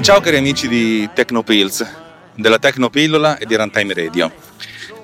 Ciao 0.00 0.20
cari 0.20 0.38
amici 0.38 0.66
di 0.66 1.10
Tecnopills, 1.12 1.86
della 2.34 2.58
Tecnopillola 2.58 3.36
e 3.36 3.44
di 3.44 3.54
Runtime 3.54 3.92
Radio. 3.92 4.32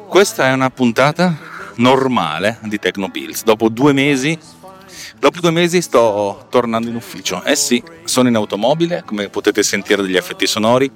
Questa 0.09 0.47
è 0.47 0.53
una 0.55 0.71
puntata 0.71 1.37
normale 1.75 2.61
di 2.63 2.79
Tecnopills. 2.79 3.45
Dopo 3.45 3.69
due 3.69 3.93
mesi, 3.93 4.39
dopo 5.19 5.41
due 5.41 5.51
mesi 5.51 5.83
sto 5.83 6.47
tornando 6.49 6.89
in 6.89 6.95
ufficio. 6.95 7.43
Eh 7.45 7.57
sì, 7.57 7.83
sono 8.05 8.29
in 8.29 8.37
automobile, 8.37 9.03
come 9.05 9.29
potete 9.29 9.63
sentire 9.63 10.01
dagli 10.01 10.17
effetti 10.17 10.47
sonori. 10.47 10.91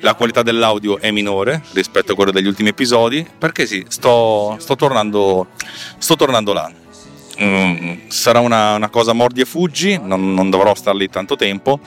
La 0.00 0.14
qualità 0.14 0.40
dell'audio 0.40 1.00
è 1.00 1.10
minore 1.10 1.62
rispetto 1.72 2.12
a 2.12 2.14
quella 2.14 2.32
degli 2.32 2.46
ultimi 2.46 2.70
episodi, 2.70 3.28
perché 3.36 3.66
sì, 3.66 3.84
sto, 3.88 4.56
sto, 4.58 4.74
tornando, 4.74 5.48
sto 5.98 6.16
tornando 6.16 6.54
là. 6.54 6.72
Mm, 7.42 8.08
sarà 8.08 8.40
una, 8.40 8.74
una, 8.74 8.90
cosa 8.90 9.14
mordi 9.14 9.40
e 9.40 9.46
fuggi, 9.46 9.98
non, 10.02 10.34
non 10.34 10.50
dovrò 10.50 10.74
star 10.74 10.94
lì 10.94 11.08
tanto 11.08 11.36
tempo, 11.36 11.80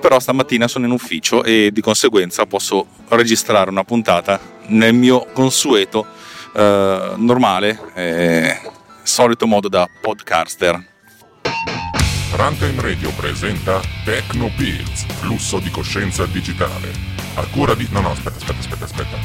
però 0.00 0.18
stamattina 0.18 0.66
sono 0.66 0.86
in 0.86 0.90
ufficio 0.90 1.44
e 1.44 1.70
di 1.72 1.80
conseguenza 1.80 2.46
posso 2.46 2.86
registrare 3.08 3.70
una 3.70 3.84
puntata 3.84 4.40
nel 4.66 4.92
mio 4.92 5.26
consueto, 5.32 6.04
eh, 6.56 7.12
normale, 7.16 7.80
eh, 7.94 8.60
solito 9.04 9.46
modo 9.46 9.68
da 9.68 9.88
podcaster. 10.00 10.90
Runtime 12.34 12.80
Radio 12.80 13.10
presenta 13.10 13.80
Tecno 14.04 14.50
Pills, 14.56 15.04
flusso 15.20 15.60
di 15.60 15.70
coscienza 15.70 16.26
digitale. 16.26 16.90
A 17.34 17.46
cura 17.46 17.74
di... 17.74 17.86
No, 17.90 18.00
no, 18.00 18.10
aspetta, 18.10 18.52
aspetta, 18.58 18.84
aspetta. 18.84 19.16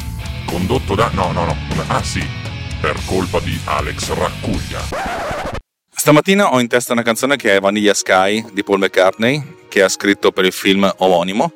Condotto 0.46 0.94
da... 0.94 1.10
No, 1.12 1.32
no, 1.32 1.44
no. 1.44 1.56
Ah 1.88 2.02
sì, 2.02 2.22
per 2.80 2.96
colpa 3.06 3.40
di 3.40 3.58
Alex 3.64 4.12
Raccuglia. 4.12 4.80
Stamattina 5.90 6.52
ho 6.52 6.60
in 6.60 6.68
testa 6.68 6.92
una 6.92 7.02
canzone 7.02 7.36
che 7.36 7.56
è 7.56 7.60
Vanilla 7.60 7.92
Sky 7.92 8.44
di 8.52 8.62
Paul 8.62 8.78
McCartney, 8.78 9.66
che 9.68 9.82
ha 9.82 9.88
scritto 9.88 10.30
per 10.30 10.44
il 10.44 10.52
film 10.52 10.90
omonimo 10.98 11.52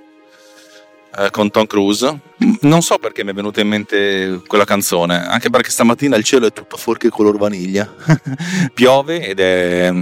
eh, 1.17 1.31
con 1.31 1.51
Tom 1.51 1.67
Cruise. 1.67 2.19
Non 2.63 2.83
so 2.83 2.99
perché 2.99 3.23
mi 3.23 3.31
è 3.31 3.35
venuta 3.35 3.61
in 3.61 3.69
mente 3.69 4.43
quella 4.47 4.65
canzone, 4.65 5.25
anche 5.25 5.49
perché 5.49 5.71
stamattina 5.71 6.17
il 6.17 6.25
cielo 6.25 6.47
è 6.47 6.53
tutto 6.53 6.77
fuorché 6.77 7.09
color 7.09 7.39
vaniglia. 7.39 7.93
Piove 8.75 9.25
ed 9.25 9.39
è, 9.39 9.93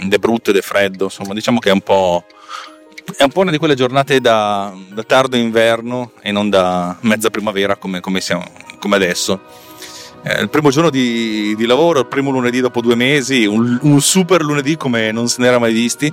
ed 0.00 0.12
è 0.12 0.18
brutto 0.18 0.50
ed 0.50 0.56
è 0.56 0.62
freddo, 0.62 1.04
insomma, 1.04 1.34
diciamo 1.34 1.60
che 1.60 1.70
è 1.70 1.72
un 1.72 1.82
po' 1.82 2.24
è 3.16 3.22
un 3.22 3.30
po' 3.30 3.40
una 3.40 3.50
di 3.50 3.58
quelle 3.58 3.74
giornate 3.74 4.20
da, 4.20 4.74
da 4.90 5.02
tardo 5.02 5.36
inverno 5.36 6.12
e 6.20 6.30
non 6.30 6.50
da 6.50 6.94
mezza 7.02 7.30
primavera 7.30 7.76
come, 7.76 8.00
come, 8.00 8.20
siamo, 8.20 8.44
come 8.78 8.96
adesso. 8.96 9.66
Eh, 10.22 10.40
il 10.40 10.48
primo 10.48 10.70
giorno 10.70 10.90
di, 10.90 11.54
di, 11.56 11.66
lavoro, 11.66 12.00
il 12.00 12.06
primo 12.06 12.30
lunedì 12.30 12.60
dopo 12.60 12.80
due 12.80 12.94
mesi, 12.94 13.46
un, 13.46 13.78
un, 13.82 14.00
super 14.00 14.42
lunedì 14.42 14.76
come 14.76 15.12
non 15.12 15.28
se 15.28 15.40
n'era 15.40 15.58
mai 15.58 15.72
visti, 15.72 16.12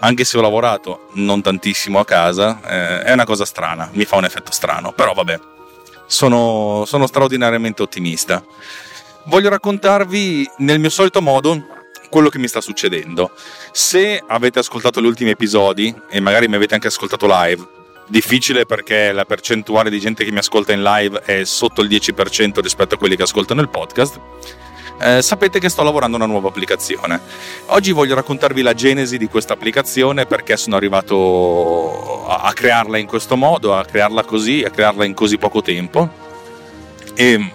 anche 0.00 0.24
se 0.24 0.38
ho 0.38 0.40
lavorato 0.40 1.08
non 1.14 1.40
tantissimo 1.40 1.98
a 2.00 2.04
casa, 2.04 2.60
eh, 2.64 3.02
è 3.04 3.12
una 3.12 3.24
cosa 3.24 3.44
strana, 3.44 3.88
mi 3.92 4.04
fa 4.04 4.16
un 4.16 4.24
effetto 4.24 4.50
strano, 4.50 4.92
però 4.92 5.12
vabbè, 5.12 5.38
sono, 6.06 6.84
sono 6.86 7.06
straordinariamente 7.06 7.82
ottimista. 7.82 8.44
Voglio 9.26 9.48
raccontarvi 9.48 10.50
nel 10.58 10.80
mio 10.80 10.90
solito 10.90 11.22
modo 11.22 11.64
quello 12.10 12.28
che 12.28 12.38
mi 12.38 12.48
sta 12.48 12.60
succedendo. 12.60 13.30
Se 13.70 14.22
avete 14.26 14.58
ascoltato 14.58 15.00
gli 15.00 15.06
ultimi 15.06 15.30
episodi 15.30 15.94
e 16.10 16.20
magari 16.20 16.48
mi 16.48 16.56
avete 16.56 16.74
anche 16.74 16.88
ascoltato 16.88 17.26
live, 17.26 17.66
difficile 18.08 18.66
perché 18.66 19.12
la 19.12 19.24
percentuale 19.24 19.90
di 19.90 20.00
gente 20.00 20.24
che 20.24 20.32
mi 20.32 20.38
ascolta 20.38 20.72
in 20.72 20.82
live 20.82 21.22
è 21.24 21.44
sotto 21.44 21.82
il 21.82 21.88
10% 21.88 22.60
rispetto 22.60 22.94
a 22.94 22.98
quelli 22.98 23.16
che 23.16 23.22
ascoltano 23.22 23.60
il 23.60 23.68
podcast. 23.68 24.20
Eh, 25.00 25.20
sapete 25.20 25.58
che 25.58 25.68
sto 25.68 25.82
lavorando 25.82 26.16
a 26.16 26.20
una 26.20 26.30
nuova 26.30 26.48
applicazione. 26.48 27.20
Oggi 27.66 27.90
voglio 27.90 28.14
raccontarvi 28.14 28.62
la 28.62 28.74
genesi 28.74 29.18
di 29.18 29.26
questa 29.26 29.54
applicazione 29.54 30.26
perché 30.26 30.56
sono 30.56 30.76
arrivato 30.76 32.26
a, 32.28 32.42
a 32.42 32.52
crearla 32.52 32.98
in 32.98 33.06
questo 33.06 33.36
modo, 33.36 33.74
a 33.74 33.84
crearla 33.84 34.22
così, 34.22 34.62
a 34.62 34.70
crearla 34.70 35.04
in 35.04 35.14
così 35.14 35.38
poco 35.38 35.60
tempo. 35.60 36.08
E 37.14 37.50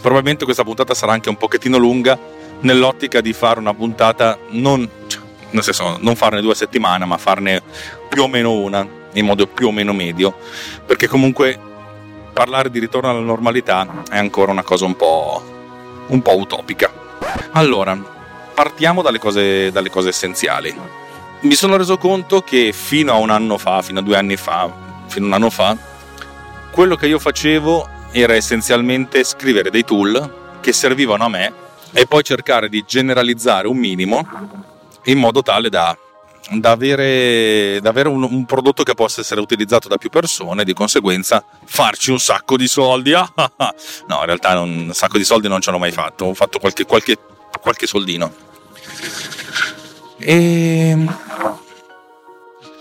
probabilmente 0.00 0.44
questa 0.44 0.64
puntata 0.64 0.94
sarà 0.94 1.12
anche 1.12 1.28
un 1.28 1.36
pochettino 1.36 1.76
lunga 1.76 2.18
nell'ottica 2.60 3.20
di 3.20 3.32
fare 3.32 3.58
una 3.58 3.74
puntata 3.74 4.38
non, 4.50 4.88
cioè, 5.06 5.20
nel 5.50 5.62
senso, 5.62 5.98
non 6.00 6.16
farne 6.16 6.40
due 6.40 6.54
settimane, 6.54 7.04
ma 7.04 7.18
farne 7.18 7.62
più 8.08 8.22
o 8.22 8.28
meno 8.28 8.52
una 8.52 8.88
in 9.16 9.26
modo 9.26 9.46
più 9.46 9.68
o 9.68 9.72
meno 9.72 9.92
medio, 9.92 10.34
perché 10.84 11.08
comunque 11.08 11.58
parlare 12.32 12.70
di 12.70 12.78
ritorno 12.78 13.10
alla 13.10 13.20
normalità 13.20 14.02
è 14.10 14.18
ancora 14.18 14.52
una 14.52 14.62
cosa 14.62 14.84
un 14.84 14.96
po', 14.96 15.42
un 16.08 16.22
po 16.22 16.38
utopica. 16.38 16.90
Allora, 17.52 17.96
partiamo 18.54 19.02
dalle 19.02 19.18
cose, 19.18 19.70
dalle 19.72 19.90
cose 19.90 20.10
essenziali. 20.10 20.74
Mi 21.40 21.54
sono 21.54 21.76
reso 21.76 21.96
conto 21.98 22.42
che 22.42 22.72
fino 22.72 23.12
a 23.12 23.16
un 23.16 23.30
anno 23.30 23.58
fa, 23.58 23.82
fino 23.82 24.00
a 24.00 24.02
due 24.02 24.16
anni 24.16 24.36
fa, 24.36 24.70
fino 25.06 25.24
a 25.26 25.28
un 25.28 25.34
anno 25.34 25.50
fa, 25.50 25.76
quello 26.70 26.96
che 26.96 27.06
io 27.06 27.18
facevo 27.18 27.88
era 28.12 28.34
essenzialmente 28.34 29.24
scrivere 29.24 29.70
dei 29.70 29.84
tool 29.84 30.58
che 30.60 30.72
servivano 30.72 31.24
a 31.24 31.28
me 31.28 31.52
e 31.92 32.06
poi 32.06 32.22
cercare 32.22 32.68
di 32.68 32.84
generalizzare 32.86 33.66
un 33.66 33.76
minimo 33.76 34.26
in 35.04 35.18
modo 35.18 35.42
tale 35.42 35.68
da 35.70 35.96
da 36.50 36.70
avere, 36.70 37.80
da 37.80 37.90
avere 37.90 38.08
un, 38.08 38.22
un, 38.22 38.44
prodotto 38.44 38.84
che 38.84 38.94
possa 38.94 39.20
essere 39.20 39.40
utilizzato 39.40 39.88
da 39.88 39.96
più 39.96 40.10
persone 40.10 40.62
e 40.62 40.64
di 40.64 40.74
conseguenza 40.74 41.44
farci 41.64 42.10
un 42.10 42.20
sacco 42.20 42.56
di 42.56 42.68
soldi. 42.68 43.10
no, 43.12 43.24
in 43.34 44.24
realtà 44.24 44.58
un 44.60 44.90
sacco 44.92 45.18
di 45.18 45.24
soldi 45.24 45.48
non 45.48 45.60
ce 45.60 45.70
l'ho 45.70 45.78
mai 45.78 45.92
fatto, 45.92 46.26
ho 46.26 46.34
fatto 46.34 46.58
qualche, 46.58 46.84
qualche, 46.84 47.16
qualche 47.60 47.86
soldino. 47.86 48.32
E, 50.18 50.96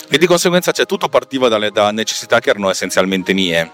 e, 0.09 0.17
di 0.17 0.25
conseguenza 0.27 0.71
cioè, 0.71 0.85
tutto 0.85 1.09
partiva 1.09 1.47
dalle, 1.47 1.71
da 1.71 1.91
necessità 1.91 2.39
che 2.39 2.51
erano 2.51 2.69
essenzialmente 2.69 3.33
mie. 3.33 3.71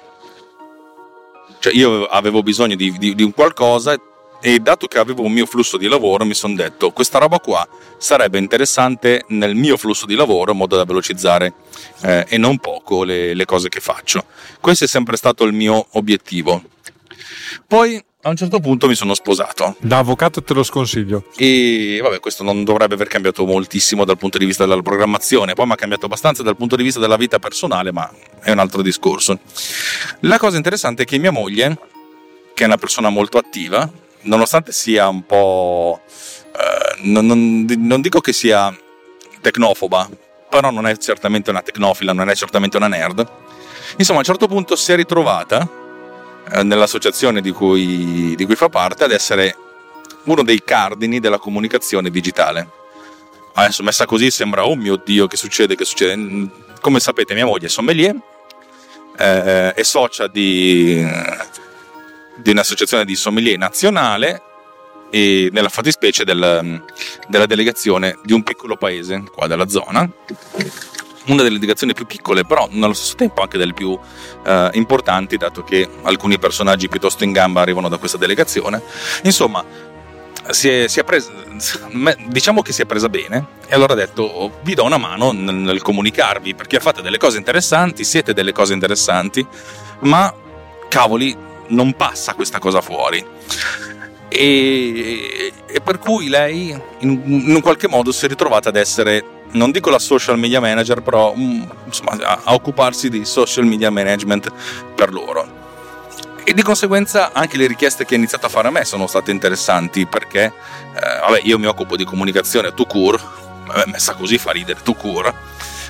Cioè, 1.59 1.73
io 1.73 2.05
avevo 2.05 2.41
bisogno 2.41 2.75
di, 2.75 2.97
di, 2.97 3.13
di 3.13 3.23
un 3.23 3.33
qualcosa 3.33 3.95
e 4.41 4.59
dato 4.59 4.87
che 4.87 4.97
avevo 4.97 5.21
un 5.21 5.31
mio 5.31 5.45
flusso 5.45 5.77
di 5.77 5.87
lavoro 5.87 6.25
mi 6.25 6.33
sono 6.33 6.55
detto 6.55 6.91
questa 6.91 7.19
roba 7.19 7.39
qua 7.39 7.67
sarebbe 7.97 8.39
interessante 8.39 9.23
nel 9.27 9.55
mio 9.55 9.77
flusso 9.77 10.05
di 10.05 10.15
lavoro 10.15 10.51
in 10.51 10.57
modo 10.57 10.75
da 10.75 10.83
velocizzare 10.83 11.53
eh, 12.01 12.25
e 12.27 12.37
non 12.37 12.57
poco 12.57 13.03
le, 13.03 13.33
le 13.33 13.45
cose 13.45 13.69
che 13.69 13.79
faccio. 13.79 14.25
Questo 14.59 14.85
è 14.85 14.87
sempre 14.87 15.15
stato 15.17 15.43
il 15.43 15.53
mio 15.53 15.85
obiettivo. 15.91 16.63
Poi 17.67 18.03
a 18.23 18.29
un 18.29 18.35
certo 18.35 18.59
punto 18.59 18.87
mi 18.87 18.95
sono 18.95 19.13
sposato. 19.13 19.75
Da 19.79 19.97
avvocato 19.97 20.43
te 20.43 20.53
lo 20.53 20.63
sconsiglio. 20.63 21.25
E 21.35 21.99
vabbè, 22.01 22.19
questo 22.19 22.43
non 22.43 22.63
dovrebbe 22.63 22.93
aver 22.93 23.07
cambiato 23.07 23.45
moltissimo 23.45 24.05
dal 24.05 24.17
punto 24.17 24.37
di 24.37 24.45
vista 24.45 24.65
della 24.65 24.81
programmazione, 24.81 25.53
poi 25.53 25.65
mi 25.65 25.71
ha 25.71 25.75
cambiato 25.75 26.05
abbastanza 26.05 26.43
dal 26.43 26.55
punto 26.55 26.75
di 26.75 26.83
vista 26.83 26.99
della 26.99 27.17
vita 27.17 27.39
personale, 27.39 27.91
ma 27.91 28.11
è 28.41 28.51
un 28.51 28.59
altro 28.59 28.81
discorso. 28.81 29.39
La 30.21 30.37
cosa 30.37 30.57
interessante 30.57 31.03
è 31.03 31.05
che 31.05 31.17
mia 31.17 31.31
moglie, 31.31 31.77
che 32.53 32.63
è 32.63 32.67
una 32.67 32.77
persona 32.77 33.09
molto 33.09 33.39
attiva, 33.39 33.89
nonostante 34.23 34.71
sia 34.71 35.07
un 35.07 35.25
po'... 35.25 36.01
Eh, 36.53 37.01
non, 37.03 37.25
non, 37.25 37.65
non 37.77 38.01
dico 38.01 38.19
che 38.19 38.33
sia 38.33 38.75
tecnofoba, 39.41 40.09
però 40.49 40.69
non 40.69 40.85
è 40.87 40.97
certamente 40.97 41.49
una 41.49 41.61
tecnofila, 41.61 42.13
non 42.13 42.29
è 42.29 42.35
certamente 42.35 42.77
una 42.77 42.87
nerd. 42.87 43.27
Insomma, 43.97 44.19
a 44.19 44.21
un 44.21 44.27
certo 44.27 44.47
punto 44.47 44.75
si 44.75 44.91
è 44.91 44.95
ritrovata 44.95 45.67
eh, 46.51 46.63
nell'associazione 46.63 47.41
di 47.41 47.51
cui, 47.51 48.35
di 48.35 48.45
cui, 48.45 48.55
fa 48.55 48.69
parte 48.69 49.03
ad 49.03 49.11
essere 49.11 49.55
uno 50.25 50.43
dei 50.43 50.63
cardini 50.63 51.19
della 51.19 51.37
comunicazione 51.37 52.09
digitale. 52.09 52.79
Adesso 53.53 53.83
messa 53.83 54.05
così 54.05 54.31
sembra, 54.31 54.65
oh 54.65 54.75
mio 54.75 54.95
Dio, 54.97 55.27
che 55.27 55.37
succede, 55.37 55.75
che 55.75 55.85
succede? 55.85 56.49
Come 56.79 56.99
sapete 56.99 57.33
mia 57.33 57.45
moglie 57.45 57.67
è 57.67 57.69
sommelier, 57.69 58.15
eh, 59.17 59.73
è 59.73 59.83
socia 59.83 60.27
di 60.27 61.05
di 62.41 62.51
un'associazione 62.51 63.05
di 63.05 63.15
sommelier 63.15 63.57
nazionale 63.57 64.41
e 65.09 65.49
nella 65.51 65.69
fattispecie 65.69 66.23
del, 66.23 66.83
della 67.27 67.45
delegazione 67.45 68.17
di 68.23 68.33
un 68.33 68.43
piccolo 68.43 68.77
paese 68.77 69.23
qua 69.31 69.47
della 69.47 69.67
zona 69.67 70.09
una 71.27 71.43
delle 71.43 71.59
delegazioni 71.59 71.93
più 71.93 72.05
piccole, 72.05 72.45
però 72.45 72.67
nello 72.71 72.93
stesso 72.93 73.15
tempo 73.15 73.41
anche 73.41 73.57
delle 73.57 73.73
più 73.73 73.97
eh, 74.43 74.69
importanti, 74.73 75.37
dato 75.37 75.63
che 75.63 75.87
alcuni 76.03 76.39
personaggi 76.39 76.87
piuttosto 76.87 77.23
in 77.23 77.31
gamba 77.31 77.61
arrivano 77.61 77.89
da 77.89 77.97
questa 77.97 78.17
delegazione. 78.17 78.81
Insomma, 79.23 79.63
si 80.49 80.67
è, 80.67 80.87
si 80.87 80.99
è 80.99 81.03
presa, 81.03 81.31
diciamo 82.27 82.61
che 82.61 82.73
si 82.73 82.81
è 82.81 82.85
presa 82.85 83.07
bene, 83.07 83.45
e 83.67 83.75
allora 83.75 83.93
ha 83.93 83.97
detto: 83.97 84.23
oh, 84.23 84.59
Vi 84.63 84.73
do 84.73 84.83
una 84.83 84.97
mano 84.97 85.31
nel, 85.31 85.53
nel 85.53 85.81
comunicarvi 85.81 86.55
perché 86.55 86.79
fate 86.79 87.01
delle 87.01 87.17
cose 87.17 87.37
interessanti, 87.37 88.03
siete 88.03 88.33
delle 88.33 88.51
cose 88.51 88.73
interessanti, 88.73 89.45
ma 89.99 90.33
cavoli, 90.89 91.37
non 91.71 91.93
passa 91.93 92.33
questa 92.33 92.59
cosa 92.59 92.81
fuori. 92.81 93.25
E, 94.29 95.51
e 95.65 95.81
per 95.81 95.99
cui 95.99 96.29
lei 96.29 96.69
in, 96.99 97.21
in, 97.25 97.53
un 97.55 97.61
qualche 97.61 97.89
modo 97.89 98.13
si 98.13 98.25
è 98.25 98.27
ritrovata 98.29 98.69
ad 98.69 98.77
essere, 98.77 99.23
non 99.51 99.71
dico 99.71 99.89
la 99.89 99.99
social 99.99 100.37
media 100.37 100.61
manager, 100.61 101.01
però 101.01 101.33
mm, 101.35 101.63
insomma, 101.85 102.11
a, 102.11 102.39
a 102.45 102.53
occuparsi 102.53 103.09
di 103.09 103.25
social 103.25 103.65
media 103.65 103.89
management 103.89 104.51
per 104.95 105.11
loro. 105.11 105.59
E 106.43 106.53
di 106.53 106.61
conseguenza 106.63 107.31
anche 107.33 107.57
le 107.57 107.67
richieste 107.67 108.05
che 108.05 108.15
ha 108.15 108.17
iniziato 108.17 108.45
a 108.45 108.49
fare 108.49 108.69
a 108.69 108.71
me 108.71 108.83
sono 108.83 109.05
state 109.05 109.31
interessanti 109.31 110.07
perché 110.07 110.45
eh, 110.45 111.19
vabbè, 111.21 111.41
io 111.43 111.59
mi 111.59 111.67
occupo 111.67 111.95
di 111.95 112.03
comunicazione 112.03 112.73
to 112.73 112.85
cure, 112.85 113.19
messa 113.85 114.13
così 114.13 114.37
fa 114.37 114.51
ridere, 114.51 114.79
tu 114.81 114.95
cura. 114.95 115.33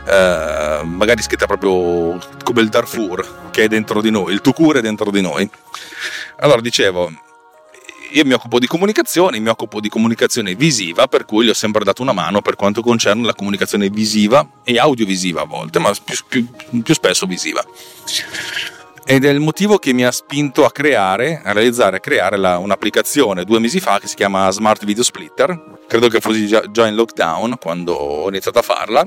Eh, 0.05 0.81
magari 0.83 1.21
scritta 1.21 1.45
proprio 1.45 2.17
come 2.43 2.61
il 2.61 2.69
Darfur 2.69 3.49
che 3.51 3.63
è 3.63 3.67
dentro 3.67 4.01
di 4.01 4.09
noi, 4.09 4.33
il 4.33 4.41
Tucur 4.41 4.77
è 4.77 4.81
dentro 4.81 5.11
di 5.11 5.21
noi. 5.21 5.49
Allora 6.39 6.61
dicevo, 6.61 7.11
io 8.11 8.25
mi 8.25 8.33
occupo 8.33 8.59
di 8.59 8.67
comunicazione, 8.67 9.39
mi 9.39 9.49
occupo 9.49 9.79
di 9.79 9.89
comunicazione 9.89 10.55
visiva, 10.55 11.07
per 11.07 11.25
cui 11.25 11.45
gli 11.45 11.49
ho 11.49 11.53
sempre 11.53 11.83
dato 11.83 12.01
una 12.01 12.13
mano 12.13 12.41
per 12.41 12.55
quanto 12.55 12.81
concerne 12.81 13.25
la 13.25 13.35
comunicazione 13.35 13.89
visiva 13.89 14.47
e 14.63 14.79
audiovisiva 14.79 15.41
a 15.41 15.45
volte, 15.45 15.79
ma 15.79 15.91
più, 16.03 16.17
più, 16.27 16.47
più 16.81 16.93
spesso 16.93 17.25
visiva. 17.25 17.63
Ed 19.05 19.25
è 19.25 19.29
il 19.29 19.39
motivo 19.39 19.77
che 19.77 19.93
mi 19.93 20.05
ha 20.05 20.11
spinto 20.11 20.63
a 20.65 20.71
creare, 20.71 21.41
a 21.43 21.51
realizzare, 21.51 21.97
a 21.97 21.99
creare 21.99 22.37
la, 22.37 22.57
un'applicazione 22.57 23.43
due 23.43 23.59
mesi 23.59 23.79
fa 23.79 23.99
che 23.99 24.07
si 24.07 24.15
chiama 24.15 24.49
Smart 24.51 24.85
Video 24.85 25.03
Splitter. 25.03 25.79
Credo 25.87 26.07
che 26.07 26.19
fosse 26.19 26.45
già, 26.45 26.63
già 26.71 26.87
in 26.87 26.95
lockdown 26.95 27.57
quando 27.59 27.93
ho 27.93 28.27
iniziato 28.29 28.59
a 28.59 28.61
farla 28.61 29.05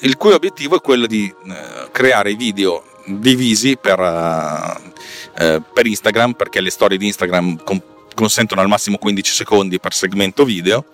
il 0.00 0.16
cui 0.16 0.32
obiettivo 0.32 0.76
è 0.76 0.80
quello 0.80 1.06
di 1.06 1.32
eh, 1.46 1.88
creare 1.90 2.34
video 2.34 2.84
divisi 3.06 3.76
per, 3.76 3.98
uh, 4.00 5.62
per, 5.72 5.86
Instagram 5.86 6.32
perché 6.32 6.60
le 6.60 6.70
storie 6.70 6.98
di 6.98 7.06
Instagram 7.06 7.62
con, 7.62 7.80
consentono 8.14 8.60
al 8.60 8.68
massimo 8.68 8.98
15 8.98 9.32
secondi 9.32 9.78
per 9.78 9.94
segmento 9.94 10.44
video 10.44 10.84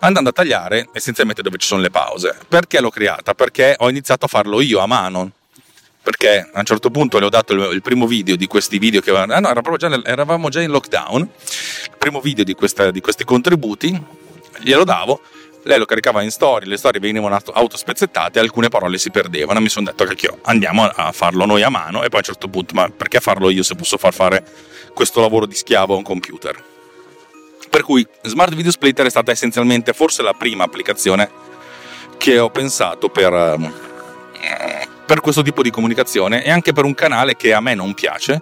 andando 0.00 0.30
a 0.30 0.32
tagliare 0.32 0.88
essenzialmente 0.92 1.42
dove 1.42 1.58
ci 1.58 1.66
sono 1.66 1.80
le 1.80 1.90
pause. 1.90 2.36
Perché 2.48 2.80
l'ho 2.80 2.90
creata? 2.90 3.34
perché 3.34 3.76
ho 3.78 3.88
iniziato 3.88 4.24
a 4.24 4.28
farlo 4.28 4.60
io 4.60 4.80
a 4.80 4.86
mano. 4.86 5.30
Perché 6.02 6.48
a 6.52 6.58
un 6.60 6.64
certo 6.64 6.90
punto 6.90 7.18
le 7.18 7.26
ho 7.26 7.28
dato 7.28 7.52
il, 7.52 7.82
primo 7.82 8.06
video 8.06 8.36
di 8.36 8.46
questi 8.46 8.78
video 8.78 9.00
che 9.00 9.10
ah 9.10 9.24
no, 9.24 9.48
eravamo 9.48 9.76
già, 9.76 9.88
eravamo 10.04 10.48
già 10.48 10.60
in 10.60 10.70
lockdown. 10.70 11.20
Il 11.20 11.96
primo 11.98 12.20
video 12.20 12.44
di, 12.44 12.54
questa, 12.54 12.92
di 12.92 13.00
questi 13.00 13.24
contributi 13.24 14.00
glielo 14.60 14.84
davo 14.84 15.20
lei 15.66 15.78
lo 15.78 15.84
caricava 15.84 16.22
in 16.22 16.30
storie, 16.30 16.68
le 16.68 16.76
storie 16.76 17.00
venivano 17.00 17.36
autospezzettate, 17.52 18.38
alcune 18.38 18.68
parole 18.68 18.98
si 18.98 19.10
perdevano. 19.10 19.60
Mi 19.60 19.68
sono 19.68 19.86
detto 19.86 20.04
che 20.04 20.32
andiamo 20.42 20.84
a 20.84 21.10
farlo 21.12 21.44
noi 21.44 21.62
a 21.62 21.68
mano 21.68 22.04
e 22.04 22.08
poi 22.08 22.14
a 22.14 22.18
un 22.18 22.22
certo 22.22 22.48
punto, 22.48 22.74
ma 22.74 22.88
perché 22.88 23.18
farlo 23.18 23.50
io 23.50 23.64
se 23.64 23.74
posso 23.74 23.96
far 23.98 24.14
fare 24.14 24.44
questo 24.94 25.20
lavoro 25.20 25.44
di 25.44 25.54
schiavo 25.54 25.94
a 25.94 25.96
un 25.96 26.04
computer? 26.04 26.62
Per 27.68 27.82
cui 27.82 28.06
Smart 28.22 28.54
Video 28.54 28.70
Splitter 28.70 29.06
è 29.06 29.10
stata 29.10 29.32
essenzialmente 29.32 29.92
forse 29.92 30.22
la 30.22 30.32
prima 30.34 30.64
applicazione 30.64 31.28
che 32.16 32.38
ho 32.38 32.48
pensato 32.48 33.08
per, 33.08 33.32
ehm, 33.32 33.74
per 35.04 35.20
questo 35.20 35.42
tipo 35.42 35.62
di 35.62 35.70
comunicazione 35.70 36.44
e 36.44 36.50
anche 36.50 36.72
per 36.72 36.84
un 36.84 36.94
canale 36.94 37.34
che 37.34 37.52
a 37.52 37.60
me 37.60 37.74
non 37.74 37.92
piace. 37.92 38.40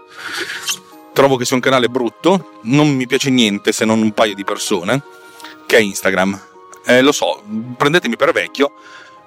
Trovo 1.14 1.36
che 1.36 1.46
sia 1.46 1.56
un 1.56 1.62
canale 1.62 1.88
brutto, 1.88 2.58
non 2.64 2.90
mi 2.90 3.06
piace 3.06 3.30
niente 3.30 3.72
se 3.72 3.86
non 3.86 4.02
un 4.02 4.12
paio 4.12 4.34
di 4.34 4.44
persone, 4.44 5.00
che 5.66 5.78
è 5.78 5.80
Instagram 5.80 6.52
eh, 6.86 7.00
lo 7.00 7.12
so, 7.12 7.42
prendetemi 7.76 8.16
per 8.16 8.32
vecchio, 8.32 8.72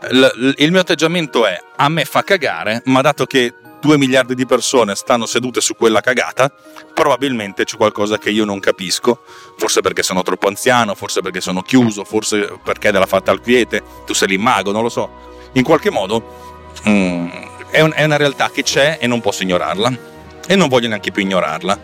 l- 0.10 0.54
il 0.58 0.72
mio 0.72 0.82
atteggiamento 0.82 1.46
è 1.46 1.60
a 1.76 1.90
me 1.90 2.06
fa 2.06 2.24
cagare, 2.24 2.82
ma 2.86 3.02
dato 3.02 3.26
che 3.26 3.54
2 3.80 3.98
miliardi 3.98 4.36
di 4.36 4.46
persone 4.46 4.96
stanno 4.96 5.26
sedute 5.26 5.62
su 5.62 5.76
quella 5.76 6.02
cagata, 6.02 6.52
probabilmente 6.94 7.64
c'è 7.64 7.78
qualcosa 7.78 8.18
che 8.18 8.30
io 8.30 8.46
non 8.46 8.60
capisco, 8.60 9.24
forse 9.58 9.82
perché 9.82 10.04
sono 10.04 10.24
troppo 10.24 10.48
anziano, 10.48 10.96
forse 10.96 11.22
perché 11.22 11.42
sono 11.42 11.62
chiuso, 11.62 12.04
forse 12.04 12.58
perché 12.64 12.92
della 12.92 13.06
fatta 13.06 13.32
al 13.32 13.42
quiete, 13.42 13.84
tu 14.06 14.14
sei 14.14 14.30
l'immago, 14.30 14.72
non 14.72 14.82
lo 14.82 14.90
so. 14.90 15.26
In 15.54 15.64
qualche 15.64 15.90
modo 15.90 16.74
mm, 16.88 17.28
è, 17.70 17.82
un, 17.82 17.92
è 17.94 18.04
una 18.04 18.18
realtà 18.18 18.50
che 18.50 18.64
c'è 18.64 18.98
e 19.00 19.08
non 19.08 19.22
posso 19.22 19.44
ignorarla 19.44 20.16
e 20.48 20.56
non 20.56 20.68
voglio 20.68 20.88
neanche 20.88 21.12
più 21.12 21.22
ignorarla. 21.22 21.80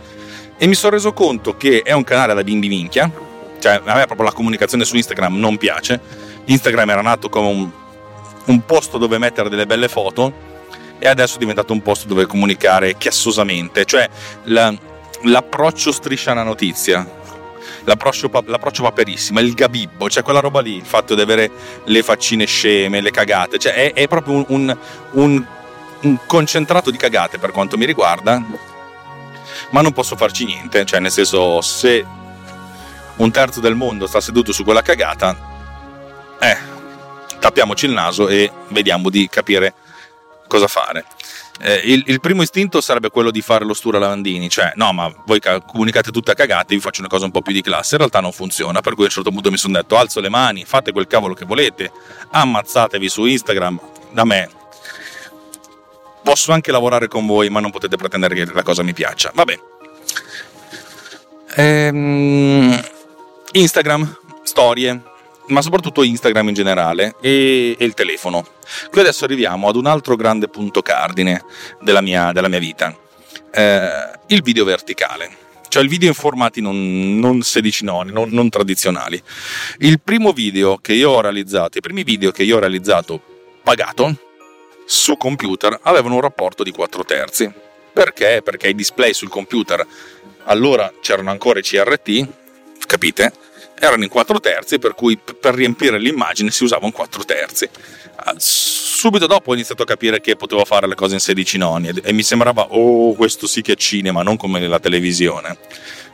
E 0.57 0.67
mi 0.67 0.75
sono 0.75 0.93
reso 0.93 1.13
conto 1.13 1.57
che 1.57 1.81
è 1.83 1.91
un 1.91 2.03
canale 2.03 2.33
da 2.33 2.43
bimbi 2.43 2.67
minchia, 2.67 3.11
cioè 3.63 3.80
a 3.86 3.95
me 3.95 4.06
proprio 4.06 4.27
la 4.27 4.33
comunicazione 4.33 4.83
su 4.83 4.98
Instagram 4.98 5.39
non 5.39 5.56
piace. 5.57 5.98
Instagram 6.44 6.89
era 6.89 7.01
nato 7.01 7.30
come 7.30 7.48
un, 7.48 7.69
un 8.48 8.65
posto 8.65 8.98
dove 8.98 9.18
mettere 9.18 9.48
delle 9.48 9.65
belle 9.65 9.88
foto 9.88 10.51
e 11.00 11.07
adesso 11.07 11.36
è 11.36 11.39
diventato 11.39 11.71
un 11.71 11.81
posto 11.81 12.06
dove 12.06 12.25
comunicare 12.25 12.98
chiassosamente, 12.98 13.86
cioè 13.86 14.10
la, 14.45 14.74
l'approccio 15.24 15.94
striscia 15.94 16.31
alla 16.31 16.44
notizia, 16.44 17.10
l'approccio, 17.86 18.30
l'approccio 18.48 18.83
paperissima, 18.83 19.39
il 19.39 19.54
gabibbo, 19.54 20.10
cioè 20.10 20.24
quella 20.24 20.42
roba 20.42 20.60
lì, 20.60 20.75
il 20.75 20.86
fatto 20.86 21.15
di 21.15 21.21
avere 21.21 21.50
le 21.86 22.04
faccine 22.04 22.44
sceme, 22.44 23.00
le 23.00 23.12
cagate, 23.12 23.60
cioè 23.60 23.74
è, 23.74 23.94
è 23.94 24.07
proprio 24.10 24.44
un, 24.50 24.77
un, 25.12 25.45
un, 26.01 26.18
concentrato 26.25 26.92
di 26.92 26.98
cagate 26.98 27.38
per 27.38 27.51
quanto 27.51 27.77
mi 27.77 27.86
riguarda, 27.86 28.44
ma 29.69 29.81
non 29.81 29.94
posso 29.94 30.18
farci 30.18 30.44
niente, 30.44 30.83
cioè 30.83 31.00
nel 31.00 31.12
senso 31.12 31.62
se 31.62 32.21
un 33.18 33.31
terzo 33.31 33.60
del 33.60 33.75
mondo 33.75 34.07
sta 34.07 34.21
seduto 34.21 34.51
su 34.51 34.63
quella 34.63 34.81
cagata, 34.81 35.36
eh, 36.39 36.57
tappiamoci 37.39 37.86
il 37.86 37.92
naso 37.92 38.27
e 38.27 38.51
vediamo 38.69 39.10
di 39.10 39.27
capire 39.30 39.74
cosa 40.48 40.68
fare. 40.68 41.06
Eh, 41.60 41.81
il, 41.86 42.04
il, 42.07 42.19
primo 42.19 42.42
istinto 42.42 42.81
sarebbe 42.81 43.10
quello 43.10 43.30
di 43.30 43.42
fare 43.42 43.63
lo 43.63 43.74
stura 43.74 44.00
lavandini, 44.00 44.50
cioè 44.50 44.74
no, 44.75 44.92
ma 44.92 45.13
voi 45.25 45.39
comunicate 45.65 46.12
tutte 46.12 46.31
a 46.31 46.33
cagate, 46.33 46.74
vi 46.74 46.81
faccio 46.81 47.00
una 47.01 47.10
cosa 47.10 47.25
un 47.25 47.31
po' 47.31 47.42
più 47.42 47.54
di 47.54 47.62
classe. 47.62 47.94
In 47.94 48.00
realtà 48.00 48.19
non 48.19 48.31
funziona, 48.31 48.81
per 48.81 48.94
cui 48.95 49.04
a 49.04 49.06
un 49.06 49.12
certo 49.12 49.31
punto 49.31 49.51
mi 49.51 49.57
sono 49.57 49.74
detto 49.74 49.98
alzo 49.98 50.19
le 50.19 50.30
mani, 50.30 50.65
fate 50.65 50.92
quel 50.92 51.07
cavolo 51.07 51.33
che 51.33 51.45
volete, 51.45 51.92
ammazzatevi 52.31 53.07
su 53.07 53.25
Instagram, 53.25 53.80
da 54.12 54.25
me. 54.25 54.50
Posso 56.24 56.51
anche 56.51 56.71
lavorare 56.71 57.07
con 57.07 57.25
voi, 57.25 57.50
ma 57.50 57.60
non 57.60 57.71
potete 57.71 57.98
pretendere 57.98 58.36
che 58.36 58.45
la 58.51 58.63
cosa 58.63 58.81
mi 58.81 58.94
piaccia. 58.94 59.31
Vabbè. 59.33 59.60
Ehm, 61.56 62.81
Instagram, 63.55 64.17
storie, 64.41 65.00
ma 65.47 65.61
soprattutto 65.61 66.01
Instagram 66.01 66.47
in 66.47 66.53
generale 66.55 67.15
e, 67.21 67.75
e, 67.77 67.85
il 67.85 67.94
telefono. 67.94 68.45
Qui 68.89 69.00
adesso 69.00 69.25
arriviamo 69.25 69.67
ad 69.67 69.75
un 69.75 69.85
altro 69.85 70.15
grande 70.15 70.47
punto 70.47 70.81
cardine 70.81 71.44
della 71.79 72.01
mia, 72.01 72.31
della 72.31 72.47
mia 72.47 72.57
vita, 72.57 72.97
eh, 73.51 74.09
il 74.27 74.41
video 74.41 74.65
verticale. 74.65 75.41
Cioè 75.67 75.83
il 75.83 75.89
video 75.89 76.07
in 76.07 76.15
formati 76.15 76.61
non, 76.61 77.19
non 77.19 77.41
16 77.41 77.83
noni, 77.83 78.11
non, 78.11 78.29
non 78.29 78.50
tradizionali. 78.50 79.21
Il 79.79 80.01
primo 80.01 80.31
video 80.31 80.77
che 80.77 80.94
io 80.94 81.11
ho 81.11 81.21
realizzato, 81.21 81.77
i 81.77 81.81
primi 81.81 82.03
video 82.03 82.31
che 82.31 82.44
io 82.44 82.57
ho 82.57 82.59
realizzato 82.59 83.21
pagato 83.61 84.15
su 84.85 85.15
computer 85.15 85.79
avevano 85.83 86.15
un 86.15 86.22
rapporto 86.22 86.63
di 86.63 86.72
4 86.72 87.05
terzi. 87.05 87.51
Perché? 87.93 88.41
Perché 88.43 88.69
i 88.69 88.75
display 88.75 89.13
sul 89.13 89.29
computer 89.29 89.86
allora 90.45 90.91
c'erano 91.01 91.29
ancora 91.31 91.60
i 91.60 91.63
CRT, 91.63 92.27
capite? 92.85 93.31
Erano 93.79 94.03
in 94.03 94.09
4 94.09 94.39
terzi, 94.39 94.79
per 94.79 94.95
cui 94.95 95.17
per 95.17 95.53
riempire 95.53 95.97
l'immagine 95.97 96.51
si 96.51 96.63
usava 96.63 96.85
un 96.85 96.91
4 96.91 97.23
terzi. 97.25 97.69
Ah, 98.15 98.35
subito 98.37 99.27
dopo 99.27 99.51
ho 99.51 99.53
iniziato 99.53 99.83
a 99.83 99.85
capire 99.85 100.21
che 100.21 100.35
potevo 100.35 100.63
fare 100.63 100.87
le 100.87 100.95
cose 100.95 101.15
in 101.15 101.19
16 101.19 101.57
noni 101.57 101.91
e 102.01 102.13
mi 102.13 102.23
sembrava, 102.23 102.67
oh, 102.69 103.13
questo 103.13 103.47
sì 103.47 103.61
che 103.61 103.73
è 103.73 103.75
cinema, 103.75 104.23
non 104.23 104.37
come 104.37 104.59
nella 104.59 104.79
televisione. 104.79 105.57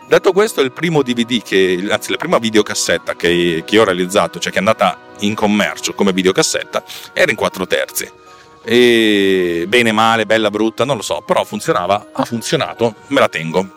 Detto 0.08 0.32
questo, 0.32 0.62
il 0.62 0.72
primo 0.72 1.04
DVD, 1.04 1.44
che, 1.44 1.86
anzi 1.88 2.10
la 2.10 2.18
prima 2.18 2.40
videocassetta 2.40 3.16
che, 3.16 3.62
che 3.64 3.78
ho 3.78 3.84
realizzato, 3.84 4.40
cioè 4.40 4.52
che 4.52 4.58
è 4.58 4.60
andata 4.60 4.98
in 5.20 5.36
commercio 5.36 5.94
come 5.94 6.12
videocassetta, 6.14 6.84
era 7.14 7.30
in 7.30 7.38
4 7.38 7.68
terzi. 7.68 8.12
E 8.64 9.66
bene, 9.68 9.92
male, 9.92 10.26
bella, 10.26 10.50
brutta, 10.50 10.84
non 10.84 10.96
lo 10.96 11.04
so, 11.04 11.22
però 11.22 11.44
funzionava, 11.44 12.08
ha 12.12 12.26
funzionato, 12.26 12.96
me 13.08 13.20
la 13.20 13.30
tengo. 13.30 13.68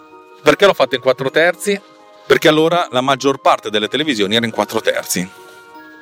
Perché 0.42 0.64
l'ho 0.64 0.72
fatta 0.72 0.96
in 0.96 1.02
4 1.02 1.30
terzi? 1.30 1.80
Perché 2.26 2.48
allora 2.48 2.88
la 2.90 3.00
maggior 3.00 3.40
parte 3.40 3.70
delle 3.70 3.88
televisioni 3.88 4.36
era 4.36 4.46
in 4.46 4.52
4 4.52 4.80
terzi. 4.80 5.30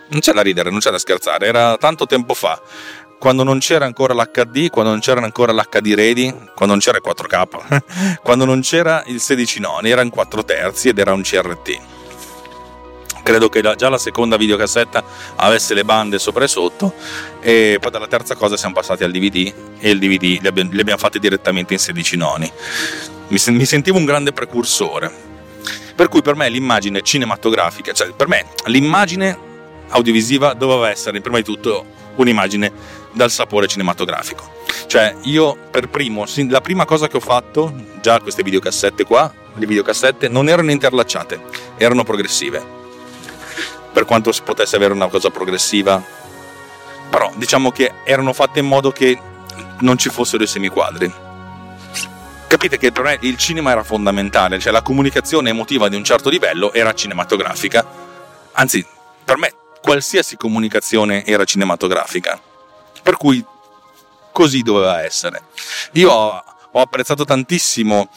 Non 0.08 0.20
c'è 0.20 0.32
da 0.32 0.42
ridere, 0.42 0.70
non 0.70 0.80
c'è 0.80 0.90
da 0.90 0.98
scherzare, 0.98 1.46
era 1.46 1.76
tanto 1.76 2.06
tempo 2.06 2.34
fa, 2.34 2.60
quando 3.20 3.42
non 3.44 3.58
c'era 3.58 3.84
ancora 3.84 4.14
l'HD, 4.14 4.70
quando 4.70 4.90
non 4.90 5.00
c'era 5.00 5.22
ancora 5.22 5.52
l'HD 5.52 5.94
ready, 5.94 6.30
quando 6.54 6.74
non 6.74 6.78
c'era 6.78 6.96
il 6.96 7.04
4K, 7.06 8.18
quando 8.24 8.46
non 8.46 8.62
c'era 8.62 9.02
il 9.06 9.20
16 9.20 9.60
noni, 9.60 9.90
era 9.90 10.00
in 10.00 10.08
4 10.08 10.42
terzi 10.42 10.88
ed 10.88 10.98
era 10.98 11.12
un 11.12 11.20
CRT. 11.20 11.78
Credo 13.22 13.50
che 13.50 13.60
già 13.76 13.88
la 13.90 13.98
seconda 13.98 14.38
videocassetta 14.38 15.04
avesse 15.36 15.74
le 15.74 15.84
bande 15.84 16.18
sopra 16.18 16.44
e 16.44 16.48
sotto 16.48 16.94
e 17.40 17.76
poi 17.78 17.90
dalla 17.90 18.06
terza 18.06 18.34
cosa 18.34 18.56
siamo 18.56 18.74
passati 18.74 19.04
al 19.04 19.10
DVD 19.10 19.52
e 19.78 19.90
il 19.90 19.98
DVD 19.98 20.40
li 20.40 20.46
abbiamo, 20.46 20.70
li 20.72 20.80
abbiamo 20.80 20.98
fatti 20.98 21.18
direttamente 21.18 21.74
in 21.74 21.78
16 21.78 22.16
noni. 22.16 22.50
Mi, 23.28 23.64
sentivo 23.66 23.98
un 23.98 24.06
grande 24.06 24.32
precursore, 24.32 25.12
per 26.00 26.08
cui 26.08 26.22
per 26.22 26.34
me 26.34 26.48
l'immagine 26.48 27.02
cinematografica, 27.02 27.92
cioè 27.92 28.12
per 28.12 28.26
me 28.26 28.46
l'immagine 28.68 29.36
audiovisiva 29.90 30.54
doveva 30.54 30.88
essere 30.88 31.20
prima 31.20 31.36
di 31.36 31.42
tutto 31.44 31.84
un'immagine 32.14 32.72
dal 33.12 33.30
sapore 33.30 33.66
cinematografico. 33.66 34.62
Cioè 34.86 35.16
io 35.24 35.54
per 35.70 35.90
primo, 35.90 36.24
la 36.48 36.62
prima 36.62 36.86
cosa 36.86 37.06
che 37.06 37.18
ho 37.18 37.20
fatto, 37.20 37.74
già 38.00 38.18
queste 38.18 38.42
videocassette 38.42 39.04
qua, 39.04 39.30
le 39.52 39.66
videocassette 39.66 40.28
non 40.28 40.48
erano 40.48 40.70
interlacciate, 40.70 41.38
erano 41.76 42.02
progressive. 42.02 42.64
Per 43.92 44.06
quanto 44.06 44.32
si 44.32 44.40
potesse 44.42 44.76
avere 44.76 44.94
una 44.94 45.08
cosa 45.08 45.28
progressiva, 45.28 46.02
però 47.10 47.30
diciamo 47.34 47.72
che 47.72 47.92
erano 48.04 48.32
fatte 48.32 48.60
in 48.60 48.66
modo 48.66 48.90
che 48.90 49.20
non 49.80 49.98
ci 49.98 50.08
fossero 50.08 50.42
i 50.44 50.46
semiquadri 50.46 51.28
capite 52.50 52.78
che 52.78 52.90
per 52.90 53.04
me 53.04 53.16
il 53.20 53.36
cinema 53.36 53.70
era 53.70 53.84
fondamentale, 53.84 54.58
cioè 54.58 54.72
la 54.72 54.82
comunicazione 54.82 55.50
emotiva 55.50 55.88
di 55.88 55.94
un 55.94 56.02
certo 56.02 56.28
livello 56.28 56.72
era 56.72 56.92
cinematografica. 56.92 57.86
Anzi, 58.54 58.84
per 59.24 59.38
me 59.38 59.54
qualsiasi 59.80 60.36
comunicazione 60.36 61.24
era 61.24 61.44
cinematografica. 61.44 62.40
Per 63.02 63.16
cui 63.16 63.44
così 64.32 64.62
doveva 64.62 65.00
essere. 65.00 65.42
Io 65.92 66.10
ho, 66.10 66.42
apprezzato 66.72 67.24
tantissimo 67.24 68.08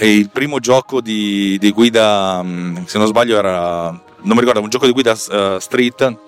il 0.00 0.28
primo 0.28 0.58
gioco 0.58 1.00
di, 1.00 1.56
di, 1.58 1.70
guida, 1.72 2.42
mm, 2.42 2.84
se 2.84 2.98
non 2.98 3.06
sbaglio 3.06 3.38
era, 3.38 3.88
non 3.88 4.34
mi 4.34 4.40
ricordo, 4.40 4.60
un 4.60 4.68
gioco 4.68 4.84
di 4.84 4.92
guida 4.92 5.12
uh, 5.12 5.58
street 5.58 6.27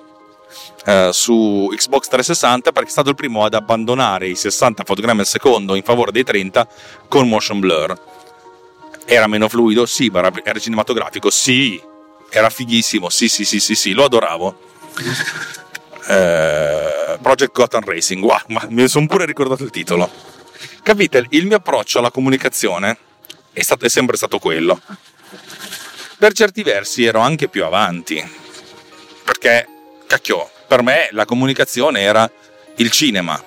uh, 0.87 1.11
su 1.11 1.69
Xbox 1.75 2.09
360 2.09 2.73
perché 2.73 2.89
è 2.89 2.93
stato 2.93 3.11
il 3.11 3.15
primo 3.15 3.45
ad 3.45 3.55
abbandonare 3.55 4.29
i 4.29 4.35
60 4.35 4.85
fotogrammi 4.85 5.21
al 5.21 5.27
secondo 5.27 5.75
in 5.75 5.83
favore 5.83 6.13
dei 6.13 6.25
30 6.25 6.67
con 7.09 7.29
motion 7.29 7.61
blur. 7.61 8.09
Era 9.05 9.27
meno 9.27 9.49
fluido? 9.49 9.87
Sì, 9.87 10.11
era, 10.15 10.31
era 10.45 10.59
cinematografico? 10.59 11.31
Sì, 11.31 11.81
era 12.31 12.49
fighissimo, 12.49 13.09
sì, 13.09 13.29
sì, 13.29 13.45
sì, 13.45 13.59
sì, 13.61 13.75
sì, 13.75 13.93
lo 13.93 14.05
adoravo. 14.05 14.69
Eh, 16.07 17.19
Project 17.21 17.53
Gotham 17.53 17.85
Racing, 17.85 18.23
wow, 18.23 18.41
ma 18.49 18.67
mi 18.71 18.89
sono 18.89 19.07
pure 19.07 19.27
ricordato 19.27 19.65
il 19.65 19.71
titolo. 19.71 20.11
Capite, 20.83 21.27
il 21.31 21.47
mio 21.47 21.57
approccio 21.57 21.99
alla 21.99 22.11
comunicazione 22.11 22.97
è, 23.53 23.63
stato, 23.63 23.85
è 23.85 23.89
sempre 23.89 24.17
stato 24.17 24.39
quello. 24.39 24.81
Per 26.19 26.33
certi 26.33 26.63
versi 26.63 27.05
ero 27.05 27.21
anche 27.21 27.49
più 27.49 27.65
avanti, 27.65 28.23
perché, 29.25 29.67
cacchio, 30.11 30.51
per 30.67 30.83
me 30.83 31.09
la 31.13 31.25
comunicazione 31.25 32.01
era 32.01 32.29
il 32.77 32.91
cinema. 32.91 33.41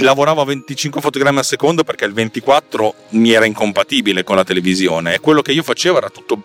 Lavoravo 0.00 0.40
a 0.40 0.44
25 0.44 1.00
fotogrammi 1.00 1.38
al 1.38 1.44
secondo 1.44 1.84
perché 1.84 2.04
il 2.04 2.12
24 2.12 2.94
mi 3.10 3.30
era 3.30 3.44
incompatibile 3.44 4.24
con 4.24 4.34
la 4.34 4.42
televisione 4.42 5.14
e 5.14 5.20
quello 5.20 5.40
che 5.40 5.52
io 5.52 5.62
facevo 5.62 5.98
era 5.98 6.10
tutto 6.10 6.42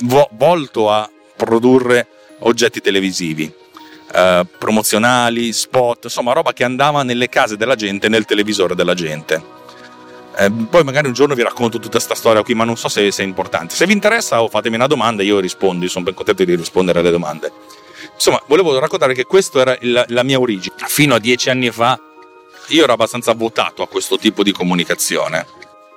vo- 0.00 0.28
volto 0.32 0.90
a 0.90 1.08
produrre 1.34 2.08
oggetti 2.40 2.82
televisivi, 2.82 3.50
eh, 4.12 4.46
promozionali, 4.58 5.52
spot, 5.52 6.04
insomma 6.04 6.34
roba 6.34 6.52
che 6.52 6.64
andava 6.64 7.02
nelle 7.02 7.30
case 7.30 7.56
della 7.56 7.74
gente, 7.74 8.08
nel 8.08 8.26
televisore 8.26 8.74
della 8.74 8.94
gente. 8.94 9.60
Eh, 10.36 10.50
poi 10.50 10.82
magari 10.84 11.06
un 11.08 11.12
giorno 11.12 11.34
vi 11.34 11.42
racconto 11.42 11.78
tutta 11.78 11.96
questa 11.96 12.14
storia 12.14 12.42
qui, 12.42 12.54
ma 12.54 12.64
non 12.64 12.76
so 12.76 12.88
se, 12.88 13.10
se, 13.10 13.22
è 13.22 13.26
importante. 13.26 13.74
Se 13.74 13.86
vi 13.86 13.92
interessa 13.92 14.42
o 14.42 14.48
fatemi 14.48 14.76
una 14.76 14.86
domanda, 14.86 15.22
io 15.22 15.38
rispondo, 15.40 15.86
sono 15.88 16.04
ben 16.04 16.14
contento 16.14 16.44
di 16.44 16.54
rispondere 16.54 17.00
alle 17.00 17.10
domande. 17.10 17.52
Insomma, 18.14 18.42
volevo 18.46 18.78
raccontare 18.78 19.14
che 19.14 19.24
questa 19.24 19.60
era 19.60 19.76
il, 19.80 20.04
la 20.08 20.22
mia 20.22 20.38
origine. 20.38 20.74
Fino 20.86 21.14
a 21.14 21.18
dieci 21.18 21.50
anni 21.50 21.70
fa 21.70 21.98
io 22.68 22.84
ero 22.84 22.92
abbastanza 22.92 23.32
votato 23.34 23.82
a 23.82 23.88
questo 23.88 24.16
tipo 24.18 24.42
di 24.42 24.52
comunicazione. 24.52 25.46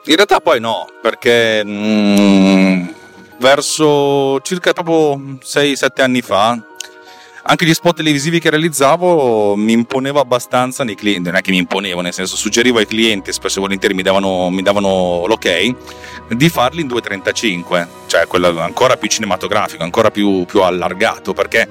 In 0.06 0.16
realtà 0.16 0.40
poi 0.40 0.60
no, 0.60 0.88
perché 1.02 1.64
mm, 1.64 2.88
verso 3.40 4.40
circa 4.42 4.74
proprio 4.74 5.38
6-7 5.44 6.02
anni 6.02 6.22
fa 6.22 6.60
anche 7.48 7.66
gli 7.66 7.74
spot 7.74 7.98
televisivi 7.98 8.40
che 8.40 8.50
realizzavo 8.50 9.56
mi 9.56 9.74
imponevo 9.74 10.20
abbastanza 10.20 10.84
nei 10.84 10.96
clienti, 10.96 11.30
non 11.30 11.36
è 11.36 11.42
che 11.42 11.52
mi 11.52 11.58
imponevo, 11.58 12.02
nel 12.02 12.14
senso 12.14 12.36
suggerivo 12.36 12.80
ai 12.80 12.88
clienti, 12.88 13.32
spesso 13.32 13.60
e 13.60 13.62
volentieri 13.62 13.94
mi 13.94 14.02
davano, 14.02 14.50
mi 14.50 14.64
davano 14.64 15.26
l'ok, 15.28 15.76
di 16.30 16.50
farli 16.50 16.82
in 16.82 16.88
2.35, 16.88 17.88
cioè 18.08 18.26
quello 18.26 18.60
ancora 18.60 18.98
più 18.98 19.08
cinematografico, 19.08 19.84
ancora 19.84 20.10
più, 20.10 20.46
più 20.46 20.62
allargato, 20.62 21.34
perché 21.34 21.70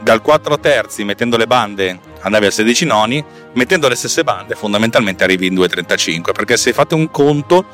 dal 0.00 0.22
4 0.22 0.60
terzi 0.60 1.02
mettendo 1.02 1.36
le 1.36 1.48
bande 1.48 1.98
andavi 2.20 2.46
a 2.46 2.50
16 2.52 2.84
noni, 2.84 3.24
mettendo 3.54 3.88
le 3.88 3.96
stesse 3.96 4.22
bande 4.22 4.54
fondamentalmente 4.54 5.24
arrivi 5.24 5.48
in 5.48 5.54
2.35, 5.54 6.30
perché 6.32 6.56
se 6.56 6.72
fate 6.72 6.94
un 6.94 7.10
conto 7.10 7.66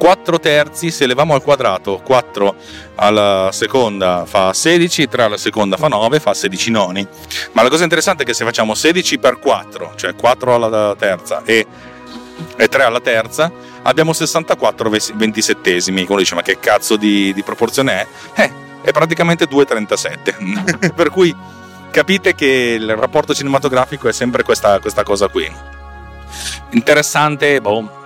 4 0.00 0.40
terzi, 0.40 0.90
se 0.90 1.04
leviamo 1.04 1.34
al 1.34 1.42
quadrato 1.42 2.00
4 2.02 2.54
alla 2.94 3.50
seconda 3.52 4.24
fa 4.24 4.54
16, 4.54 5.06
3 5.06 5.22
alla 5.24 5.36
seconda 5.36 5.76
fa 5.76 5.88
9, 5.88 6.18
fa 6.20 6.32
16 6.32 6.70
noni. 6.70 7.06
Ma 7.52 7.60
la 7.62 7.68
cosa 7.68 7.82
interessante 7.82 8.22
è 8.22 8.26
che 8.26 8.32
se 8.32 8.46
facciamo 8.46 8.72
16 8.72 9.18
per 9.18 9.38
4, 9.38 9.92
cioè 9.96 10.14
4 10.14 10.54
alla 10.54 10.96
terza 10.96 11.42
e, 11.44 11.66
e 12.56 12.66
3 12.66 12.82
alla 12.82 13.00
terza, 13.00 13.52
abbiamo 13.82 14.14
64 14.14 14.90
ventisettesimi. 15.16 16.06
Uno 16.08 16.18
dice 16.18 16.34
ma 16.34 16.40
che 16.40 16.58
cazzo 16.58 16.96
di, 16.96 17.34
di 17.34 17.42
proporzione 17.42 18.06
è? 18.32 18.40
Eh, 18.40 18.52
è 18.80 18.92
praticamente 18.92 19.44
2,37. 19.44 20.92
per 20.96 21.10
cui 21.10 21.36
capite 21.90 22.34
che 22.34 22.76
il 22.80 22.96
rapporto 22.96 23.34
cinematografico 23.34 24.08
è 24.08 24.12
sempre 24.12 24.44
questa, 24.44 24.80
questa 24.80 25.02
cosa 25.02 25.28
qui. 25.28 25.46
Interessante, 26.70 27.60
boh, 27.60 27.99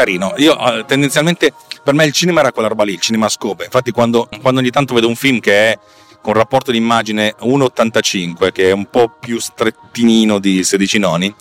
carino. 0.00 0.32
Io 0.38 0.58
eh, 0.58 0.84
tendenzialmente 0.86 1.52
per 1.82 1.94
me 1.94 2.04
il 2.04 2.12
cinema 2.12 2.40
era 2.40 2.52
quella 2.52 2.68
roba 2.68 2.84
lì, 2.84 2.92
il 2.92 3.00
cinema 3.00 3.28
scope. 3.28 3.64
Infatti, 3.64 3.90
quando, 3.90 4.28
quando 4.40 4.60
ogni 4.60 4.70
tanto 4.70 4.94
vedo 4.94 5.08
un 5.08 5.16
film 5.16 5.40
che 5.40 5.72
è 5.72 5.78
con 6.22 6.32
rapporto 6.32 6.70
di 6.70 6.78
immagine 6.78 7.34
1,85, 7.40 8.52
che 8.52 8.70
è 8.70 8.72
un 8.72 8.86
po' 8.86 9.12
più 9.20 9.38
strettinino 9.38 10.38
di 10.38 10.64
16 10.64 10.98
noni, 10.98 11.34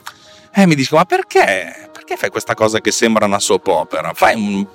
eh, 0.54 0.66
mi 0.66 0.76
dico: 0.76 0.98
Ma 0.98 1.06
perché? 1.06 1.90
Perché 1.92 2.18
fai 2.18 2.30
questa 2.30 2.54
cosa 2.54 2.82
che 2.82 2.92
sembra 2.92 3.26
una 3.26 3.40
soap 3.40 3.68
opera? 3.68 4.12
Fai 4.14 4.36
un. 4.36 4.66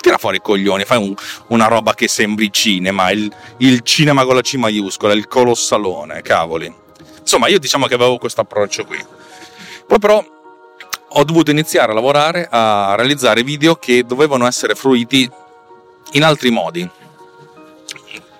Tira 0.00 0.16
fuori 0.16 0.38
i 0.38 0.40
coglioni, 0.40 0.84
fai 0.84 0.96
un, 0.96 1.14
una 1.48 1.66
roba 1.66 1.92
che 1.92 2.08
sembri 2.08 2.50
cinema, 2.50 3.10
il, 3.10 3.30
il 3.58 3.82
cinema 3.82 4.24
con 4.24 4.34
la 4.34 4.40
C 4.40 4.54
maiuscola, 4.54 5.12
il 5.12 5.28
colossalone, 5.28 6.22
cavoli. 6.22 6.74
Insomma, 7.18 7.48
io 7.48 7.58
diciamo 7.58 7.86
che 7.86 7.94
avevo 7.94 8.16
questo 8.16 8.40
approccio 8.40 8.86
qui. 8.86 8.98
Poi 9.86 9.98
però 9.98 10.24
ho 11.12 11.24
dovuto 11.24 11.50
iniziare 11.50 11.92
a 11.92 11.94
lavorare 11.94 12.46
a 12.50 12.94
realizzare 12.96 13.42
video 13.42 13.74
che 13.76 14.04
dovevano 14.04 14.46
essere 14.46 14.74
fruiti 14.74 15.28
in 16.12 16.22
altri 16.22 16.50
modi. 16.50 16.88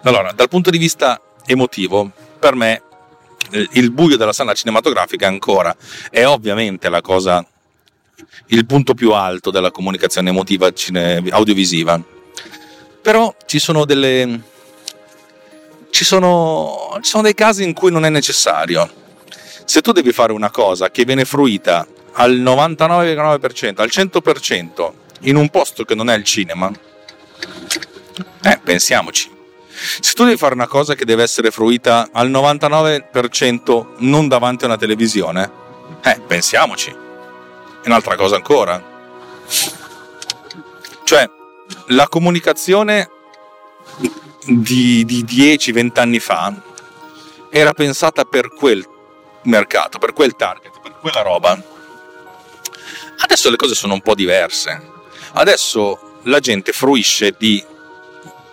Allora, 0.02 0.32
dal 0.32 0.48
punto 0.48 0.70
di 0.70 0.78
vista 0.78 1.20
emotivo, 1.46 2.10
per 2.38 2.54
me 2.54 2.82
il 3.72 3.90
buio 3.90 4.16
della 4.16 4.32
sala 4.32 4.54
cinematografica 4.54 5.26
ancora 5.26 5.74
è 6.10 6.24
ovviamente 6.24 6.88
la 6.88 7.00
cosa, 7.00 7.44
il 8.46 8.66
punto 8.66 8.94
più 8.94 9.12
alto 9.12 9.50
della 9.50 9.70
comunicazione 9.70 10.30
emotiva 10.30 10.72
cine, 10.72 11.22
audiovisiva. 11.30 12.00
Però 13.02 13.34
ci 13.46 13.58
sono 13.58 13.84
delle. 13.84 14.48
Ci 15.90 16.04
sono, 16.04 16.98
ci 17.00 17.10
sono 17.10 17.24
dei 17.24 17.34
casi 17.34 17.64
in 17.64 17.72
cui 17.72 17.90
non 17.90 18.04
è 18.04 18.10
necessario. 18.10 18.88
Se 19.64 19.80
tu 19.80 19.90
devi 19.92 20.12
fare 20.12 20.32
una 20.32 20.50
cosa 20.50 20.90
che 20.90 21.04
viene 21.04 21.24
fruita 21.24 21.86
al 22.12 22.32
99,9%, 22.32 23.80
al 23.80 23.88
100% 23.90 24.92
in 25.20 25.36
un 25.36 25.48
posto 25.50 25.84
che 25.84 25.94
non 25.94 26.10
è 26.10 26.16
il 26.16 26.24
cinema, 26.24 26.70
eh, 28.42 28.60
pensiamoci. 28.62 29.38
Se 30.00 30.12
tu 30.12 30.24
devi 30.24 30.36
fare 30.36 30.54
una 30.54 30.66
cosa 30.66 30.94
che 30.94 31.04
deve 31.04 31.22
essere 31.22 31.50
fruita 31.50 32.10
al 32.12 32.30
99% 32.30 33.94
non 33.98 34.28
davanti 34.28 34.64
a 34.64 34.66
una 34.68 34.76
televisione, 34.76 35.50
eh, 36.02 36.20
pensiamoci. 36.26 36.90
È 37.82 37.86
un'altra 37.86 38.16
cosa 38.16 38.36
ancora. 38.36 38.82
Cioè, 41.04 41.28
la 41.88 42.08
comunicazione 42.08 43.08
di, 44.44 45.04
di 45.04 45.24
10-20 45.24 45.98
anni 45.98 46.20
fa 46.20 46.54
era 47.50 47.72
pensata 47.72 48.24
per 48.24 48.52
quel 48.52 48.86
mercato, 49.44 49.98
per 49.98 50.12
quel 50.12 50.36
target, 50.36 50.72
per 50.82 50.96
quella 51.00 51.22
roba 51.22 51.78
Adesso 53.18 53.50
le 53.50 53.56
cose 53.56 53.74
sono 53.74 53.94
un 53.94 54.00
po' 54.00 54.14
diverse. 54.14 54.88
Adesso 55.32 56.18
la 56.24 56.40
gente 56.40 56.72
fruisce 56.72 57.34
di, 57.38 57.62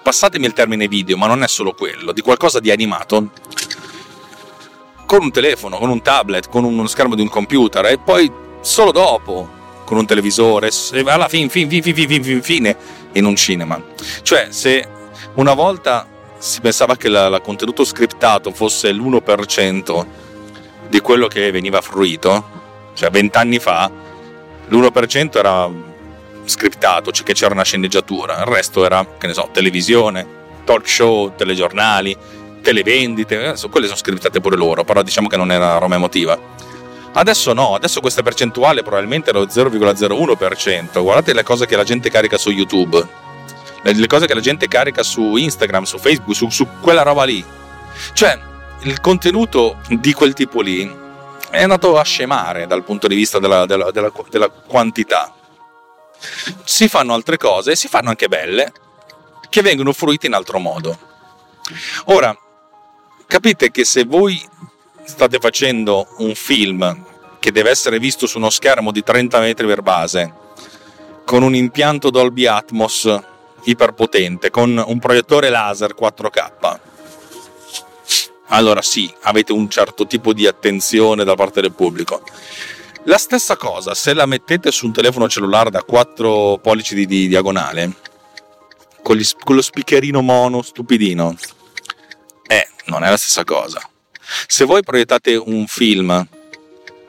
passatemi 0.01 0.45
il 0.45 0.53
termine 0.53 0.87
video, 0.87 1.17
ma 1.17 1.27
non 1.27 1.43
è 1.43 1.47
solo 1.47 1.73
quello, 1.73 2.11
di 2.11 2.21
qualcosa 2.21 2.59
di 2.59 2.71
animato 2.71 3.31
con 5.05 5.21
un 5.21 5.31
telefono, 5.31 5.77
con 5.77 5.89
un 5.89 6.01
tablet, 6.01 6.49
con 6.49 6.63
uno 6.63 6.85
schermo 6.87 7.15
di 7.15 7.21
un 7.21 7.29
computer 7.29 7.85
e 7.85 7.97
poi 7.97 8.31
solo 8.61 8.91
dopo 8.91 9.55
con 9.85 9.97
un 9.97 10.05
televisore, 10.05 10.69
alla 11.05 11.29
fine, 11.29 11.47
fin, 11.47 11.69
fin, 11.69 11.81
fin, 11.81 11.93
fin, 11.93 12.23
fin, 12.23 12.41
fine 12.41 12.77
in 13.13 13.23
un 13.23 13.37
cinema. 13.37 13.81
Cioè, 14.21 14.47
se 14.49 14.85
una 15.35 15.53
volta 15.53 16.05
si 16.37 16.59
pensava 16.59 16.97
che 16.97 17.07
il 17.07 17.39
contenuto 17.41 17.85
scriptato 17.85 18.51
fosse 18.51 18.91
l'1% 18.91 20.05
di 20.89 20.99
quello 20.99 21.27
che 21.27 21.49
veniva 21.51 21.79
fruito, 21.79 22.91
cioè 22.95 23.09
vent'anni 23.09 23.59
fa, 23.59 23.89
l'1% 24.69 25.38
era 25.38 25.69
scriptato, 26.45 27.12
cioè 27.12 27.25
che 27.25 27.33
c'era 27.33 27.53
una 27.53 27.63
sceneggiatura, 27.63 28.39
il 28.39 28.45
resto 28.45 28.86
era, 28.86 29.05
che 29.17 29.27
ne 29.27 29.33
so, 29.33 29.50
televisione, 29.51 30.25
talk 30.63 30.88
show, 30.88 31.33
telegiornali, 31.36 32.15
televendite, 32.62 33.38
adesso 33.38 33.69
quelle 33.69 33.86
sono 33.86 33.97
scriptate 33.97 34.41
pure 34.41 34.57
loro, 34.57 34.83
però 34.83 35.01
diciamo 35.01 35.27
che 35.27 35.38
non 35.38 35.51
era 35.51 35.77
Roma 35.77 35.95
emotiva. 35.95 36.38
Adesso 37.13 37.53
no, 37.53 37.74
adesso 37.74 38.00
questa 38.00 38.21
percentuale 38.21 38.83
probabilmente 38.83 39.31
è 39.31 39.33
lo 39.33 39.45
0,01%. 39.45 41.01
Guardate 41.01 41.33
le 41.33 41.43
cose 41.43 41.65
che 41.65 41.75
la 41.75 41.83
gente 41.83 42.09
carica 42.09 42.38
su 42.38 42.51
YouTube, 42.51 43.05
le 43.81 44.07
cose 44.07 44.27
che 44.27 44.33
la 44.33 44.41
gente 44.41 44.67
carica 44.67 45.01
su 45.01 45.36
Instagram, 45.36 45.83
su 45.83 45.97
Facebook, 45.97 46.36
su, 46.36 46.50
su 46.50 46.67
quella 46.81 47.01
roba 47.01 47.24
lì. 47.24 47.43
Cioè, 48.13 48.39
il 48.81 49.00
contenuto 49.00 49.77
di 49.89 50.13
quel 50.13 50.33
tipo 50.33 50.62
lì 50.62 51.05
è 51.49 51.61
andato 51.61 51.97
a 51.97 52.03
scemare 52.03 52.67
dal 52.67 52.83
punto 52.83 53.07
di 53.07 53.15
vista 53.15 53.39
della, 53.39 53.65
della, 53.65 53.91
della, 53.91 54.11
della 54.29 54.49
quantità. 54.49 55.33
Si 56.63 56.87
fanno 56.87 57.13
altre 57.13 57.37
cose, 57.37 57.75
si 57.75 57.87
fanno 57.87 58.09
anche 58.09 58.27
belle, 58.27 58.71
che 59.49 59.61
vengono 59.61 59.93
fruite 59.93 60.27
in 60.27 60.33
altro 60.33 60.59
modo. 60.59 60.97
Ora, 62.05 62.35
capite 63.27 63.71
che 63.71 63.85
se 63.85 64.03
voi 64.03 64.41
state 65.03 65.39
facendo 65.39 66.07
un 66.17 66.35
film 66.35 67.05
che 67.39 67.51
deve 67.51 67.69
essere 67.69 67.99
visto 67.99 68.27
su 68.27 68.37
uno 68.37 68.49
schermo 68.49 68.91
di 68.91 69.03
30 69.03 69.39
metri 69.39 69.67
per 69.67 69.81
base, 69.81 70.33
con 71.23 71.43
un 71.43 71.55
impianto 71.55 72.09
Dolby 72.09 72.45
Atmos 72.45 73.19
iperpotente, 73.63 74.49
con 74.49 74.81
un 74.85 74.99
proiettore 74.99 75.49
laser 75.49 75.93
4K, 75.93 76.79
allora 78.47 78.81
sì, 78.81 79.13
avete 79.21 79.51
un 79.51 79.69
certo 79.69 80.07
tipo 80.07 80.33
di 80.33 80.47
attenzione 80.47 81.23
da 81.23 81.35
parte 81.35 81.61
del 81.61 81.73
pubblico. 81.73 82.21
La 83.03 83.17
stessa 83.17 83.55
cosa, 83.55 83.93
se 83.93 84.13
la 84.13 84.25
mettete 84.25 84.71
su 84.71 84.85
un 84.85 84.93
telefono 84.93 85.29
cellulare 85.29 85.69
da 85.69 85.81
4 85.81 86.59
pollici 86.61 86.93
di, 86.93 87.05
di 87.05 87.27
diagonale, 87.27 87.91
con, 89.01 89.15
gli, 89.15 89.25
con, 89.43 89.55
lo 89.55 89.61
speakerino 89.61 90.21
mono 90.21 90.61
stupidino, 90.61 91.35
eh, 92.47 92.67
non 92.85 93.03
è 93.03 93.09
la 93.09 93.17
stessa 93.17 93.43
cosa. 93.45 93.81
Se 94.47 94.65
voi 94.65 94.83
proiettate 94.83 95.35
un 95.35 95.67
film 95.67 96.27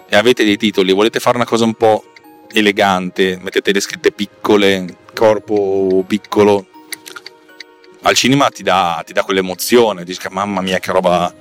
e 0.08 0.16
avete 0.16 0.44
dei 0.44 0.56
titoli, 0.56 0.92
volete 0.92 1.18
fare 1.18 1.36
una 1.36 1.46
cosa 1.46 1.64
un 1.64 1.74
po' 1.74 2.12
elegante, 2.52 3.38
mettete 3.42 3.72
le 3.72 3.80
scritte 3.80 4.12
piccole, 4.12 4.98
corpo 5.12 6.04
piccolo, 6.06 6.66
al 8.02 8.14
cinema 8.14 8.48
ti 8.48 8.62
dà, 8.62 9.02
ti 9.04 9.12
dà 9.12 9.22
quell'emozione, 9.22 10.04
dici 10.04 10.20
mamma 10.30 10.60
mia 10.60 10.78
che 10.78 10.92
roba, 10.92 11.32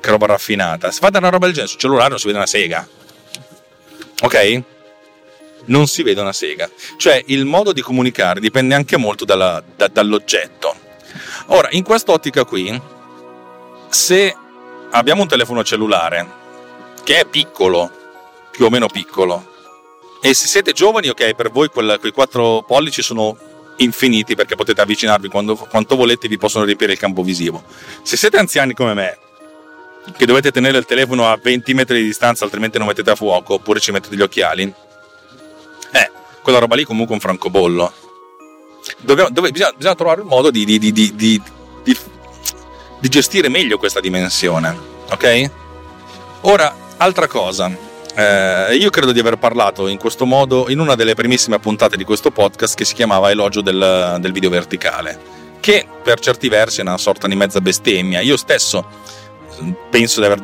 che 0.00 0.10
roba 0.10 0.26
raffinata. 0.26 0.90
Se 0.90 1.00
fate 1.00 1.18
una 1.18 1.28
roba 1.28 1.46
del 1.46 1.54
genere 1.54 1.70
sul 1.70 1.80
cellulare 1.80 2.10
non 2.10 2.18
si 2.18 2.26
vede 2.26 2.38
una 2.38 2.46
sega, 2.46 2.88
ok? 4.22 4.62
Non 5.66 5.86
si 5.86 6.02
vede 6.02 6.20
una 6.20 6.32
sega. 6.32 6.68
Cioè 6.96 7.22
il 7.26 7.44
modo 7.44 7.72
di 7.72 7.80
comunicare 7.80 8.40
dipende 8.40 8.74
anche 8.74 8.96
molto 8.96 9.24
dalla, 9.24 9.62
da, 9.76 9.88
dall'oggetto. 9.88 10.74
Ora, 11.46 11.68
in 11.70 11.82
quest'ottica 11.82 12.44
qui, 12.44 12.80
se 13.88 14.36
abbiamo 14.90 15.22
un 15.22 15.28
telefono 15.28 15.64
cellulare 15.64 16.42
che 17.02 17.20
è 17.20 17.24
piccolo, 17.26 17.90
più 18.50 18.66
o 18.66 18.70
meno 18.70 18.86
piccolo, 18.88 19.52
e 20.20 20.32
se 20.32 20.46
siete 20.46 20.72
giovani, 20.72 21.08
ok, 21.08 21.34
per 21.34 21.50
voi 21.50 21.68
quel, 21.68 21.98
quei 22.00 22.12
4 22.12 22.62
pollici 22.62 23.02
sono 23.02 23.36
infiniti 23.76 24.34
perché 24.34 24.54
potete 24.54 24.80
avvicinarvi 24.80 25.28
quando, 25.28 25.56
quanto 25.56 25.96
volete 25.96 26.28
vi 26.28 26.38
possono 26.38 26.64
riempire 26.64 26.92
il 26.92 26.98
campo 26.98 27.22
visivo. 27.22 27.62
Se 28.02 28.16
siete 28.16 28.36
anziani 28.36 28.74
come 28.74 28.94
me, 28.94 29.18
che 30.16 30.26
dovete 30.26 30.50
tenere 30.50 30.78
il 30.78 30.84
telefono 30.84 31.28
a 31.28 31.38
20 31.40 31.74
metri 31.74 32.00
di 32.00 32.04
distanza 32.04 32.44
altrimenti 32.44 32.78
non 32.78 32.86
mettete 32.86 33.10
a 33.10 33.14
fuoco 33.14 33.54
oppure 33.54 33.80
ci 33.80 33.90
mettete 33.90 34.16
gli 34.16 34.22
occhiali, 34.22 34.62
eh, 35.92 36.10
quella 36.42 36.58
roba 36.58 36.76
lì 36.76 36.84
comunque 36.84 37.12
è 37.12 37.18
un 37.18 37.20
francobollo. 37.20 37.92
Dove, 38.98 39.28
dove 39.30 39.50
bisogna, 39.50 39.72
bisogna, 39.74 39.94
trovare 39.94 40.20
un 40.20 40.26
modo 40.26 40.50
di, 40.50 40.64
di, 40.64 40.78
di, 40.78 41.14
di, 41.14 41.42
gestire 43.08 43.48
meglio 43.48 43.78
questa 43.78 44.00
dimensione, 44.00 44.76
ok? 45.10 45.50
Ora, 46.42 46.74
altra 46.98 47.26
cosa, 47.26 47.74
eh, 48.14 48.76
io 48.76 48.90
credo 48.90 49.12
di 49.12 49.18
aver 49.18 49.36
parlato 49.38 49.88
in 49.88 49.98
questo 49.98 50.24
modo 50.24 50.70
in 50.70 50.78
una 50.78 50.94
delle 50.94 51.14
primissime 51.14 51.58
puntate 51.58 51.96
di 51.96 52.04
questo 52.04 52.30
podcast 52.30 52.74
che 52.74 52.84
si 52.84 52.94
chiamava 52.94 53.30
Elogio 53.30 53.60
del, 53.60 54.18
del 54.20 54.32
video 54.32 54.50
verticale, 54.50 55.18
che 55.60 55.86
per 56.02 56.20
certi 56.20 56.48
versi 56.48 56.80
è 56.80 56.82
una 56.82 56.98
sorta 56.98 57.26
di 57.26 57.34
mezza 57.34 57.60
bestemmia. 57.60 58.20
Io 58.20 58.36
stesso 58.36 58.86
penso 59.90 60.20
di 60.20 60.26
aver 60.26 60.42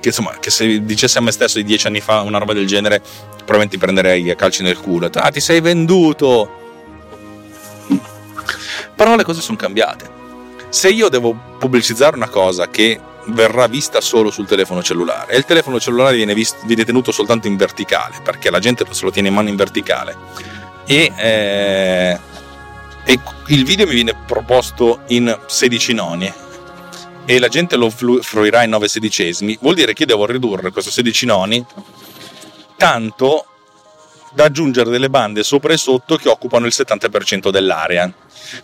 che, 0.00 0.08
insomma, 0.08 0.38
che 0.40 0.50
se 0.50 0.82
dicessi 0.84 1.18
a 1.18 1.20
me 1.20 1.30
stesso 1.30 1.58
di 1.58 1.64
dieci 1.64 1.86
anni 1.86 2.00
fa 2.00 2.20
una 2.22 2.38
roba 2.38 2.54
del 2.54 2.66
genere, 2.66 3.00
probabilmente 3.36 3.76
prenderei 3.78 4.30
a 4.30 4.34
calci 4.34 4.62
nel 4.62 4.78
culo. 4.78 5.10
Ah, 5.12 5.30
ti 5.30 5.40
sei 5.40 5.60
venduto! 5.60 6.58
Però 8.96 9.14
le 9.14 9.24
cose 9.24 9.40
sono 9.40 9.56
cambiate. 9.56 10.18
Se 10.70 10.88
io 10.88 11.08
devo 11.08 11.36
pubblicizzare 11.58 12.16
una 12.16 12.28
cosa 12.28 12.68
che 12.68 12.98
verrà 13.26 13.66
vista 13.66 14.00
solo 14.00 14.30
sul 14.30 14.46
telefono 14.46 14.82
cellulare. 14.82 15.32
E 15.32 15.36
il 15.36 15.44
telefono 15.44 15.78
cellulare 15.78 16.16
viene, 16.16 16.34
visto, 16.34 16.58
viene 16.64 16.84
tenuto 16.84 17.12
soltanto 17.12 17.46
in 17.46 17.56
verticale 17.56 18.20
perché 18.22 18.50
la 18.50 18.58
gente 18.58 18.84
se 18.90 19.04
lo 19.04 19.10
tiene 19.10 19.28
in 19.28 19.34
mano 19.34 19.48
in 19.48 19.56
verticale. 19.56 20.16
E, 20.86 21.12
eh, 21.16 22.18
e 23.04 23.20
il 23.48 23.64
video 23.64 23.86
mi 23.86 23.94
viene 23.94 24.14
proposto 24.26 25.00
in 25.08 25.38
16 25.46 25.92
noni. 25.94 26.32
E 27.24 27.38
la 27.38 27.48
gente 27.48 27.76
lo 27.76 27.90
fruirà 27.90 28.64
in 28.64 28.70
9 28.70 28.88
sedicesimi. 28.88 29.58
Vuol 29.60 29.74
dire 29.74 29.92
che 29.92 30.02
io 30.02 30.08
devo 30.08 30.26
ridurre 30.26 30.70
questo 30.70 30.90
16 30.90 31.26
noni 31.26 31.64
tanto 32.76 33.44
da 34.32 34.44
aggiungere 34.44 34.90
delle 34.90 35.10
bande 35.10 35.42
sopra 35.42 35.72
e 35.72 35.76
sotto 35.76 36.16
che 36.16 36.28
occupano 36.28 36.66
il 36.66 36.72
70% 36.74 37.50
dell'area. 37.50 38.10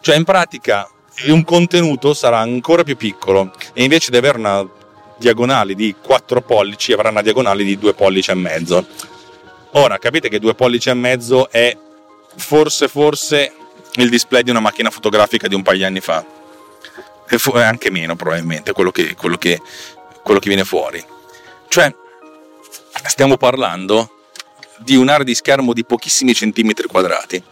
Cioè 0.01 0.17
in 0.17 0.25
pratica 0.25 0.89
un 1.25 1.45
contenuto 1.45 2.15
sarà 2.15 2.39
ancora 2.39 2.83
più 2.83 2.97
piccolo 2.97 3.53
e 3.73 3.83
invece 3.83 4.11
di 4.11 4.17
avere 4.17 4.39
una 4.39 4.69
diagonale 5.19 5.75
di 5.75 5.95
4 6.01 6.43
pollici 6.43 6.93
avrà 6.93 7.09
una 7.09 7.23
diagonale 7.23 7.65
di 7.65 7.79
2 7.79 7.95
pollici 7.95 8.31
e 8.31 8.35
mezzo. 8.35 8.87
Ora 9.73 9.99
capite 9.99 10.29
che 10.29 10.39
2 10.39 10.55
pollici 10.55 10.91
e 10.91 10.95
mezzo 10.95 11.51
è 11.51 11.77
forse 12.37 12.89
forse 12.89 13.53
il 13.95 14.11
display 14.11 14.43
di 14.43 14.51
una 14.51 14.61
macchina 14.61 14.91
fotografica 14.91 15.49
di 15.49 15.55
un 15.55 15.63
paio 15.63 15.79
di 15.79 15.85
anni 15.85 16.01
fa. 16.01 16.25
E 17.29 17.63
anche 17.63 17.91
meno 17.91 18.15
probabilmente 18.15 18.73
quello 18.73 18.91
che, 18.91 19.15
quello 19.15 19.37
che, 19.37 19.61
quello 20.23 20.39
che 20.39 20.49
viene 20.49 20.65
fuori. 20.65 21.05
Cioè, 21.69 21.93
stiamo 23.05 23.37
parlando 23.37 24.11
di 24.79 24.95
un'area 24.95 25.25
di 25.25 25.35
schermo 25.35 25.73
di 25.73 25.85
pochissimi 25.85 26.35
centimetri 26.35 26.87
quadrati 26.87 27.43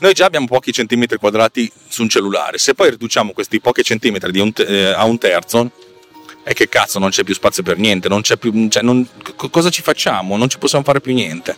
noi 0.00 0.12
già 0.12 0.26
abbiamo 0.26 0.46
pochi 0.46 0.72
centimetri 0.72 1.18
quadrati 1.18 1.70
su 1.88 2.02
un 2.02 2.08
cellulare, 2.08 2.58
se 2.58 2.74
poi 2.74 2.90
riduciamo 2.90 3.32
questi 3.32 3.60
pochi 3.60 3.82
centimetri 3.82 4.38
un 4.40 4.52
te- 4.52 4.66
eh, 4.66 4.92
a 4.92 5.04
un 5.04 5.18
terzo, 5.18 5.70
e 6.44 6.52
che 6.52 6.68
cazzo 6.68 6.98
non 6.98 7.10
c'è 7.10 7.24
più 7.24 7.34
spazio 7.34 7.62
per 7.62 7.78
niente, 7.78 8.08
non 8.08 8.20
c'è 8.20 8.36
più, 8.36 8.68
cioè 8.68 8.82
non, 8.82 9.08
c- 9.22 9.50
cosa 9.50 9.70
ci 9.70 9.82
facciamo? 9.82 10.36
Non 10.36 10.48
ci 10.48 10.58
possiamo 10.58 10.84
fare 10.84 11.00
più 11.00 11.14
niente. 11.14 11.56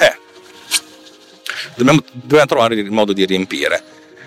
Eh, 0.00 0.16
dobbiamo, 1.74 2.02
dobbiamo 2.12 2.46
trovare 2.46 2.74
il 2.76 2.90
modo 2.90 3.12
di 3.12 3.26
riempire. 3.26 3.84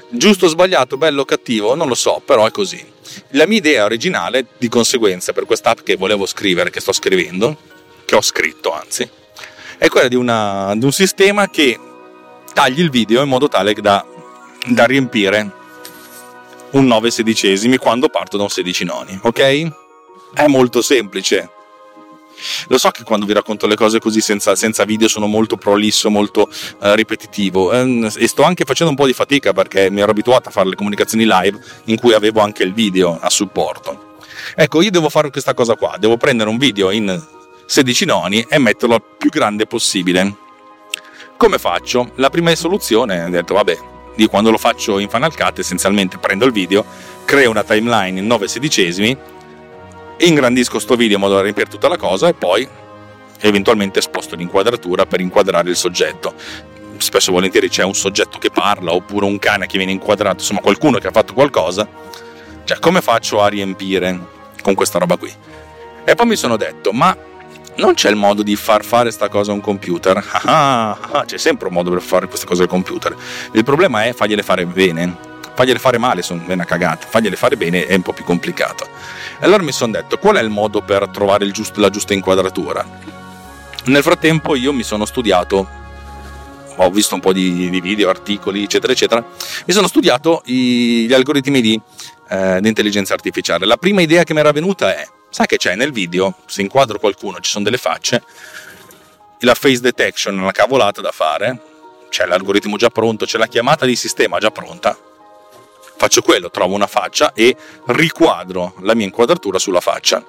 Giusto 0.10 0.48
sbagliato, 0.48 0.98
bello 0.98 1.26
cattivo, 1.26 1.74
non 1.74 1.88
lo 1.88 1.96
so, 1.96 2.22
però 2.24 2.46
è 2.46 2.52
così. 2.52 2.94
La 3.30 3.48
mia 3.48 3.58
idea 3.58 3.86
originale, 3.86 4.46
di 4.58 4.70
conseguenza, 4.70 5.34
per 5.34 5.46
quest'app 5.46 5.80
che 5.80 5.96
volevo 5.96 6.28
scrivere, 6.28 6.70
che 6.70 6.80
sto 6.80 6.94
scrivendo, 6.94 7.58
che 8.06 8.16
ho 8.16 8.22
scritto 8.22 8.72
anzi, 8.72 9.10
è 9.78 9.88
quella 9.90 10.08
di, 10.08 10.16
una, 10.16 10.74
di 10.76 10.86
un 10.86 10.92
sistema 10.92 11.50
che 11.50 11.80
tagli 12.56 12.80
il 12.80 12.90
video 12.90 13.22
in 13.22 13.28
modo 13.28 13.50
tale 13.50 13.74
da, 13.74 14.04
da 14.68 14.86
riempire 14.86 15.52
un 16.72 16.86
9 16.86 17.12
sedicesimi 17.12 17.76
quando 17.76 18.08
parto 18.08 18.38
da 18.38 18.44
un 18.44 18.50
16 18.50 18.86
noni, 18.86 19.20
ok? 19.22 19.72
È 20.34 20.48
molto 20.48 20.82
semplice. 20.82 21.50
Lo 22.68 22.78
so 22.78 22.92
che 22.92 23.04
quando 23.04 23.26
vi 23.26 23.34
racconto 23.34 23.68
le 23.68 23.76
cose 23.76 24.00
così 24.00 24.22
senza, 24.22 24.56
senza 24.56 24.86
video 24.86 25.10
sono 25.10 25.28
molto 25.28 25.58
prolisso, 25.58 26.10
molto 26.10 26.50
eh, 26.82 26.96
ripetitivo 26.96 27.74
eh, 27.74 28.10
e 28.16 28.28
sto 28.28 28.44
anche 28.44 28.64
facendo 28.64 28.92
un 28.92 28.98
po' 28.98 29.06
di 29.06 29.14
fatica 29.14 29.52
perché 29.52 29.90
mi 29.90 30.00
ero 30.00 30.12
abituato 30.12 30.48
a 30.48 30.52
fare 30.54 30.70
le 30.70 30.76
comunicazioni 30.76 31.26
live 31.26 31.60
in 31.86 31.98
cui 31.98 32.14
avevo 32.14 32.40
anche 32.40 32.64
il 32.64 32.74
video 32.74 33.20
a 33.20 33.30
supporto. 33.30 34.16
Ecco, 34.56 34.82
io 34.82 34.92
devo 34.92 35.10
fare 35.10 35.30
questa 35.30 35.54
cosa 35.54 35.76
qua, 35.76 35.98
devo 36.00 36.16
prendere 36.16 36.50
un 36.50 36.58
video 36.58 36.90
in 36.92 37.22
16 37.66 38.06
noni 38.06 38.46
e 38.48 38.58
metterlo 38.60 38.96
il 38.96 39.04
più 39.18 39.30
grande 39.30 39.66
possibile 39.66 40.44
come 41.38 41.58
faccio? 41.58 42.12
La 42.16 42.30
prima 42.30 42.54
soluzione, 42.56 43.24
ho 43.24 43.30
detto 43.30 43.54
vabbè, 43.54 43.78
di 44.16 44.28
quando 44.28 44.52
lo 44.52 44.58
faccio 44.58 45.00
in 45.00 45.10
Final 45.10 45.36
Cut 45.36 45.60
essenzialmente 45.60 46.18
prendo 46.18 46.46
il 46.46 46.52
video, 46.52 46.86
creo 47.26 47.50
una 47.50 47.64
timeline 47.64 48.20
in 48.20 48.26
9 48.26 48.48
sedicesimi, 48.48 49.16
ingrandisco 50.18 50.80
sto 50.80 50.96
video 50.96 51.16
in 51.16 51.22
modo 51.22 51.36
da 51.36 51.42
riempire 51.42 51.70
tutta 51.70 51.88
la 51.88 51.98
cosa 51.98 52.30
e 52.30 52.34
poi 52.34 52.68
eventualmente 53.42 54.02
sposto 54.02 54.36
l'inquadratura 54.36 55.06
per 55.06 55.20
inquadrare 55.20 55.70
il 55.70 55.76
soggetto. 55.76 56.34
Spesso 56.98 57.32
e 57.32 57.34
volentieri 57.34 57.68
c'è 57.68 57.84
un 57.84 57.94
soggetto 57.94 58.38
che 58.38 58.50
parla 58.50 58.94
oppure 58.94 59.26
un 59.26 59.38
cane 59.38 59.68
che 59.68 59.78
viene 59.78 59.92
inquadrato, 59.92 60.38
insomma 60.38 60.62
qualcuno 60.62 60.98
che 60.98 61.08
ha 61.08 61.12
fatto 61.12 61.34
qualcosa. 61.34 61.88
Cioè, 62.64 62.80
come 62.80 63.02
faccio 63.02 63.42
a 63.42 63.48
riempire 63.48 64.18
con 64.62 64.74
questa 64.74 64.98
roba 64.98 65.18
qui? 65.18 65.32
E 66.06 66.16
poi 66.16 66.26
mi 66.26 66.36
sono 66.36 66.56
detto, 66.56 66.94
ma 66.94 67.16
non 67.78 67.94
c'è 67.94 68.10
il 68.10 68.16
modo 68.16 68.44
di 68.44 68.56
far 68.56 68.84
fare 68.84 69.04
questa 69.04 69.30
cosa 69.30 69.52
a 69.52 69.54
un 69.54 69.62
computer. 69.62 70.24
Ah, 70.48 70.98
ah, 71.12 71.26
c'è 71.26 71.38
sempre 71.38 71.68
un 71.68 71.74
modo 71.74 71.90
per 71.90 72.02
fare 72.02 72.28
queste 72.28 72.46
cose 72.46 72.64
al 72.64 72.68
computer. 72.68 73.16
Il 73.52 73.64
problema 73.64 74.06
è 74.06 74.14
fargliele 74.14 74.44
fare 74.44 74.66
bene. 74.66 75.34
Fargliele 75.54 75.80
fare 75.80 75.98
male 75.98 76.22
sono 76.22 76.44
una 76.48 76.66
cagata, 76.66 77.08
fargliele 77.08 77.36
fare 77.36 77.56
bene 77.56 77.86
è 77.86 77.96
un 77.96 78.02
po' 78.02 78.14
più 78.14 78.24
complicato. 78.24 78.88
Allora 79.40 79.64
mi 79.64 79.72
sono 79.72 79.94
detto 79.94 80.18
qual 80.18 80.36
è 80.36 80.42
il 80.42 80.50
modo 80.50 80.82
per 80.82 81.08
trovare 81.10 81.50
giusto, 81.52 81.80
la 81.80 81.90
giusta 81.90 82.14
inquadratura. 82.14 82.86
Nel 83.86 84.04
frattempo 84.04 84.56
io 84.56 84.74
mi 84.74 84.84
sono 84.84 85.06
studiato, 85.06 85.68
ho 86.76 86.90
visto 86.90 87.16
un 87.16 87.22
po' 87.22 87.32
di, 87.32 87.70
di 87.70 87.82
video, 87.82 88.10
articoli, 88.10 88.64
eccetera, 88.64 88.92
eccetera. 88.92 89.26
Mi 89.66 89.74
sono 89.74 89.88
studiato 89.88 90.42
i, 90.46 91.06
gli 91.08 91.14
algoritmi 91.14 91.62
di, 91.62 91.80
eh, 92.30 92.60
di 92.62 92.68
intelligenza 92.68 93.14
artificiale. 93.14 93.66
La 93.66 93.78
prima 93.78 94.02
idea 94.02 94.24
che 94.24 94.34
mi 94.34 94.40
era 94.40 94.52
venuta 94.52 94.94
è 94.94 95.08
Sai 95.36 95.48
che 95.48 95.58
c'è 95.58 95.76
nel 95.76 95.92
video, 95.92 96.34
se 96.46 96.62
inquadro 96.62 96.98
qualcuno, 96.98 97.42
ci 97.42 97.52
sono 97.52 97.66
delle 97.66 97.76
facce, 97.76 98.24
la 99.40 99.54
face 99.54 99.82
detection 99.82 100.34
è 100.38 100.40
una 100.40 100.54
cavolata 100.54 101.02
da 101.02 101.12
fare, 101.12 101.60
c'è 102.08 102.26
l'algoritmo 102.26 102.78
già 102.78 102.88
pronto, 102.88 103.26
c'è 103.26 103.38
la 103.38 103.48
chiamata 103.48 103.86
di 103.86 103.98
sistema 103.98 104.38
già 104.38 104.50
pronta. 104.50 104.98
Faccio 105.98 106.22
quello, 106.22 106.50
trovo 106.50 106.74
una 106.74 106.88
faccia 106.88 107.34
e 107.34 107.54
riquadro 107.88 108.76
la 108.80 108.96
mia 108.96 109.04
inquadratura 109.04 109.60
sulla 109.60 109.82
faccia. 109.82 110.26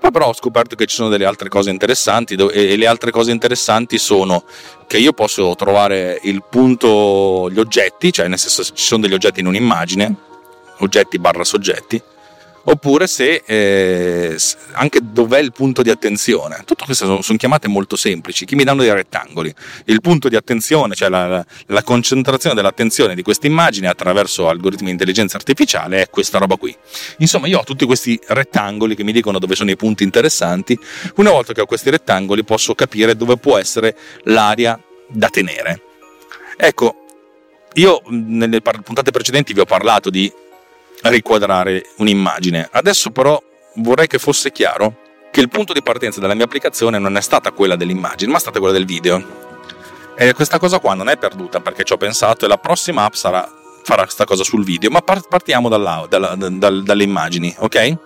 Ma 0.00 0.10
però 0.10 0.28
ho 0.28 0.34
scoperto 0.34 0.76
che 0.76 0.86
ci 0.86 0.94
sono 0.94 1.10
delle 1.10 1.26
altre 1.26 1.50
cose 1.50 1.68
interessanti 1.68 2.32
e 2.32 2.76
le 2.78 2.86
altre 2.86 3.10
cose 3.10 3.32
interessanti 3.32 3.98
sono 3.98 4.44
che 4.86 4.96
io 4.96 5.12
posso 5.12 5.54
trovare 5.56 6.18
il 6.22 6.42
punto, 6.48 7.50
gli 7.50 7.58
oggetti, 7.58 8.10
cioè 8.10 8.28
nel 8.28 8.38
senso 8.38 8.64
ci 8.64 8.82
sono 8.82 9.02
degli 9.02 9.12
oggetti 9.12 9.40
in 9.40 9.46
un'immagine, 9.46 10.14
oggetti 10.78 11.18
barra 11.18 11.44
soggetti, 11.44 12.02
oppure 12.64 13.06
se 13.06 13.42
eh, 13.44 14.36
anche 14.72 15.00
dov'è 15.02 15.38
il 15.38 15.52
punto 15.52 15.82
di 15.82 15.90
attenzione. 15.90 16.62
Tutte 16.64 16.84
queste 16.84 17.04
sono, 17.04 17.22
sono, 17.22 17.38
chiamate 17.38 17.68
molto 17.68 17.96
semplici, 17.96 18.44
che 18.44 18.54
mi 18.54 18.64
danno 18.64 18.82
dei 18.82 18.92
rettangoli. 18.92 19.52
Il 19.86 20.00
punto 20.00 20.28
di 20.28 20.36
attenzione, 20.36 20.94
cioè 20.94 21.08
la, 21.08 21.44
la, 21.66 21.82
concentrazione 21.82 22.54
dell'attenzione 22.54 23.14
di 23.14 23.22
questa 23.22 23.46
immagine 23.46 23.88
attraverso 23.88 24.48
algoritmi 24.48 24.86
di 24.86 24.92
intelligenza 24.92 25.36
artificiale 25.36 26.02
è 26.02 26.10
questa 26.10 26.38
roba 26.38 26.56
qui. 26.56 26.74
Insomma, 27.18 27.46
io 27.46 27.58
ho 27.58 27.64
tutti 27.64 27.84
questi 27.84 28.18
rettangoli 28.28 28.94
che 28.94 29.04
mi 29.04 29.12
dicono 29.12 29.38
dove 29.38 29.54
sono 29.54 29.70
i 29.70 29.76
punti 29.76 30.04
interessanti. 30.04 30.78
Una 31.16 31.30
volta 31.30 31.52
che 31.52 31.60
ho 31.60 31.66
questi 31.66 31.90
rettangoli 31.90 32.44
posso 32.44 32.74
capire 32.74 33.16
dove 33.16 33.36
può 33.36 33.58
essere 33.58 33.96
l'area 34.24 34.78
da 35.08 35.28
tenere. 35.28 35.82
Ecco, 36.56 37.02
io 37.74 38.02
nelle 38.08 38.60
puntate 38.60 39.10
precedenti 39.10 39.52
vi 39.52 39.60
ho 39.60 39.64
parlato 39.64 40.10
di 40.10 40.30
riquadrare 41.02 41.90
un'immagine. 41.96 42.68
Adesso 42.70 43.10
però 43.10 43.40
vorrei 43.76 44.06
che 44.06 44.18
fosse 44.18 44.52
chiaro 44.52 44.96
che 45.30 45.40
il 45.40 45.48
punto 45.48 45.72
di 45.72 45.82
partenza 45.82 46.20
della 46.20 46.34
mia 46.34 46.44
applicazione 46.44 46.98
non 46.98 47.16
è 47.16 47.20
stata 47.20 47.52
quella 47.52 47.74
dell'immagine, 47.74 48.30
ma 48.30 48.36
è 48.36 48.40
stata 48.40 48.58
quella 48.58 48.74
del 48.74 48.84
video. 48.84 49.50
E 50.14 50.34
questa 50.34 50.58
cosa 50.58 50.78
qua 50.78 50.94
non 50.94 51.08
è 51.08 51.16
perduta 51.16 51.60
perché 51.60 51.84
ci 51.84 51.94
ho 51.94 51.96
pensato 51.96 52.44
e 52.44 52.48
la 52.48 52.58
prossima 52.58 53.04
app 53.04 53.14
sarà, 53.14 53.50
farà 53.82 54.02
questa 54.02 54.24
cosa 54.24 54.44
sul 54.44 54.62
video, 54.62 54.90
ma 54.90 55.00
partiamo 55.00 55.68
dalla, 55.68 56.06
dalla, 56.08 56.34
dal, 56.36 56.82
dalle 56.82 57.02
immagini, 57.02 57.54
ok? 57.58 57.96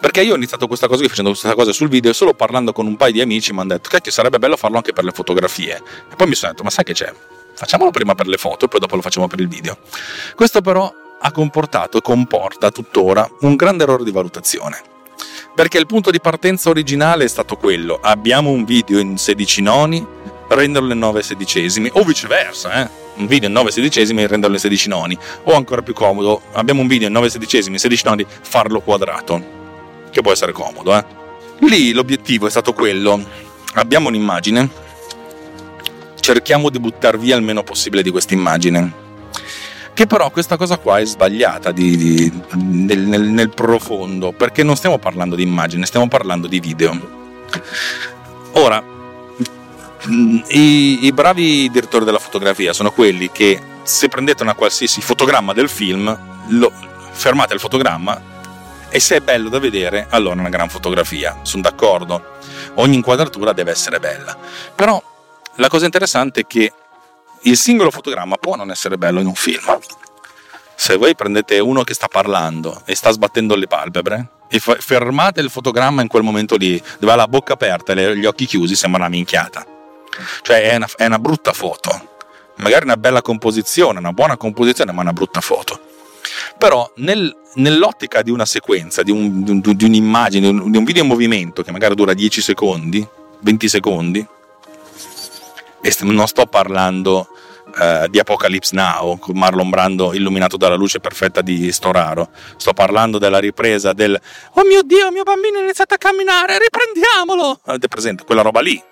Perché 0.00 0.22
io 0.22 0.32
ho 0.32 0.36
iniziato 0.36 0.66
questa 0.66 0.86
cosa 0.86 1.00
qui 1.00 1.08
facendo 1.08 1.30
questa 1.30 1.54
cosa 1.54 1.72
sul 1.72 1.88
video 1.88 2.10
e 2.10 2.14
solo 2.14 2.34
parlando 2.34 2.72
con 2.72 2.86
un 2.86 2.96
paio 2.96 3.12
di 3.12 3.20
amici 3.20 3.52
mi 3.52 3.60
hanno 3.60 3.68
detto 3.68 3.96
che 4.00 4.10
sarebbe 4.10 4.38
bello 4.38 4.56
farlo 4.56 4.76
anche 4.76 4.92
per 4.92 5.04
le 5.04 5.12
fotografie. 5.12 5.76
E 6.10 6.16
poi 6.16 6.28
mi 6.28 6.34
sono 6.34 6.52
detto, 6.52 6.64
ma 6.64 6.70
sai 6.70 6.84
che 6.84 6.92
c'è? 6.92 7.12
Facciamolo 7.54 7.90
prima 7.90 8.14
per 8.14 8.26
le 8.26 8.36
foto 8.36 8.64
e 8.64 8.68
poi 8.68 8.80
dopo 8.80 8.96
lo 8.96 9.02
facciamo 9.02 9.28
per 9.28 9.40
il 9.40 9.48
video. 9.48 9.76
Questo 10.34 10.60
però 10.60 10.92
ha 11.24 11.30
comportato 11.30 11.98
e 11.98 12.02
comporta 12.02 12.70
tuttora 12.70 13.28
un 13.40 13.54
grande 13.56 13.84
errore 13.84 14.04
di 14.04 14.10
valutazione. 14.10 14.80
Perché 15.54 15.78
il 15.78 15.86
punto 15.86 16.10
di 16.10 16.20
partenza 16.20 16.70
originale 16.70 17.24
è 17.24 17.28
stato 17.28 17.56
quello, 17.56 17.98
abbiamo 18.00 18.50
un 18.50 18.64
video 18.64 18.98
in 18.98 19.18
16 19.18 19.62
noni, 19.62 20.04
renderlo 20.48 20.92
in 20.92 20.98
9 20.98 21.22
sedicesimi, 21.22 21.90
o 21.92 22.02
viceversa, 22.02 22.82
eh? 22.82 22.90
un 23.16 23.26
video 23.26 23.48
in 23.48 23.54
9 23.54 23.70
sedicesimi 23.70 24.22
e 24.22 24.26
renderlo 24.26 24.56
in 24.56 24.62
16 24.62 24.88
noni, 24.88 25.16
o 25.44 25.54
ancora 25.54 25.82
più 25.82 25.94
comodo, 25.94 26.42
abbiamo 26.52 26.80
un 26.80 26.88
video 26.88 27.06
in 27.06 27.12
9 27.12 27.28
sedicesimi, 27.28 27.78
16 27.78 28.02
noni, 28.06 28.26
farlo 28.26 28.80
quadrato, 28.80 29.40
che 30.10 30.22
può 30.22 30.32
essere 30.32 30.52
comodo. 30.52 30.96
Eh? 30.96 31.04
Lì 31.60 31.92
l'obiettivo 31.92 32.46
è 32.46 32.50
stato 32.50 32.72
quello, 32.72 33.22
abbiamo 33.74 34.08
un'immagine, 34.08 34.68
cerchiamo 36.18 36.70
di 36.70 36.80
buttare 36.80 37.18
via 37.18 37.36
il 37.36 37.42
meno 37.42 37.62
possibile 37.62 38.02
di 38.02 38.10
questa 38.10 38.32
immagine 38.32 39.01
che 39.94 40.06
però 40.06 40.30
questa 40.30 40.56
cosa 40.56 40.78
qua 40.78 40.98
è 40.98 41.04
sbagliata 41.04 41.70
di, 41.70 41.96
di, 41.96 42.42
nel, 42.54 43.00
nel, 43.00 43.22
nel 43.22 43.50
profondo, 43.50 44.32
perché 44.32 44.62
non 44.62 44.76
stiamo 44.76 44.98
parlando 44.98 45.36
di 45.36 45.42
immagine, 45.42 45.86
stiamo 45.86 46.08
parlando 46.08 46.46
di 46.46 46.60
video. 46.60 46.98
Ora, 48.52 48.82
i, 50.48 51.04
i, 51.04 51.12
bravi 51.12 51.70
direttori 51.70 52.04
della 52.04 52.18
fotografia 52.18 52.72
sono 52.72 52.90
quelli 52.90 53.30
che 53.30 53.60
se 53.82 54.08
prendete 54.08 54.42
una 54.42 54.54
qualsiasi 54.54 55.00
fotogramma 55.00 55.52
del 55.52 55.68
film, 55.68 56.16
lo, 56.48 56.72
fermate 57.10 57.54
il 57.54 57.60
fotogramma 57.60 58.30
e 58.88 59.00
se 59.00 59.16
è 59.16 59.20
bello 59.20 59.48
da 59.48 59.58
vedere, 59.58 60.06
allora 60.10 60.36
è 60.36 60.38
una 60.40 60.48
gran 60.48 60.68
fotografia. 60.68 61.38
Sono 61.42 61.62
d'accordo. 61.62 62.38
Ogni 62.74 62.96
inquadratura 62.96 63.52
deve 63.52 63.70
essere 63.70 63.98
bella. 63.98 64.36
Però 64.74 65.02
la 65.56 65.68
cosa 65.68 65.86
interessante 65.86 66.40
è 66.40 66.46
che 66.46 66.72
il 67.42 67.56
singolo 67.56 67.90
fotogramma 67.90 68.36
può 68.36 68.54
non 68.56 68.70
essere 68.70 68.98
bello 68.98 69.20
in 69.20 69.26
un 69.26 69.34
film. 69.34 69.78
Se 70.74 70.96
voi 70.96 71.14
prendete 71.14 71.58
uno 71.58 71.82
che 71.82 71.94
sta 71.94 72.08
parlando 72.08 72.82
e 72.84 72.94
sta 72.94 73.10
sbattendo 73.10 73.54
le 73.54 73.66
palpebre 73.66 74.28
e 74.48 74.58
fermate 74.60 75.40
il 75.40 75.50
fotogramma 75.50 76.02
in 76.02 76.08
quel 76.08 76.22
momento 76.22 76.56
lì, 76.56 76.80
dove 76.98 77.12
ha 77.12 77.16
la 77.16 77.28
bocca 77.28 77.54
aperta 77.54 77.92
e 77.92 78.16
gli 78.16 78.26
occhi 78.26 78.46
chiusi, 78.46 78.74
sembra 78.74 79.00
una 79.00 79.08
minchiata. 79.08 79.66
Cioè 80.42 80.70
è 80.70 80.76
una, 80.76 80.88
è 80.96 81.06
una 81.06 81.18
brutta 81.18 81.52
foto. 81.52 82.10
Magari 82.56 82.84
una 82.84 82.96
bella 82.96 83.22
composizione, 83.22 83.98
una 83.98 84.12
buona 84.12 84.36
composizione, 84.36 84.92
ma 84.92 85.00
una 85.00 85.12
brutta 85.12 85.40
foto. 85.40 85.80
Però 86.58 86.90
nel, 86.96 87.34
nell'ottica 87.54 88.22
di 88.22 88.30
una 88.30 88.44
sequenza, 88.44 89.02
di, 89.02 89.10
un, 89.10 89.60
di, 89.60 89.76
di 89.76 89.84
un'immagine, 89.84 90.50
di 90.50 90.58
un, 90.58 90.70
di 90.70 90.76
un 90.76 90.84
video 90.84 91.02
in 91.02 91.08
movimento 91.08 91.62
che 91.62 91.72
magari 91.72 91.94
dura 91.94 92.12
10 92.12 92.40
secondi, 92.40 93.06
20 93.40 93.68
secondi, 93.68 94.26
e 95.80 95.96
non 96.00 96.26
sto 96.28 96.46
parlando 96.46 97.28
uh, 97.66 98.08
di 98.08 98.18
Apocalypse 98.18 98.74
Now, 98.74 99.18
con 99.18 99.36
Marlon 99.36 99.70
Brando 99.70 100.12
illuminato 100.14 100.56
dalla 100.56 100.74
luce 100.74 101.00
perfetta 101.00 101.40
di 101.40 101.70
Storaro, 101.72 102.30
sto 102.56 102.72
parlando 102.72 103.18
della 103.18 103.38
ripresa 103.38 103.92
del 103.92 104.18
Oh 104.54 104.64
mio 104.64 104.82
Dio, 104.82 105.10
mio 105.10 105.22
bambino 105.22 105.58
è 105.58 105.62
iniziato 105.62 105.94
a 105.94 105.98
camminare, 105.98 106.58
riprendiamolo! 106.58 107.60
Avete 107.64 107.88
presente 107.88 108.24
quella 108.24 108.42
roba 108.42 108.60
lì? 108.60 108.82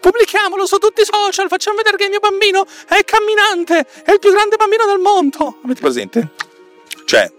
Pubblichiamolo 0.00 0.66
su 0.66 0.76
tutti 0.78 1.00
i 1.00 1.04
social, 1.04 1.48
facciamo 1.48 1.76
vedere 1.76 1.96
che 1.96 2.04
il 2.04 2.10
mio 2.10 2.20
bambino 2.20 2.64
è 2.88 3.02
camminante, 3.04 3.86
è 4.04 4.12
il 4.12 4.18
più 4.20 4.30
grande 4.30 4.56
bambino 4.56 4.84
del 4.86 4.98
mondo. 4.98 5.58
Avete 5.64 5.80
presente? 5.80 6.30
Cioè, 7.04 7.30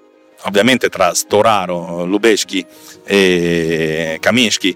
ovviamente 0.44 0.90
tra 0.90 1.14
Storaro, 1.14 2.04
Lubeschi 2.04 2.66
e 3.06 4.18
Kaminsky 4.20 4.76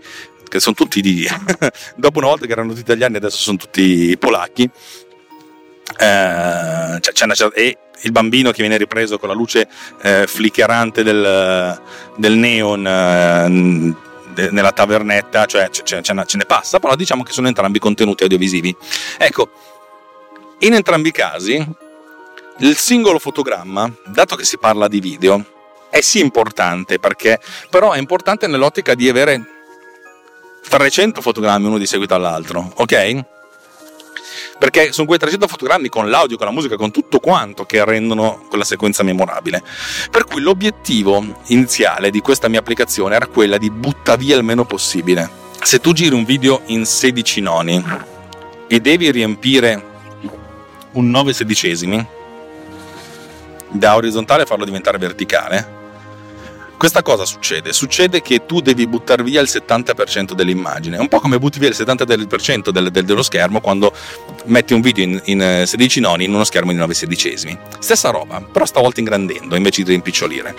che 0.52 0.60
sono 0.60 0.76
tutti 0.76 1.00
di... 1.00 1.26
dopo 1.96 2.20
una 2.20 2.28
volta 2.28 2.46
che 2.46 2.52
erano 2.52 2.70
tutti 2.70 2.82
italiani 2.82 3.16
adesso 3.16 3.38
sono 3.38 3.56
tutti 3.56 4.18
polacchi, 4.18 4.70
eh, 5.98 7.00
c'è 7.00 7.24
una 7.24 7.36
e 7.54 7.78
il 8.04 8.12
bambino 8.12 8.52
che 8.52 8.62
viene 8.62 8.78
ripreso 8.78 9.18
con 9.20 9.30
la 9.30 9.36
luce 9.36 9.68
eh, 10.02 10.26
flickerante 10.28 11.04
del, 11.04 11.80
del 12.18 12.34
neon 12.34 12.88
eh, 12.88 14.50
nella 14.50 14.72
tavernetta, 14.72 15.46
cioè 15.46 15.70
ce, 15.70 15.84
ce, 15.84 16.02
ce, 16.02 16.14
ne 16.14 16.46
passa, 16.46 16.80
però 16.80 16.96
diciamo 16.96 17.24
che 17.24 17.32
sono 17.32 17.48
entrambi 17.48 17.80
contenuti 17.80 18.24
audiovisivi. 18.24 18.76
Ecco, 19.18 19.50
in 20.60 20.74
entrambi 20.74 21.10
i 21.10 21.12
casi 21.12 21.68
il 22.60 22.78
singolo 22.78 23.20
fotogramma, 23.20 23.92
dato 24.06 24.36
che 24.36 24.46
si 24.46 24.58
parla 24.58 24.88
di 24.88 25.00
video, 25.00 25.44
è 25.90 26.02
sì 26.02 26.20
importante 26.20 27.00
perché 27.00 27.40
però 27.70 27.92
è 27.92 27.98
importante 27.98 28.48
nell'ottica 28.48 28.94
di 28.94 29.10
avere 29.10 29.44
300 30.70 31.22
fotogrammi 31.22 31.66
uno 31.66 31.78
di 31.78 31.88
seguito 31.88 32.14
all'altro, 32.14 32.72
ok? 32.76 33.26
Perché 34.62 34.92
sono 34.92 35.08
quei 35.08 35.18
300 35.18 35.48
fotogrammi 35.48 35.90
con 35.90 36.08
l'audio, 36.08 36.38
con 36.38 36.46
la 36.46 36.52
musica, 36.52 36.76
con 36.76 36.92
tutto 36.92 37.20
quanto 37.20 37.66
che 37.66 37.84
rendono 37.84 38.46
quella 38.48 38.64
sequenza 38.64 39.02
memorabile. 39.02 39.64
Per 40.12 40.26
cui 40.26 40.40
l'obiettivo 40.40 41.42
iniziale 41.48 42.12
di 42.12 42.20
questa 42.20 42.48
mia 42.48 42.60
applicazione 42.60 43.16
era 43.16 43.26
quella 43.26 43.58
di 43.58 43.72
buttare 43.72 44.20
via 44.20 44.38
il 44.38 44.44
meno 44.44 44.64
possibile. 44.64 45.28
Se 45.64 45.80
tu 45.80 45.94
giri 45.94 46.14
un 46.14 46.26
video 46.26 46.62
in 46.68 46.86
16 46.86 47.42
noni 47.42 47.84
e 48.68 48.80
devi 48.80 49.10
riempire 49.10 49.84
un 50.92 51.10
9 51.10 51.34
sedicesimi, 51.34 52.08
da 53.72 53.96
orizzontale 53.96 54.46
farlo 54.46 54.64
diventare 54.64 55.00
verticale, 55.00 55.81
questa 56.82 57.04
cosa 57.04 57.26
succede? 57.26 57.74
Succede 57.74 58.24
che 58.24 58.48
tu 58.48 58.60
devi 58.60 58.88
buttare 58.88 59.22
via 59.22 59.40
il 59.40 59.48
70% 59.48 60.32
dell'immagine, 60.32 60.98
un 60.98 61.10
po' 61.10 61.20
come 61.20 61.38
butti 61.38 61.60
via 61.60 61.68
il 61.68 61.76
70% 61.78 62.70
del, 62.70 62.90
del, 62.90 63.06
dello 63.06 63.22
schermo 63.22 63.62
quando 63.62 63.94
metti 64.46 64.74
un 64.74 64.82
video 64.82 65.04
in, 65.04 65.22
in 65.26 65.64
16 65.68 66.00
eh, 66.00 66.02
noni 66.02 66.24
in 66.24 66.34
uno 66.34 66.44
schermo 66.44 66.72
di 66.72 66.80
9 66.80 66.96
sedicesimi. 66.96 67.56
Stessa 67.78 68.10
roba, 68.10 68.42
però 68.42 68.66
stavolta 68.66 69.00
ingrandendo 69.00 69.56
invece 69.56 69.84
di 69.84 69.92
rimpicciolire. 69.92 70.56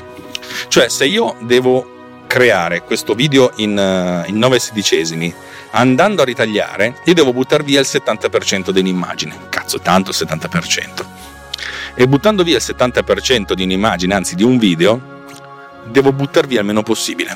Cioè, 0.68 0.88
se 0.88 1.06
io 1.06 1.34
devo 1.40 2.20
creare 2.28 2.84
questo 2.84 3.14
video 3.14 3.50
in, 3.56 3.76
uh, 3.76 4.30
in 4.30 4.38
9 4.38 4.60
sedicesimi 4.60 5.34
andando 5.72 6.22
a 6.22 6.24
ritagliare, 6.24 7.00
io 7.04 7.14
devo 7.14 7.32
buttare 7.32 7.64
via 7.64 7.80
il 7.80 7.86
70% 7.90 8.70
dell'immagine. 8.70 9.36
Cazzo, 9.48 9.80
tanto 9.80 10.10
il 10.10 10.16
70%. 10.16 11.04
E 11.96 12.06
buttando 12.06 12.44
via 12.44 12.58
il 12.58 12.62
70% 12.64 13.54
di 13.54 13.64
un'immagine, 13.64 14.14
anzi 14.14 14.36
di 14.36 14.44
un 14.44 14.56
video, 14.56 15.11
devo 15.86 16.12
buttar 16.12 16.46
via 16.46 16.60
il 16.60 16.66
meno 16.66 16.82
possibile. 16.82 17.34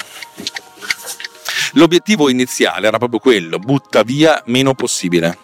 L'obiettivo 1.72 2.28
iniziale 2.28 2.86
era 2.86 2.98
proprio 2.98 3.20
quello, 3.20 3.58
butta 3.58 4.02
via 4.02 4.42
meno 4.46 4.74
possibile. 4.74 5.38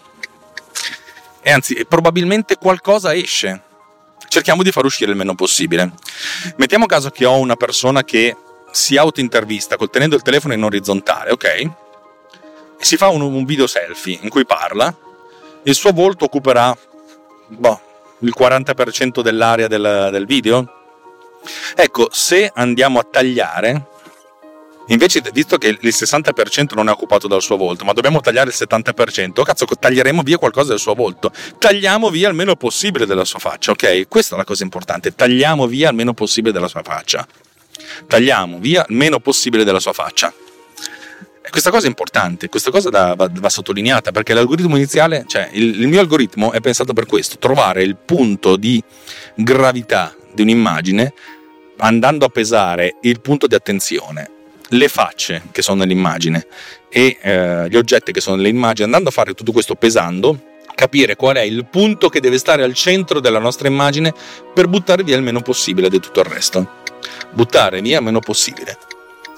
E 1.41 1.51
anzi, 1.51 1.85
probabilmente 1.87 2.57
qualcosa 2.57 3.13
esce. 3.13 3.61
Cerchiamo 4.27 4.63
di 4.63 4.71
far 4.71 4.85
uscire 4.85 5.11
il 5.11 5.17
meno 5.17 5.35
possibile. 5.35 5.91
Mettiamo 6.55 6.85
caso 6.85 7.11
che 7.11 7.25
ho 7.25 7.37
una 7.37 7.55
persona 7.55 8.03
che 8.03 8.35
si 8.71 8.97
auto-intervista 8.97 9.77
tenendo 9.91 10.15
il 10.15 10.23
telefono 10.23 10.53
in 10.53 10.63
orizzontale, 10.63 11.31
ok? 11.31 11.43
E 11.45 11.71
si 12.79 12.97
fa 12.97 13.09
un, 13.09 13.21
un 13.21 13.45
video 13.45 13.67
selfie 13.67 14.17
in 14.21 14.29
cui 14.29 14.45
parla, 14.45 14.95
il 15.63 15.75
suo 15.75 15.91
volto 15.91 16.25
occuperà 16.25 16.75
boh, 17.47 17.81
il 18.19 18.33
40% 18.37 19.21
dell'area 19.21 19.67
del, 19.67 20.09
del 20.11 20.25
video? 20.25 20.82
Ecco, 21.75 22.09
se 22.11 22.51
andiamo 22.53 22.99
a 22.99 23.07
tagliare, 23.09 23.87
invece, 24.87 25.21
visto 25.31 25.57
che 25.57 25.67
il 25.67 25.79
60% 25.81 26.75
non 26.75 26.89
è 26.89 26.91
occupato 26.91 27.27
dal 27.27 27.41
suo 27.41 27.57
volto, 27.57 27.85
ma 27.85 27.93
dobbiamo 27.93 28.19
tagliare 28.19 28.49
il 28.49 28.55
70%, 28.57 29.43
cazzo, 29.43 29.65
taglieremo 29.65 30.21
via 30.21 30.37
qualcosa 30.37 30.69
del 30.69 30.79
suo 30.79 30.93
volto. 30.93 31.31
Tagliamo 31.57 32.09
via 32.09 32.29
il 32.29 32.35
meno 32.35 32.55
possibile 32.55 33.05
della 33.05 33.25
sua 33.25 33.39
faccia, 33.39 33.71
ok? 33.71 34.07
Questa 34.07 34.35
è 34.35 34.37
la 34.37 34.45
cosa 34.45 34.63
importante. 34.63 35.15
Tagliamo 35.15 35.67
via 35.67 35.89
il 35.89 35.95
meno 35.95 36.13
possibile 36.13 36.53
della 36.53 36.67
sua 36.67 36.81
faccia. 36.83 37.25
Tagliamo 38.07 38.59
via 38.59 38.85
il 38.87 38.95
meno 38.95 39.19
possibile 39.19 39.63
della 39.63 39.79
sua 39.79 39.93
faccia. 39.93 40.33
Questa 41.49 41.71
cosa 41.71 41.85
è 41.85 41.89
importante, 41.89 42.47
questa 42.49 42.71
cosa 42.71 42.89
va, 42.89 43.13
va, 43.15 43.29
va 43.31 43.49
sottolineata 43.49 44.11
perché 44.11 44.33
l'algoritmo 44.33 44.75
iniziale, 44.75 45.25
cioè 45.27 45.49
il, 45.51 45.81
il 45.81 45.87
mio 45.87 45.99
algoritmo 45.99 46.51
è 46.51 46.61
pensato 46.61 46.93
per 46.93 47.05
questo, 47.05 47.37
trovare 47.37 47.83
il 47.83 47.95
punto 47.95 48.55
di 48.55 48.81
gravità 49.35 50.15
di 50.33 50.41
un'immagine 50.41 51.13
andando 51.83 52.25
a 52.25 52.29
pesare 52.29 52.95
il 53.01 53.19
punto 53.19 53.45
di 53.45 53.55
attenzione, 53.55 54.29
le 54.69 54.87
facce 54.87 55.43
che 55.51 55.61
sono 55.61 55.79
nell'immagine 55.79 56.47
e 56.89 57.17
eh, 57.21 57.67
gli 57.69 57.75
oggetti 57.75 58.11
che 58.11 58.21
sono 58.21 58.37
nell'immagine, 58.37 58.85
andando 58.85 59.09
a 59.09 59.11
fare 59.11 59.33
tutto 59.33 59.51
questo 59.51 59.75
pesando, 59.75 60.51
capire 60.73 61.15
qual 61.15 61.35
è 61.35 61.41
il 61.41 61.67
punto 61.69 62.07
che 62.07 62.21
deve 62.21 62.37
stare 62.37 62.63
al 62.63 62.73
centro 62.73 63.19
della 63.19 63.39
nostra 63.39 63.67
immagine 63.67 64.13
per 64.53 64.67
buttare 64.67 65.03
via 65.03 65.17
il 65.17 65.23
meno 65.23 65.41
possibile 65.41 65.89
di 65.89 65.99
tutto 65.99 66.21
il 66.21 66.25
resto. 66.25 66.81
Buttare 67.31 67.81
via 67.81 67.97
il 67.97 68.03
meno 68.03 68.19
possibile. 68.19 68.77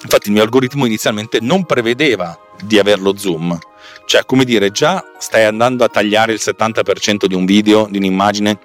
Infatti 0.02 0.28
il 0.28 0.34
mio 0.34 0.42
algoritmo 0.42 0.86
inizialmente 0.86 1.40
non 1.40 1.66
prevedeva 1.66 2.38
di 2.62 2.78
averlo 2.78 3.16
zoom, 3.16 3.58
cioè 4.06 4.24
come 4.24 4.44
dire 4.44 4.70
già 4.70 5.04
stai 5.18 5.44
andando 5.44 5.82
a 5.82 5.88
tagliare 5.88 6.32
il 6.32 6.40
70% 6.40 7.24
di 7.24 7.34
un 7.34 7.44
video, 7.44 7.88
di 7.90 7.98
un'immagine, 7.98 8.58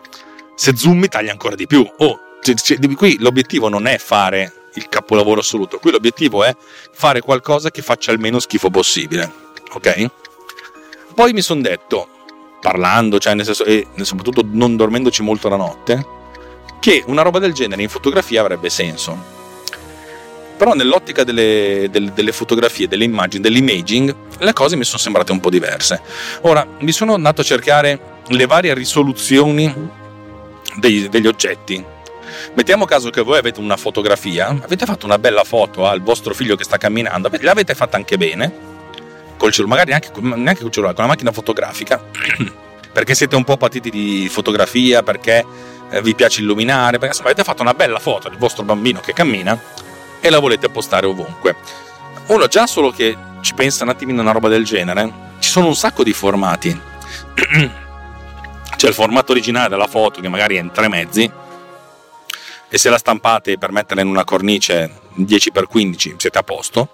se 0.55 0.75
zoomi 0.75 1.07
taglia 1.07 1.31
ancora 1.31 1.55
di 1.55 1.65
più. 1.65 1.89
Oh, 1.97 2.19
qui 2.95 3.17
l'obiettivo 3.19 3.69
non 3.69 3.87
è 3.87 3.97
fare 3.97 4.53
il 4.75 4.87
capolavoro 4.89 5.41
assoluto, 5.41 5.77
qui 5.79 5.91
l'obiettivo 5.91 6.43
è 6.43 6.55
fare 6.91 7.21
qualcosa 7.21 7.71
che 7.71 7.81
faccia 7.81 8.11
il 8.11 8.19
meno 8.19 8.39
schifo 8.39 8.69
possibile, 8.69 9.31
ok? 9.73 10.09
Poi 11.13 11.33
mi 11.33 11.41
sono 11.41 11.61
detto, 11.61 12.07
parlando, 12.61 13.19
cioè 13.19 13.33
nel 13.33 13.45
senso, 13.45 13.65
e 13.65 13.87
soprattutto 14.01 14.43
non 14.45 14.75
dormendoci 14.75 15.21
molto 15.21 15.49
la 15.49 15.57
notte, 15.57 16.19
che 16.79 17.03
una 17.07 17.21
roba 17.21 17.39
del 17.39 17.53
genere 17.53 17.81
in 17.81 17.89
fotografia 17.89 18.41
avrebbe 18.41 18.69
senso 18.69 19.39
però 20.61 20.73
nell'ottica 20.73 21.23
delle, 21.23 21.87
delle, 21.89 22.13
delle, 22.13 22.31
fotografie, 22.31 22.87
delle 22.87 23.03
immagini, 23.03 23.41
dell'imaging, 23.41 24.15
le 24.37 24.53
cose 24.53 24.75
mi 24.75 24.83
sono 24.83 24.99
sembrate 24.99 25.31
un 25.31 25.39
po' 25.39 25.49
diverse. 25.49 25.99
Ora, 26.41 26.63
mi 26.81 26.91
sono 26.91 27.15
andato 27.15 27.41
a 27.41 27.43
cercare 27.43 28.19
le 28.27 28.45
varie 28.45 28.75
risoluzioni 28.75 29.73
dei, 30.75 31.09
degli 31.09 31.25
oggetti. 31.25 31.83
Mettiamo 32.53 32.85
caso 32.85 33.09
che 33.09 33.21
voi 33.21 33.37
avete 33.37 33.59
una 33.59 33.77
fotografia, 33.77 34.47
avete 34.47 34.85
fatto 34.85 35.05
una 35.05 35.17
bella 35.19 35.43
foto 35.43 35.87
al 35.87 36.01
vostro 36.01 36.33
figlio 36.33 36.55
che 36.55 36.63
sta 36.63 36.77
camminando, 36.77 37.29
l'avete 37.41 37.73
fatta 37.75 37.97
anche 37.97 38.17
bene, 38.17 38.69
col 39.37 39.51
cellulare, 39.51 39.85
magari 39.85 39.89
neanche, 39.89 40.37
neanche 40.37 40.61
col 40.61 40.71
cellulare, 40.71 40.95
con 40.95 41.05
la 41.05 41.11
macchina 41.11 41.31
fotografica, 41.31 42.03
perché 42.91 43.15
siete 43.15 43.35
un 43.35 43.43
po' 43.43 43.57
patiti 43.57 43.89
di 43.89 44.27
fotografia, 44.29 45.01
perché 45.01 45.45
eh, 45.89 46.01
vi 46.01 46.13
piace 46.13 46.41
illuminare, 46.41 46.91
perché 46.91 47.07
insomma, 47.07 47.29
avete 47.29 47.43
fatto 47.43 47.61
una 47.61 47.73
bella 47.73 47.99
foto 47.99 48.29
del 48.29 48.37
vostro 48.37 48.63
bambino 48.63 48.99
che 48.99 49.13
cammina 49.13 49.59
e 50.19 50.29
la 50.29 50.39
volete 50.39 50.69
postare 50.69 51.05
ovunque. 51.05 51.55
Uno 52.27 52.47
già 52.47 52.67
solo 52.67 52.91
che 52.91 53.17
ci 53.41 53.53
pensa 53.53 53.83
un 53.83 53.89
attimino 53.89 54.19
a 54.19 54.23
una 54.23 54.31
roba 54.31 54.47
del 54.47 54.63
genere, 54.63 55.11
ci 55.39 55.49
sono 55.49 55.67
un 55.67 55.75
sacco 55.75 56.03
di 56.03 56.13
formati. 56.13 56.79
C'è 58.75 58.87
il 58.87 58.93
formato 58.93 59.31
originale 59.31 59.69
della 59.69 59.87
foto 59.87 60.21
che 60.21 60.29
magari 60.29 60.57
è 60.57 60.59
in 60.59 60.71
tre 60.71 60.87
mezzi 60.87 61.29
e 62.73 62.77
se 62.77 62.89
la 62.89 62.97
stampate 62.97 63.57
per 63.57 63.73
metterla 63.73 64.01
in 64.01 64.07
una 64.07 64.23
cornice 64.23 65.01
10x15 65.17 66.15
siete 66.15 66.37
a 66.37 66.43
posto. 66.43 66.89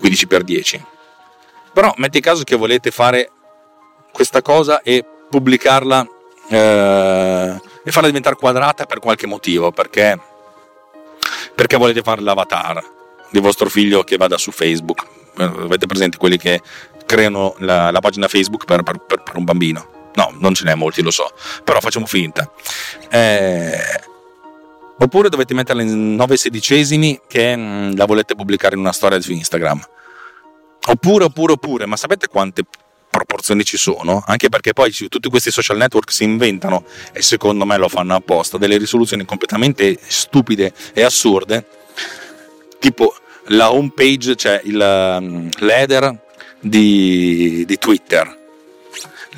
15x10. 0.00 0.80
Però 1.72 1.92
metti 1.96 2.20
caso 2.20 2.44
che 2.44 2.54
volete 2.54 2.92
fare 2.92 3.30
questa 4.12 4.42
cosa 4.42 4.80
e 4.82 5.04
pubblicarla 5.28 6.06
eh, 6.48 7.60
e 7.84 7.90
farla 7.90 8.06
diventare 8.06 8.36
quadrata 8.36 8.86
per 8.86 9.00
qualche 9.00 9.26
motivo, 9.26 9.72
perché 9.72 10.18
perché 11.54 11.76
volete 11.76 12.02
fare 12.02 12.22
l'avatar 12.22 12.82
di 13.28 13.40
vostro 13.40 13.68
figlio 13.68 14.04
che 14.04 14.16
vada 14.16 14.38
su 14.38 14.52
Facebook. 14.52 15.04
Eh, 15.36 15.42
avete 15.42 15.86
presente 15.86 16.16
quelli 16.16 16.38
che 16.38 16.60
creano 17.06 17.54
la, 17.58 17.90
la 17.90 18.00
pagina 18.00 18.28
Facebook 18.28 18.64
per, 18.64 18.82
per, 18.82 18.98
per, 19.04 19.36
un 19.36 19.44
bambino? 19.44 19.99
No, 20.14 20.34
non 20.38 20.54
ce 20.54 20.64
n'è 20.64 20.74
molti, 20.74 21.02
lo 21.02 21.10
so, 21.10 21.30
però 21.64 21.80
facciamo 21.80 22.06
finta. 22.06 22.50
Eh, 23.10 23.78
oppure 24.98 25.28
dovete 25.28 25.54
metterla 25.54 25.82
in 25.82 26.14
9 26.14 26.36
sedicesimi 26.36 27.20
che 27.26 27.56
mh, 27.56 27.60
mm, 27.60 27.96
la 27.96 28.04
volete 28.06 28.34
pubblicare 28.34 28.74
in 28.74 28.80
una 28.80 28.92
storia 28.92 29.20
su 29.20 29.32
Instagram. 29.32 29.80
Oppure, 30.88 31.24
oppure, 31.24 31.52
oppure, 31.52 31.86
ma 31.86 31.96
sapete 31.96 32.26
quante 32.28 32.64
proporzioni 33.10 33.64
ci 33.64 33.76
sono, 33.76 34.22
anche 34.24 34.48
perché 34.48 34.72
poi 34.72 34.92
tutti 34.92 35.28
questi 35.28 35.50
social 35.50 35.76
network 35.76 36.12
si 36.12 36.24
inventano 36.24 36.84
e 37.12 37.22
secondo 37.22 37.66
me 37.66 37.76
lo 37.76 37.88
fanno 37.88 38.14
apposta, 38.14 38.56
delle 38.56 38.78
risoluzioni 38.78 39.24
completamente 39.24 39.98
stupide 40.06 40.72
e 40.94 41.02
assurde, 41.02 41.66
tipo 42.78 43.14
la 43.48 43.72
home 43.72 43.92
page, 43.94 44.36
cioè 44.36 44.60
il, 44.64 45.18
um, 45.18 45.48
di, 46.60 47.64
di 47.66 47.78
Twitter, 47.78 48.38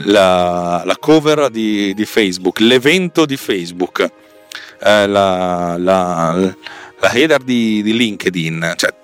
la, 0.05 0.83
la 0.85 0.97
cover 0.99 1.51
di, 1.51 1.95
di, 1.95 2.05
Facebook, 2.05 2.61
l'evento 2.61 3.27
di 3.27 3.37
Facebook, 3.37 4.01
eh, 4.01 5.07
la, 5.07 5.77
la, 5.79 6.55
la, 6.99 7.13
header 7.13 7.43
di, 7.43 7.83
di 7.83 7.95
LinkedIn, 7.95 8.75
cioè 8.77 8.95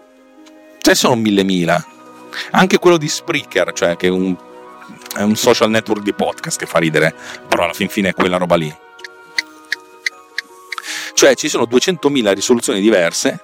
ce 0.80 0.94
sono 0.94 1.14
mille 1.14 1.42
mila. 1.42 1.84
Anche 2.52 2.78
quello 2.78 2.98
di 2.98 3.08
Spreaker, 3.08 3.72
cioè 3.72 3.96
che 3.96 4.06
è 4.06 4.10
un 4.10 4.36
è 5.14 5.22
un 5.22 5.36
social 5.36 5.70
network 5.70 6.02
di 6.02 6.12
podcast 6.12 6.58
che 6.58 6.66
fa 6.66 6.78
ridere, 6.78 7.14
però 7.48 7.64
alla 7.64 7.72
fin 7.72 7.88
fine 7.88 8.10
è 8.10 8.14
quella 8.14 8.36
roba 8.36 8.56
lì. 8.56 8.74
Cioè 11.14 11.34
ci 11.34 11.48
sono 11.48 11.64
200.000 11.64 12.32
risoluzioni 12.32 12.80
diverse 12.80 13.40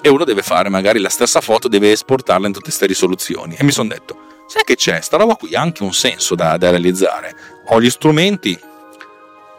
e 0.00 0.08
uno 0.08 0.24
deve 0.24 0.42
fare 0.42 0.68
magari 0.68 1.00
la 1.00 1.08
stessa 1.08 1.40
foto, 1.40 1.66
deve 1.66 1.90
esportarla 1.90 2.46
in 2.46 2.52
tutte 2.52 2.66
queste 2.66 2.86
risoluzioni. 2.86 3.56
E 3.58 3.64
mi 3.64 3.72
sono 3.72 3.88
detto, 3.88 4.33
sai 4.46 4.62
che 4.64 4.76
c'è? 4.76 5.00
Sta 5.00 5.16
roba 5.16 5.36
qui 5.36 5.54
ha 5.54 5.60
anche 5.60 5.82
un 5.82 5.92
senso 5.92 6.34
da, 6.34 6.56
da 6.56 6.70
realizzare. 6.70 7.34
Ho 7.68 7.80
gli 7.80 7.90
strumenti, 7.90 8.58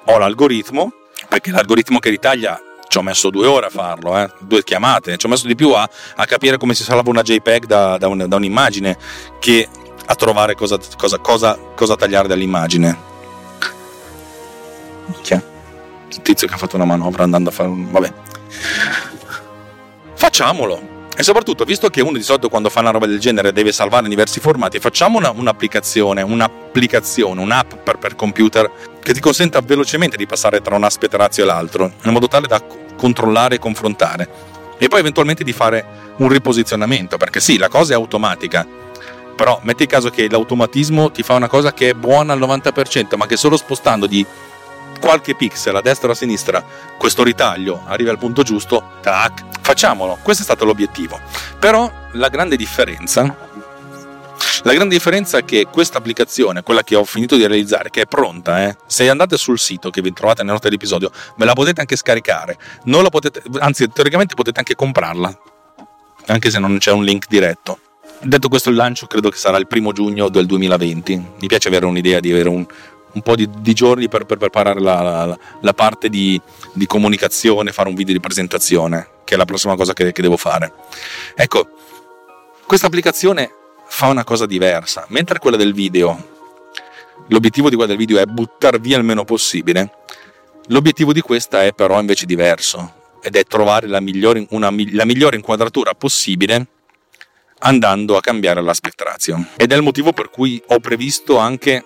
ho 0.06 0.18
l'algoritmo, 0.18 0.92
perché 1.28 1.52
l'algoritmo 1.52 2.00
che 2.00 2.10
ritaglia 2.10 2.60
ci 2.88 2.98
ho 2.98 3.02
messo 3.02 3.30
due 3.30 3.48
ore 3.48 3.66
a 3.66 3.70
farlo, 3.70 4.18
eh? 4.18 4.30
due 4.40 4.64
chiamate, 4.64 5.18
ci 5.18 5.26
ho 5.26 5.30
messo 5.30 5.48
di 5.48 5.56
più 5.56 5.72
a, 5.72 5.90
a 6.16 6.26
capire 6.26 6.58
come 6.58 6.74
si 6.74 6.84
salva 6.84 7.10
una 7.10 7.24
JPEG 7.24 7.66
da, 7.66 7.98
da, 7.98 8.08
un, 8.08 8.26
da 8.28 8.36
un'immagine 8.36 8.98
che 9.40 9.68
a 10.06 10.16
trovare 10.16 10.56
cosa, 10.56 10.78
cosa, 10.96 11.18
cosa, 11.18 11.58
cosa 11.76 11.96
tagliare 11.96 12.28
dall'immagine. 12.28 12.98
Minchia. 15.08 15.44
Il 16.10 16.22
tizio 16.22 16.48
che 16.48 16.54
ha 16.54 16.58
fatto 16.58 16.76
una 16.76 16.86
manovra 16.86 17.24
andando 17.24 17.50
a 17.50 17.52
fare 17.52 17.70
un... 17.70 17.92
vabbè. 17.92 18.14
Facciamolo. 20.14 20.95
E 21.18 21.24
soprattutto, 21.24 21.64
visto 21.64 21.90
che 21.90 22.02
uno 22.02 22.18
di 22.18 22.24
solito 22.24 22.50
quando 22.50 22.70
fa 22.70 22.82
una 22.82 22.92
roba 22.92 23.06
del 23.06 23.20
genere 23.20 23.54
deve 23.54 23.72
salvare 23.72 24.04
in 24.04 24.10
diversi 24.10 24.42
formati, 24.42 24.80
facciamo 24.80 25.18
una, 25.18 25.32
un'applicazione, 25.32 26.22
un'applicazione, 26.22 27.42
un'app 27.42 27.74
per, 27.84 27.98
per, 27.98 28.16
computer 28.16 28.70
che 29.02 29.14
ti 29.14 29.22
consenta 29.22 29.62
velocemente 29.62 30.18
di 30.18 30.26
passare 30.26 30.62
tra 30.62 30.76
un 30.76 30.84
aspect 30.84 31.14
ratio 31.14 31.44
e 31.44 31.46
l'altro, 31.46 31.94
in 32.04 32.12
modo 32.12 32.28
tale 32.28 32.48
da 32.48 32.62
controllare 32.98 33.56
e 33.56 33.60
confrontare. 33.60 34.30
E 34.78 34.90
poi 34.90 35.00
eventualmente 35.00 35.46
di 35.46 35.54
fare 35.54 35.86
un 36.18 36.28
riposizionamento, 36.28 37.16
perché 37.16 37.40
sì, 37.40 37.58
la 37.58 37.70
cosa 37.70 37.94
è 37.94 37.96
automatica, 37.96 38.68
però 39.38 39.60
metti 39.64 39.86
caso 39.86 40.10
che 40.10 40.28
l'automatismo 40.30 41.12
ti 41.12 41.24
fa 41.24 41.36
una 41.36 41.48
cosa 41.48 41.74
che 41.74 41.90
è 41.90 41.94
buona 41.94 42.34
al 42.34 42.40
90%, 42.40 43.16
ma 43.16 43.26
che 43.26 43.38
solo 43.38 43.56
spostando 43.56 44.06
di 44.06 44.26
qualche 45.00 45.36
pixel 45.36 45.76
a 45.76 45.82
destra 45.82 46.10
o 46.10 46.12
a 46.12 46.16
sinistra 46.16 46.64
questo 46.98 47.24
ritaglio 47.24 47.84
arriva 47.86 48.12
al 48.12 48.18
punto 48.18 48.44
giusto, 48.44 48.94
tac, 49.02 49.44
facciamolo. 49.62 50.20
Questo 50.22 50.42
è 50.42 50.46
stato 50.46 50.66
l'obiettivo. 50.66 51.20
Però 51.60 51.92
la 52.14 52.30
grande 52.30 52.56
differenza 52.56 53.46
la 54.66 54.74
grande 54.74 54.96
differenza 54.96 55.38
è 55.38 55.46
che 55.46 55.68
questa 55.70 56.00
applicazione, 56.00 56.64
quella 56.64 56.84
che 56.84 56.96
ho 56.96 57.04
finito 57.04 57.36
di 57.36 57.46
realizzare, 57.46 57.92
che 57.92 58.02
è 58.02 58.06
pronta, 58.08 58.64
eh, 58.64 58.76
se 58.88 59.08
andate 59.08 59.38
sul 59.38 59.60
sito 59.60 59.92
che 59.92 60.02
vi 60.02 60.12
trovate 60.12 60.42
nella 60.42 60.54
nota 60.54 60.68
dell'episodio, 60.68 61.12
ve 61.36 61.46
la 61.46 61.54
potete 61.54 61.82
anche 61.82 61.96
scaricare. 61.96 62.58
Potete, 63.12 63.44
anzi, 63.60 63.88
teoricamente 63.90 64.34
potete 64.34 64.58
anche 64.58 64.74
comprarla, 64.74 65.40
anche 66.26 66.50
se 66.50 66.58
non 66.58 66.80
c'è 66.80 66.92
un 66.92 67.04
link 67.04 67.28
diretto. 67.28 67.78
Detto 68.22 68.48
questo, 68.48 68.72
il 68.72 68.76
lancio 68.76 69.06
credo 69.06 69.30
che 69.30 69.38
sarà 69.38 69.58
il 69.58 69.68
primo 69.68 69.92
giugno 69.92 70.30
del 70.30 70.48
2020. 70.48 71.16
Mi 71.40 71.48
piace 71.48 71.68
avere 71.68 71.86
un'idea 71.86 72.20
di 72.20 72.32
avere 72.32 72.50
un, 72.50 72.66
un 73.16 73.22
po' 73.22 73.36
di, 73.36 73.50
di, 73.60 73.74
giorni 73.74 74.08
per, 74.08 74.26
per 74.26 74.38
preparare 74.38 74.80
la, 74.80 75.02
la, 75.02 75.40
la 75.62 75.74
parte 75.74 76.10
di, 76.10 76.40
di, 76.74 76.86
comunicazione, 76.86 77.72
fare 77.72 77.90
un 77.90 77.96
video 77.96 78.14
di 78.14 78.20
presentazione, 78.20 79.08
che 79.24 79.34
è 79.34 79.38
la 79.38 79.46
prossima 79.46 79.76
cosa 79.76 79.94
che, 79.94 80.12
che 80.12 80.22
devo 80.22 80.38
fare. 80.38 80.74
Ecco, 81.36 81.68
questa 82.66 82.88
applicazione 82.88 83.50
fa 83.88 84.08
una 84.08 84.24
cosa 84.24 84.46
diversa, 84.46 85.06
mentre 85.10 85.40
quella 85.40 85.58
del 85.58 85.74
video 85.74 86.34
l'obiettivo 87.28 87.70
di 87.70 87.76
guardare 87.76 88.00
il 88.00 88.06
video 88.06 88.22
è 88.22 88.26
buttare 88.26 88.80
via 88.80 88.98
il 88.98 89.04
meno 89.04 89.24
possibile, 89.24 89.92
l'obiettivo 90.68 91.14
di 91.14 91.22
questa 91.22 91.64
è 91.64 91.74
però 91.74 92.00
invece 92.00 92.26
diverso 92.26 93.04
ed 93.22 93.36
è 93.36 93.44
trovare 93.44 93.88
la 93.88 94.00
migliore, 94.00 94.46
una, 94.50 94.70
la 94.92 95.06
migliore 95.06 95.36
inquadratura 95.36 95.94
possibile 95.94 96.68
andando 97.60 98.18
a 98.18 98.22
cambiare 98.22 98.62
l'aspect 98.62 99.02
ratio. 99.02 99.48
Ed 99.56 99.72
è 99.72 99.76
il 99.76 99.82
motivo 99.82 100.12
per 100.12 100.30
cui 100.30 100.62
ho 100.68 100.80
previsto 100.80 101.38
anche 101.38 101.84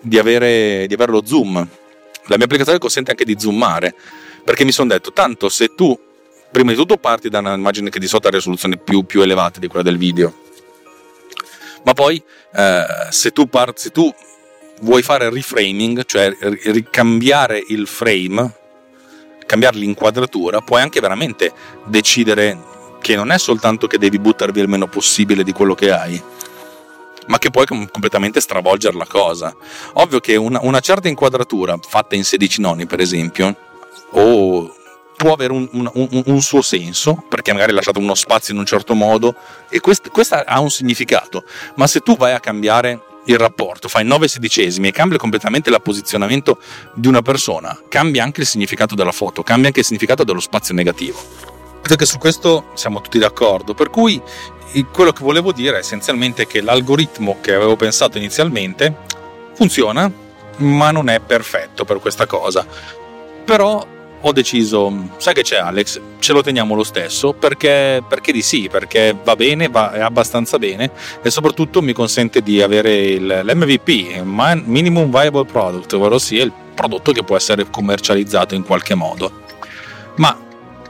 di 0.00 0.18
avere, 0.18 0.86
di 0.86 0.94
avere 0.94 1.12
lo 1.12 1.22
zoom. 1.24 1.54
La 1.56 2.36
mia 2.36 2.44
applicazione 2.44 2.78
consente 2.78 3.10
anche 3.10 3.24
di 3.24 3.36
zoomare, 3.38 3.94
perché 4.44 4.64
mi 4.64 4.72
sono 4.72 4.88
detto, 4.88 5.12
tanto 5.12 5.48
se 5.48 5.74
tu 5.74 5.98
prima 6.50 6.70
di 6.70 6.76
tutto 6.76 6.96
parti 6.96 7.28
da 7.28 7.38
un'immagine 7.38 7.90
che 7.90 7.98
di 7.98 8.06
solito 8.06 8.28
ha 8.28 8.30
risoluzione 8.30 8.76
più, 8.76 9.04
più 9.04 9.20
elevata 9.20 9.60
di 9.60 9.66
quella 9.66 9.84
del 9.84 9.98
video, 9.98 10.46
ma 11.84 11.94
poi 11.94 12.22
eh, 12.54 12.84
se, 13.10 13.32
tu 13.32 13.48
parti, 13.48 13.82
se 13.82 13.90
tu 13.90 14.12
vuoi 14.80 15.02
fare 15.02 15.30
reframing, 15.30 16.04
cioè 16.04 16.34
ricambiare 16.64 17.62
il 17.68 17.86
frame, 17.86 18.54
cambiare 19.46 19.78
l'inquadratura, 19.78 20.60
puoi 20.60 20.82
anche 20.82 21.00
veramente 21.00 21.52
decidere 21.86 22.76
che 23.00 23.16
non 23.16 23.30
è 23.30 23.38
soltanto 23.38 23.86
che 23.86 23.98
devi 23.98 24.18
buttare 24.18 24.52
via 24.52 24.62
il 24.62 24.68
meno 24.68 24.86
possibile 24.86 25.42
di 25.42 25.52
quello 25.52 25.74
che 25.74 25.92
hai, 25.92 26.20
ma 27.28 27.38
che 27.38 27.50
puoi 27.50 27.66
completamente 27.66 28.40
stravolgere 28.40 28.96
la 28.96 29.06
cosa. 29.06 29.54
Ovvio 29.94 30.20
che 30.20 30.36
una, 30.36 30.58
una 30.62 30.80
certa 30.80 31.08
inquadratura 31.08 31.78
fatta 31.80 32.16
in 32.16 32.24
16 32.24 32.60
noni, 32.60 32.86
per 32.86 33.00
esempio, 33.00 33.56
o 34.10 34.74
può 35.16 35.32
avere 35.32 35.52
un, 35.52 35.68
un, 35.72 36.22
un, 36.26 36.40
suo 36.40 36.62
senso, 36.62 37.24
perché 37.28 37.52
magari 37.52 37.70
hai 37.70 37.76
lasciato 37.76 37.98
uno 37.98 38.14
spazio 38.14 38.54
in 38.54 38.60
un 38.60 38.66
certo 38.66 38.94
modo, 38.94 39.34
e 39.68 39.80
questo, 39.80 40.10
questo 40.10 40.36
ha 40.36 40.60
un 40.60 40.70
significato. 40.70 41.44
Ma 41.74 41.86
se 41.86 42.00
tu 42.00 42.16
vai 42.16 42.32
a 42.32 42.40
cambiare 42.40 43.02
il 43.24 43.36
rapporto, 43.36 43.88
fai 43.88 44.04
9 44.04 44.28
sedicesimi 44.28 44.88
e 44.88 44.92
cambia 44.92 45.18
completamente 45.18 45.70
il 45.70 45.80
posizionamento 45.82 46.58
di 46.94 47.08
una 47.08 47.20
persona, 47.20 47.78
cambia 47.88 48.22
anche 48.22 48.40
il 48.40 48.46
significato 48.46 48.94
della 48.94 49.12
foto, 49.12 49.42
cambia 49.42 49.66
anche 49.66 49.80
il 49.80 49.86
significato 49.86 50.22
dello 50.24 50.40
spazio 50.40 50.72
negativo. 50.72 51.57
Credo 51.80 51.96
che 51.96 52.06
su 52.06 52.18
questo 52.18 52.70
siamo 52.74 53.00
tutti 53.00 53.18
d'accordo, 53.18 53.74
per 53.74 53.90
cui 53.90 54.20
quello 54.92 55.12
che 55.12 55.24
volevo 55.24 55.52
dire 55.52 55.76
è 55.76 55.78
essenzialmente 55.78 56.46
che 56.46 56.60
l'algoritmo 56.60 57.38
che 57.40 57.54
avevo 57.54 57.76
pensato 57.76 58.18
inizialmente 58.18 58.94
funziona, 59.54 60.10
ma 60.58 60.90
non 60.90 61.08
è 61.08 61.20
perfetto 61.20 61.84
per 61.84 61.98
questa 61.98 62.26
cosa. 62.26 62.66
Però 63.44 63.86
ho 64.20 64.32
deciso, 64.32 65.10
sai 65.16 65.32
che 65.32 65.42
c'è 65.42 65.56
Alex, 65.56 66.00
ce 66.18 66.32
lo 66.32 66.42
teniamo 66.42 66.74
lo 66.74 66.82
stesso 66.82 67.32
perché, 67.32 68.02
perché 68.06 68.32
di 68.32 68.42
sì, 68.42 68.68
perché 68.68 69.16
va 69.22 69.36
bene, 69.36 69.68
va, 69.68 69.90
abbastanza 69.90 70.58
bene 70.58 70.90
e 71.22 71.30
soprattutto 71.30 71.80
mi 71.80 71.92
consente 71.92 72.42
di 72.42 72.60
avere 72.60 72.96
il, 72.96 73.26
l'MVP, 73.44 74.22
Minimum 74.22 75.10
Viable 75.10 75.44
Product, 75.44 75.92
ovvero 75.92 76.18
sia 76.18 76.42
il 76.42 76.52
prodotto 76.74 77.12
che 77.12 77.22
può 77.22 77.36
essere 77.36 77.70
commercializzato 77.70 78.54
in 78.54 78.64
qualche 78.64 78.94
modo. 78.94 79.46
Ma 80.16 80.36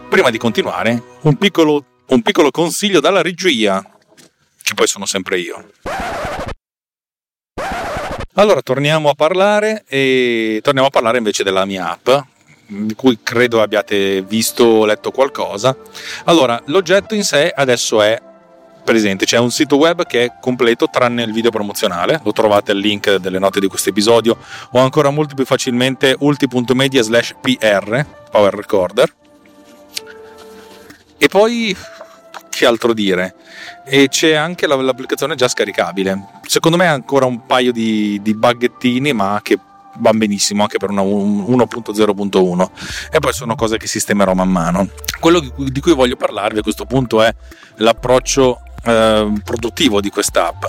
prima 0.08 0.30
di 0.30 0.38
continuare, 0.38 1.02
un 1.22 1.36
piccolo, 1.36 1.84
un 2.08 2.22
piccolo 2.22 2.50
consiglio 2.50 3.00
dalla 3.00 3.22
regia, 3.22 3.84
che 4.62 4.74
poi 4.74 4.86
sono 4.86 5.06
sempre 5.06 5.38
io. 5.38 5.70
Allora 8.34 8.62
torniamo 8.62 9.10
a 9.10 9.14
parlare 9.14 9.84
e 9.88 10.60
torniamo 10.62 10.88
a 10.88 10.90
parlare 10.90 11.18
invece 11.18 11.42
della 11.42 11.64
mia 11.64 11.90
app 11.90 12.08
di 12.66 12.94
cui 12.94 13.18
credo 13.22 13.62
abbiate 13.62 14.22
visto 14.22 14.64
o 14.64 14.84
letto 14.84 15.10
qualcosa. 15.10 15.76
Allora, 16.24 16.60
l'oggetto 16.66 17.14
in 17.14 17.24
sé 17.24 17.50
adesso 17.54 18.00
è 18.02 18.20
presente, 18.84 19.26
c'è 19.26 19.38
un 19.38 19.50
sito 19.50 19.76
web 19.76 20.06
che 20.06 20.24
è 20.24 20.32
completo 20.40 20.88
tranne 20.90 21.22
il 21.22 21.32
video 21.32 21.50
promozionale, 21.50 22.20
lo 22.22 22.32
trovate 22.32 22.72
al 22.72 22.78
link 22.78 23.16
delle 23.16 23.38
note 23.38 23.60
di 23.60 23.66
questo 23.66 23.90
episodio 23.90 24.38
o 24.70 24.78
ancora 24.78 25.10
molto 25.10 25.34
più 25.34 25.44
facilmente 25.44 26.14
ulti.media 26.18 27.02
slash 27.02 27.34
pr, 27.40 28.06
power 28.30 28.54
recorder. 28.54 29.12
E 31.18 31.28
poi 31.28 31.76
che 32.48 32.66
altro 32.66 32.92
dire? 32.92 33.34
E 33.84 34.08
c'è 34.08 34.34
anche 34.34 34.66
l'applicazione 34.66 35.34
già 35.34 35.48
scaricabile. 35.48 36.40
Secondo 36.46 36.76
me 36.76 36.86
ancora 36.86 37.26
un 37.26 37.46
paio 37.46 37.72
di, 37.72 38.20
di 38.22 38.34
buggettini, 38.34 39.12
ma 39.12 39.38
che 39.42 39.58
va 39.98 40.12
benissimo 40.12 40.62
anche 40.62 40.78
per 40.78 40.90
una 40.90 41.02
1.0.1 41.02 42.68
e 43.10 43.18
poi 43.18 43.32
sono 43.32 43.54
cose 43.54 43.76
che 43.76 43.86
sistemerò 43.86 44.34
man 44.34 44.50
mano. 44.50 44.88
Quello 45.20 45.40
di 45.40 45.80
cui 45.80 45.94
voglio 45.94 46.16
parlarvi 46.16 46.58
a 46.58 46.62
questo 46.62 46.84
punto 46.84 47.22
è 47.22 47.32
l'approccio 47.76 48.60
eh, 48.84 49.32
produttivo 49.44 50.00
di 50.00 50.10
quest'app. 50.10 50.64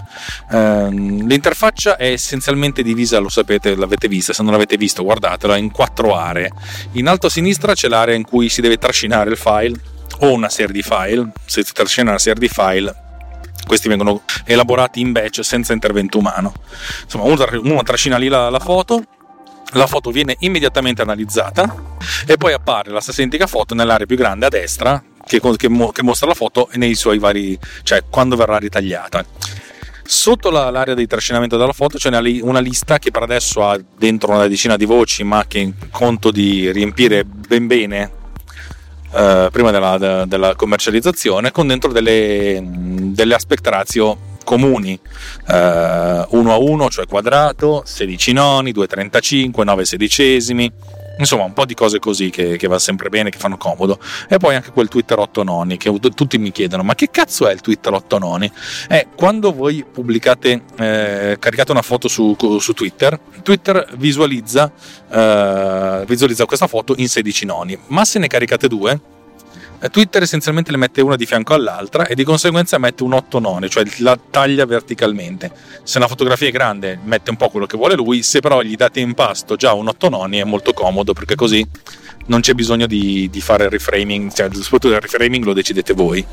Eh, 0.52 0.90
l'interfaccia 0.90 1.98
è 1.98 2.12
essenzialmente 2.12 2.84
divisa, 2.84 3.20
lo 3.20 3.30
sapete, 3.30 3.76
l'avete 3.76 4.08
vista, 4.08 4.34
se 4.34 4.44
non 4.44 4.52
l'avete 4.52 4.78
visto 4.78 5.04
guardatela, 5.04 5.58
in 5.58 5.72
quattro 5.72 6.16
aree. 6.16 6.52
In 6.94 7.08
alto 7.08 7.28
a 7.28 7.30
sinistra 7.30 7.74
c'è 7.74 7.88
l'area 7.88 8.16
in 8.16 8.26
cui 8.26 8.50
si 8.50 8.62
deve 8.62 8.78
trascinare 8.78 9.30
il 9.30 9.38
file 9.38 9.98
o 10.20 10.34
una 10.34 10.50
serie 10.50 10.74
di 10.74 10.82
file, 10.82 11.32
se 11.46 11.64
si 11.64 11.74
trascina 11.74 12.10
una 12.10 12.20
serie 12.20 12.40
di 12.40 12.50
file 12.50 13.08
questi 13.70 13.88
vengono 13.88 14.24
elaborati 14.46 15.00
in 15.00 15.12
batch 15.12 15.44
senza 15.44 15.74
intervento 15.74 16.18
umano. 16.18 16.54
Insomma, 17.04 17.26
uno, 17.26 17.84
trascina 17.84 18.18
lì 18.18 18.28
la, 18.28 18.50
la 18.50 18.60
foto, 18.60 19.04
la 19.74 19.86
foto 19.86 20.10
viene 20.10 20.36
immediatamente 20.40 21.04
analizzata 21.04 21.98
e 22.26 22.36
poi 22.36 22.54
appare 22.54 22.90
la 22.90 23.00
stessa 23.00 23.22
identica 23.22 23.46
foto 23.46 23.76
nell'area 23.76 24.08
più 24.08 24.16
grande 24.16 24.48
a 24.48 24.50
destra 24.50 25.04
che, 25.24 25.40
che, 25.40 25.70
che 25.92 26.04
mostra 26.04 26.28
la 26.28 26.34
foto 26.34 26.68
nei 26.74 26.96
suoi 26.96 27.20
vari, 27.20 27.58
cioè 27.84 28.04
quando 28.10 28.36
verrà 28.36 28.58
ritagliata. 28.58 29.24
Sotto 30.04 30.50
la, 30.50 30.72
l'area 30.72 30.96
di 30.96 31.06
trascinamento 31.06 31.56
della 31.56 31.72
foto 31.72 32.00
c'è 32.00 32.08
una, 32.08 32.22
una, 32.42 32.60
lista 32.60 32.98
che 32.98 33.12
per 33.12 33.22
adesso 33.22 33.70
ha 33.70 33.80
dentro 33.96 34.32
una 34.32 34.48
decina 34.48 34.76
di 34.76 34.86
voci, 34.86 35.24
ma 35.24 35.46
che 35.48 35.72
conto 35.92 36.32
di 36.32 36.72
riempire 36.72 37.24
ben 37.24 37.68
bene 37.68 38.18
eh, 39.12 39.50
prima 39.52 39.72
della, 39.72 40.26
della, 40.26 40.56
commercializzazione, 40.56 41.52
con 41.52 41.68
dentro 41.68 41.92
delle, 41.92 42.62
delle 42.64 43.34
aspect 43.34 43.66
ratio 43.68 44.18
comuni, 44.44 45.00
eh, 45.48 46.26
1 46.30 46.54
a 46.54 46.58
1, 46.58 46.90
cioè 46.90 47.06
quadrato, 47.06 47.84
16 47.86 48.32
noni, 48.34 48.72
2,35, 48.72 49.64
9 49.64 49.86
sedicesimi, 49.86 50.72
insomma 51.20 51.44
un 51.44 51.54
po' 51.54 51.66
di 51.66 51.74
cose 51.74 52.00
così 52.00 52.30
che, 52.30 52.58
che, 52.58 52.68
va 52.68 52.80
sempre 52.80 53.10
bene, 53.10 53.30
che 53.30 53.38
fanno 53.38 53.58
comodo. 53.58 54.00
E 54.28 54.38
poi 54.38 54.56
anche 54.56 54.72
quel 54.72 54.88
Twitter 54.88 55.20
8 55.20 55.44
noni, 55.44 55.78
che 55.78 55.94
tutti 56.16 56.38
mi 56.38 56.52
chiedono, 56.52 56.84
ma 56.84 56.96
che 56.96 57.10
cazzo 57.12 57.48
è 57.48 57.54
il 57.54 57.62
Twitter 57.62 57.94
8 57.94 58.18
noni? 58.18 58.52
Eh, 58.90 59.08
quando 59.16 59.54
voi 59.54 59.86
pubblicate, 59.90 60.64
eh, 60.78 61.38
caricate 61.40 61.72
una 61.72 61.82
foto 61.82 62.08
su, 62.08 62.36
su 62.60 62.74
Twitter, 62.74 63.20
Twitter 63.44 63.88
visualizza, 63.98 64.72
eh, 65.10 66.04
visualizza 66.08 66.46
questa 66.46 66.68
foto 66.68 66.94
in 66.98 67.08
16 67.08 67.46
noni, 67.46 67.78
ma 67.88 68.06
se 68.06 68.20
ne 68.20 68.28
caricate 68.28 68.68
due, 68.68 69.00
Twitter 69.88 70.22
essenzialmente 70.22 70.72
le 70.72 70.78
mette 70.78 71.00
una 71.00 71.16
di 71.16 71.26
fianco 71.26 71.54
all'altra 71.54 72.06
e 72.06 72.14
di 72.14 72.26
conseguenza 72.26 72.78
mette 72.78 73.04
un 73.04 73.14
8 73.14 73.40
none, 73.40 73.70
cioè 73.70 73.86
la 74.00 74.20
taglia 74.30 74.66
verticalmente. 74.66 75.52
Se 75.84 75.98
una 75.98 76.08
fotografia 76.08 76.50
è 76.50 76.52
grande 76.52 77.00
mette 77.02 77.30
un 77.30 77.38
po' 77.38 77.50
quello 77.50 77.66
che 77.66 77.78
vuole 77.78 77.96
lui, 77.96 78.22
se 78.22 78.42
però 78.42 78.62
gli 78.62 78.76
date 78.76 79.00
in 79.00 79.14
pasto 79.14 79.56
già 79.56 79.72
un 79.72 79.88
8 79.88 80.10
noni 80.10 80.40
è 80.40 80.44
molto 80.44 80.74
comodo 80.74 81.14
perché 81.14 81.36
così 81.36 81.66
non 82.26 82.42
c'è 82.42 82.54
bisogno 82.54 82.88
di, 82.88 83.30
di 83.32 83.40
fare 83.40 83.64
il 83.64 83.70
reframing, 83.70 84.34
cioè 84.34 84.50
soprattutto 84.52 84.94
il 84.94 85.00
reframing 85.00 85.46
lo 85.46 85.54
decidete 85.54 85.94
voi. 85.94 86.26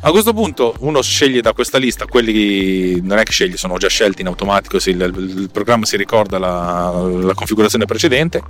A 0.00 0.10
questo 0.10 0.34
punto 0.34 0.74
uno 0.80 1.00
sceglie 1.00 1.40
da 1.40 1.52
questa 1.52 1.78
lista 1.78 2.04
quelli, 2.04 3.00
non 3.00 3.16
è 3.16 3.22
che 3.22 3.32
sceglie, 3.32 3.56
sono 3.56 3.78
già 3.78 3.88
scelti 3.88 4.20
in 4.22 4.26
automatico, 4.26 4.76
il, 4.76 5.00
il 5.00 5.48
programma 5.50 5.86
si 5.86 5.96
ricorda 5.96 6.38
la, 6.38 6.90
la 7.22 7.32
configurazione 7.32 7.86
precedente 7.86 8.42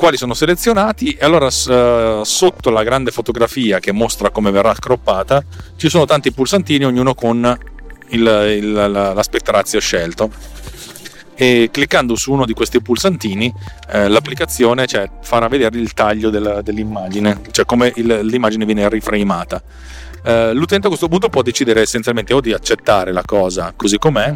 quali 0.00 0.16
sono 0.16 0.32
selezionati 0.32 1.12
e 1.12 1.26
allora 1.26 1.44
uh, 1.44 2.24
sotto 2.24 2.70
la 2.70 2.82
grande 2.82 3.10
fotografia 3.10 3.80
che 3.80 3.92
mostra 3.92 4.30
come 4.30 4.50
verrà 4.50 4.72
croppata 4.72 5.44
ci 5.76 5.90
sono 5.90 6.06
tanti 6.06 6.32
pulsantini 6.32 6.86
ognuno 6.86 7.12
con 7.14 7.58
il, 8.08 8.20
il, 8.20 8.72
l'aspect 8.72 9.46
ratio 9.50 9.78
scelto. 9.78 10.30
E 11.34 11.68
cliccando 11.70 12.16
su 12.16 12.32
uno 12.32 12.46
di 12.46 12.54
questi 12.54 12.80
pulsantini 12.80 13.52
eh, 13.92 14.08
l'applicazione 14.08 14.86
cioè, 14.86 15.06
farà 15.20 15.48
vedere 15.48 15.78
il 15.78 15.92
taglio 15.92 16.30
della, 16.30 16.62
dell'immagine 16.62 17.42
cioè 17.50 17.66
come 17.66 17.92
il, 17.96 18.20
l'immagine 18.22 18.64
viene 18.64 18.88
riframata. 18.88 19.62
Eh, 20.24 20.54
l'utente 20.54 20.86
a 20.86 20.88
questo 20.88 21.08
punto 21.08 21.28
può 21.28 21.42
decidere 21.42 21.82
essenzialmente 21.82 22.32
o 22.32 22.40
di 22.40 22.54
accettare 22.54 23.12
la 23.12 23.22
cosa 23.22 23.74
così 23.76 23.98
com'è 23.98 24.34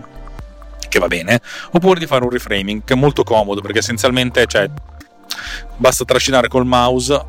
che 0.90 0.98
va 0.98 1.06
bene 1.08 1.40
oppure 1.72 1.98
di 1.98 2.06
fare 2.06 2.22
un 2.22 2.30
reframing 2.30 2.82
che 2.84 2.92
è 2.92 2.96
molto 2.96 3.22
comodo 3.22 3.60
perché 3.62 3.78
essenzialmente 3.78 4.46
cioè, 4.46 4.70
basta 5.76 6.04
trascinare 6.04 6.48
col 6.48 6.66
mouse, 6.66 7.24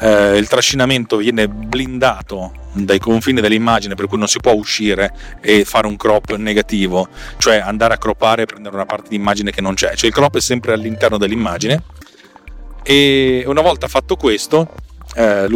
eh, 0.00 0.36
il 0.36 0.46
trascinamento 0.48 1.16
viene 1.16 1.48
blindato 1.48 2.52
dai 2.72 2.98
confini 2.98 3.40
dell'immagine 3.40 3.94
per 3.94 4.06
cui 4.06 4.18
non 4.18 4.28
si 4.28 4.38
può 4.38 4.52
uscire 4.52 5.12
e 5.40 5.64
fare 5.64 5.86
un 5.86 5.96
crop 5.96 6.34
negativo, 6.36 7.08
cioè 7.38 7.56
andare 7.56 7.94
a 7.94 7.98
croppare 7.98 8.42
e 8.42 8.46
prendere 8.46 8.74
una 8.74 8.86
parte 8.86 9.08
di 9.08 9.16
immagine 9.16 9.50
che 9.50 9.60
non 9.60 9.74
c'è, 9.74 9.94
cioè 9.96 10.08
il 10.08 10.14
crop 10.14 10.36
è 10.36 10.40
sempre 10.40 10.72
all'interno 10.72 11.18
dell'immagine. 11.18 11.82
E 12.82 13.42
una 13.46 13.60
volta 13.60 13.86
fatto 13.88 14.16
questo 14.16 14.68
eh, 15.14 15.46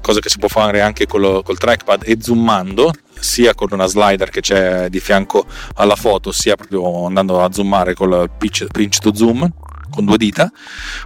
cosa 0.00 0.20
che 0.20 0.28
si 0.28 0.38
può 0.38 0.48
fare 0.48 0.80
anche 0.80 1.06
col, 1.06 1.42
col 1.44 1.58
trackpad 1.58 2.02
e 2.04 2.18
zoomando 2.20 2.92
sia 3.18 3.54
con 3.54 3.68
una 3.70 3.86
slider 3.86 4.30
che 4.30 4.40
c'è 4.40 4.88
di 4.88 4.98
fianco 4.98 5.46
alla 5.74 5.94
foto 5.94 6.32
sia 6.32 6.56
proprio 6.56 7.06
andando 7.06 7.42
a 7.42 7.52
zoomare 7.52 7.94
col 7.94 8.28
pitch, 8.36 8.66
pinch 8.72 8.98
to 8.98 9.14
zoom 9.14 9.48
con 9.92 10.04
due 10.04 10.16
dita 10.16 10.50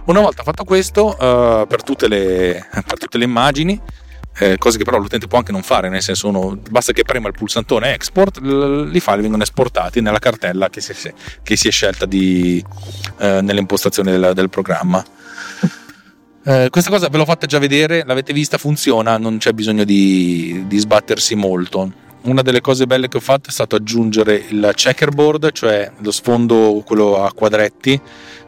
una 0.05 0.21
volta 0.21 0.43
fatto 0.43 0.63
questo 0.63 1.07
uh, 1.07 1.67
per, 1.67 1.83
tutte 1.83 2.07
le, 2.07 2.67
per 2.71 2.97
tutte 2.97 3.17
le 3.17 3.25
immagini 3.25 3.79
eh, 4.39 4.57
cose 4.57 4.77
che 4.77 4.83
però 4.83 4.97
l'utente 4.97 5.27
può 5.27 5.39
anche 5.39 5.51
non 5.51 5.63
fare, 5.63 5.89
nel 5.89 6.01
senso 6.01 6.27
uno, 6.27 6.59
basta 6.69 6.93
che 6.93 7.03
prema 7.03 7.27
il 7.27 7.33
pulsantone 7.33 7.93
export, 7.93 8.37
l- 8.39 8.91
i 8.93 8.99
file 8.99 9.21
vengono 9.21 9.43
esportati 9.43 9.99
nella 9.99 10.19
cartella 10.19 10.69
che 10.69 10.79
si, 10.79 10.93
che 11.41 11.55
si 11.55 11.67
è 11.67 11.71
scelta 11.71 12.05
di, 12.05 12.63
eh, 13.17 13.41
nell'impostazione 13.41 14.11
del, 14.11 14.33
del 14.35 14.49
programma. 14.49 15.03
Eh, 16.43 16.67
questa 16.69 16.89
cosa 16.89 17.09
ve 17.09 17.17
l'ho 17.17 17.25
fatta 17.25 17.47
già 17.47 17.59
vedere, 17.59 18.03
l'avete 18.05 18.31
vista, 18.31 18.57
funziona, 18.57 19.17
non 19.17 19.37
c'è 19.37 19.53
bisogno 19.53 19.83
di, 19.83 20.65
di 20.67 20.77
sbattersi 20.77 21.35
molto 21.35 22.05
una 22.27 22.41
delle 22.41 22.61
cose 22.61 22.85
belle 22.85 23.07
che 23.07 23.17
ho 23.17 23.21
fatto 23.21 23.49
è 23.49 23.51
stato 23.51 23.75
aggiungere 23.75 24.43
il 24.49 24.71
checkerboard, 24.73 25.51
cioè 25.51 25.91
lo 25.99 26.11
sfondo 26.11 26.83
quello 26.85 27.23
a 27.23 27.31
quadretti, 27.31 27.99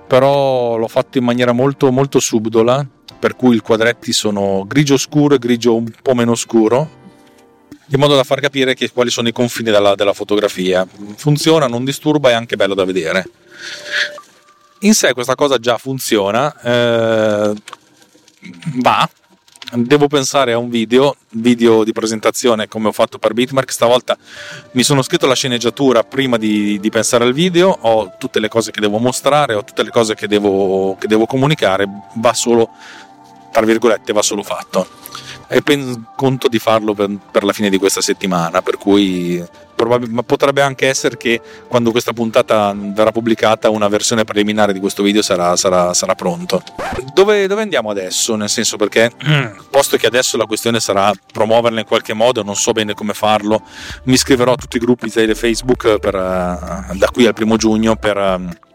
però 0.10 0.76
l'ho 0.76 0.88
fatto 0.88 1.20
in 1.20 1.24
maniera 1.24 1.52
molto 1.52 1.92
molto 1.92 2.20
subdola 2.20 2.84
per 3.20 3.36
cui 3.36 3.58
i 3.58 3.60
quadretti 3.60 4.12
sono 4.12 4.66
grigio 4.66 4.98
scuro 4.98 5.36
e 5.36 5.38
grigio 5.38 5.76
un 5.76 5.92
po' 6.02 6.16
meno 6.16 6.34
scuro, 6.34 6.90
in 7.90 8.00
modo 8.00 8.16
da 8.16 8.24
far 8.24 8.40
capire 8.40 8.74
che, 8.74 8.92
quali 8.92 9.12
sono 9.12 9.28
i 9.28 9.32
confini 9.34 9.70
della, 9.70 9.94
della 9.94 10.14
fotografia. 10.14 10.88
Funziona, 11.16 11.68
non 11.68 11.84
disturba, 11.84 12.30
è 12.30 12.34
anche 12.34 12.56
bello 12.56 12.74
da 12.74 12.86
vedere. 12.86 13.30
In 14.80 14.96
sé 14.96 15.14
questa 15.14 15.36
cosa 15.36 15.58
già 15.58 15.78
funziona, 15.78 16.60
eh, 16.62 17.54
va, 18.78 19.10
devo 19.74 20.08
pensare 20.08 20.54
a 20.54 20.58
un 20.58 20.70
video, 20.70 21.16
video 21.32 21.84
di 21.84 21.92
presentazione 21.92 22.68
come 22.68 22.88
ho 22.88 22.92
fatto 22.92 23.18
per 23.18 23.34
Bitmark. 23.34 23.72
Stavolta 23.72 24.18
mi 24.72 24.84
sono 24.84 25.02
scritto 25.02 25.28
la 25.28 25.36
sceneggiatura 25.36 26.04
prima 26.04 26.38
di, 26.38 26.80
di, 26.80 26.90
pensare 26.90 27.24
al 27.24 27.34
video, 27.34 27.78
ho 27.82 28.14
tutte 28.18 28.40
le 28.40 28.48
cose 28.48 28.72
che 28.72 28.82
devo 28.82 28.98
mostrare, 28.98 29.54
ho 29.54 29.64
tutte 29.64 29.84
le 29.84 29.90
cose 29.90 30.16
che 30.16 30.28
devo, 30.28 30.96
che 31.00 31.08
devo 31.08 31.26
comunicare, 31.26 31.88
va 32.16 32.34
solo 32.34 32.70
tra 33.52 33.66
virgolette 33.66 34.14
va 34.14 34.22
solo 34.22 34.44
fatto. 34.44 34.88
E 35.48 35.62
pen- 35.62 36.06
conto 36.16 36.48
di 36.48 36.60
farlo 36.60 36.94
per, 36.94 37.10
per, 37.32 37.44
la 37.44 37.54
fine 37.54 37.70
di 37.70 37.80
questa 37.80 38.02
settimana 38.02 38.62
per 38.62 38.78
cui 38.78 39.44
probab- 39.80 40.24
potrebbe 40.26 40.62
anche 40.62 40.88
essere 40.88 41.16
che 41.16 41.40
quando 41.70 41.92
questa 41.92 42.12
puntata 42.12 42.76
verrà 42.76 43.12
pubblicata 43.12 43.70
una 43.70 43.88
versione 43.88 44.26
preliminare 44.26 44.74
di 44.74 44.80
questo 44.80 45.02
video 45.04 45.22
sarà, 45.22 45.56
sarà, 45.56 45.94
sarà 45.94 46.16
pronto. 46.16 46.62
Dove, 47.14 47.48
dove, 47.48 47.62
andiamo 47.62 47.90
adesso? 47.90 48.36
Nel 48.36 48.50
senso 48.50 48.76
perché 48.76 49.10
posto 49.72 49.96
che 49.96 50.08
adesso 50.08 50.36
la 50.36 50.46
questione 50.46 50.82
sarà 50.82 51.14
promuoverla 51.32 51.80
in 51.80 51.86
qualche 51.86 52.14
modo 52.14 52.44
non 52.44 52.56
so 52.56 52.74
bene 52.74 52.94
come 52.94 53.14
farlo 53.14 53.62
mi 54.04 54.14
iscriverò 54.14 54.54
a 54.54 54.56
tutti 54.56 54.78
i 54.78 54.80
gruppi 54.80 55.10
di 55.10 55.34
Facebook 55.36 56.00
per, 56.00 56.16
uh, 56.16 56.98
da 56.98 57.10
qui 57.12 57.26
al 57.26 57.34
primo 57.34 57.56
giugno 57.56 57.96
per 57.96 58.18
uh, 58.18 58.69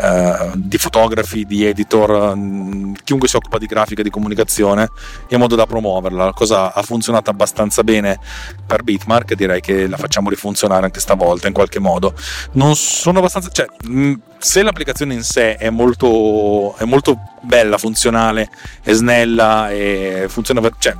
eh, 0.00 0.52
di 0.54 0.78
fotografi, 0.78 1.44
di 1.44 1.64
editor, 1.64 2.34
mm, 2.36 2.94
chiunque 3.04 3.28
si 3.28 3.36
occupa 3.36 3.58
di 3.58 3.66
grafica 3.66 4.00
e 4.00 4.04
di 4.04 4.10
comunicazione, 4.10 4.88
in 5.28 5.38
modo 5.38 5.54
da 5.54 5.66
promuoverla. 5.66 6.26
La 6.26 6.32
cosa 6.32 6.72
ha 6.72 6.82
funzionato 6.82 7.30
abbastanza 7.30 7.82
bene 7.82 8.18
per 8.66 8.82
Bitmark, 8.82 9.34
direi 9.34 9.60
che 9.60 9.86
la 9.86 9.96
facciamo 9.96 10.30
rifunzionare 10.30 10.84
anche 10.84 11.00
stavolta 11.00 11.46
in 11.46 11.52
qualche 11.52 11.78
modo. 11.78 12.14
Non 12.52 12.76
sono 12.76 13.18
abbastanza. 13.18 13.50
Cioè, 13.50 13.66
mm, 13.88 14.14
se 14.38 14.62
l'applicazione 14.62 15.14
in 15.14 15.22
sé 15.22 15.56
è 15.56 15.70
molto, 15.70 16.76
è 16.76 16.84
molto 16.84 17.18
bella, 17.40 17.78
funzionale, 17.78 18.48
è 18.82 18.92
snella 18.92 19.70
e 19.70 20.26
funziona. 20.28 20.60
Cioè, 20.78 20.94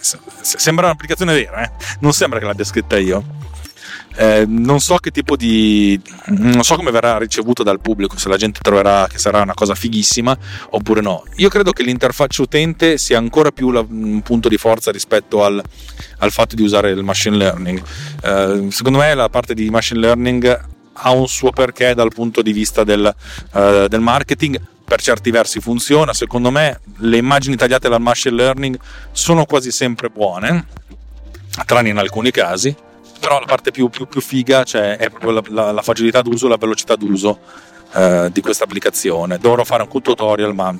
sembra 0.00 0.86
un'applicazione 0.86 1.34
vera, 1.34 1.64
eh? 1.64 1.70
non 2.00 2.12
sembra 2.12 2.38
che 2.38 2.46
l'abbia 2.46 2.64
scritta 2.64 2.96
io 2.96 3.38
eh, 4.16 4.44
non 4.46 4.80
so 4.80 4.96
che 4.96 5.10
tipo 5.10 5.36
di 5.36 6.00
non 6.26 6.62
so 6.62 6.74
come 6.74 6.90
verrà 6.90 7.18
ricevuto 7.18 7.62
dal 7.62 7.80
pubblico 7.80 8.18
se 8.18 8.28
la 8.28 8.36
gente 8.36 8.60
troverà 8.60 9.06
che 9.08 9.18
sarà 9.18 9.42
una 9.42 9.54
cosa 9.54 9.74
fighissima 9.74 10.36
oppure 10.70 11.00
no. 11.00 11.24
Io 11.36 11.48
credo 11.48 11.72
che 11.72 11.82
l'interfaccia 11.82 12.42
utente 12.42 12.98
sia 12.98 13.18
ancora 13.18 13.50
più 13.50 13.70
la, 13.70 13.84
un 13.88 14.20
punto 14.22 14.48
di 14.48 14.56
forza 14.56 14.90
rispetto 14.90 15.44
al, 15.44 15.62
al, 16.18 16.32
fatto 16.32 16.56
di 16.56 16.62
usare 16.62 16.90
il 16.90 17.04
machine 17.04 17.36
learning. 17.36 17.82
Eh, 18.22 18.66
secondo 18.70 18.98
me 18.98 19.14
la 19.14 19.28
parte 19.28 19.54
di 19.54 19.70
machine 19.70 20.00
learning 20.00 20.66
ha 21.00 21.10
un 21.10 21.28
suo 21.28 21.50
perché 21.50 21.94
dal 21.94 22.12
punto 22.12 22.42
di 22.42 22.52
vista 22.52 22.82
del, 22.82 23.14
uh, 23.52 23.86
del 23.86 24.00
marketing 24.00 24.60
per 24.84 25.00
certi 25.00 25.30
versi 25.30 25.60
funziona. 25.60 26.12
Secondo 26.12 26.50
me 26.50 26.80
le 26.96 27.18
immagini 27.18 27.54
tagliate 27.54 27.88
dal 27.88 28.00
machine 28.00 28.34
learning 28.34 28.76
sono 29.12 29.44
quasi 29.44 29.70
sempre 29.70 30.10
buone 30.10 30.66
tranne 31.66 31.88
in 31.88 31.96
alcuni 31.98 32.30
casi 32.30 32.74
però 33.18 33.40
la 33.40 33.46
parte 33.46 33.70
più, 33.70 33.88
più, 33.88 34.06
più 34.06 34.20
figa 34.20 34.64
cioè, 34.64 34.96
è 34.96 35.10
proprio 35.10 35.32
la, 35.32 35.42
la, 35.48 35.72
la, 35.72 35.82
facilità 35.82 36.22
d'uso, 36.22 36.48
la 36.48 36.56
velocità 36.56 36.96
d'uso 36.96 37.38
eh, 37.94 38.30
di 38.32 38.40
questa 38.40 38.64
applicazione. 38.64 39.38
Dovrò 39.38 39.64
fare 39.64 39.86
un 39.90 40.02
tutorial, 40.02 40.54
ma 40.54 40.74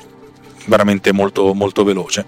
veramente 0.67 1.13
molto, 1.13 1.55
molto 1.55 1.85
veloce. 1.85 2.25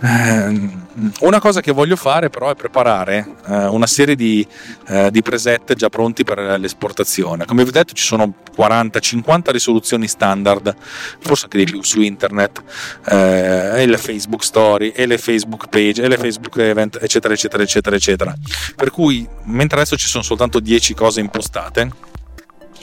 Eh, 0.00 0.82
una 1.20 1.40
cosa 1.40 1.60
che 1.60 1.72
voglio 1.72 1.96
fare 1.96 2.28
però 2.28 2.50
è 2.50 2.54
preparare 2.54 3.26
eh, 3.46 3.66
una 3.66 3.86
serie 3.86 4.14
di, 4.14 4.46
eh, 4.88 5.10
di, 5.10 5.22
preset 5.22 5.74
già 5.74 5.88
pronti 5.88 6.24
per 6.24 6.38
l'esportazione. 6.58 7.44
Come 7.44 7.62
vi 7.62 7.68
ho 7.68 7.72
detto 7.72 7.94
ci 7.94 8.04
sono 8.04 8.34
40-50 8.56 9.50
risoluzioni 9.50 10.06
standard, 10.06 10.74
forse 11.20 11.44
anche 11.44 11.58
di 11.58 11.64
più 11.64 11.82
su 11.82 12.00
internet, 12.00 12.62
e 13.04 13.86
le 13.86 13.98
Facebook 13.98 14.44
story, 14.44 14.90
e 14.90 15.06
le 15.06 15.18
Facebook 15.18 15.68
page, 15.68 16.02
e 16.02 16.08
le 16.08 16.16
Facebook 16.16 16.56
event, 16.58 16.98
eccetera, 17.00 17.34
eccetera, 17.34 17.62
eccetera, 17.62 17.96
eccetera. 17.96 18.34
Per 18.76 18.90
cui 18.90 19.26
mentre 19.44 19.78
adesso 19.78 19.96
ci 19.96 20.06
sono 20.06 20.22
soltanto 20.22 20.60
10 20.60 20.94
cose 20.94 21.20
impostate, 21.20 21.90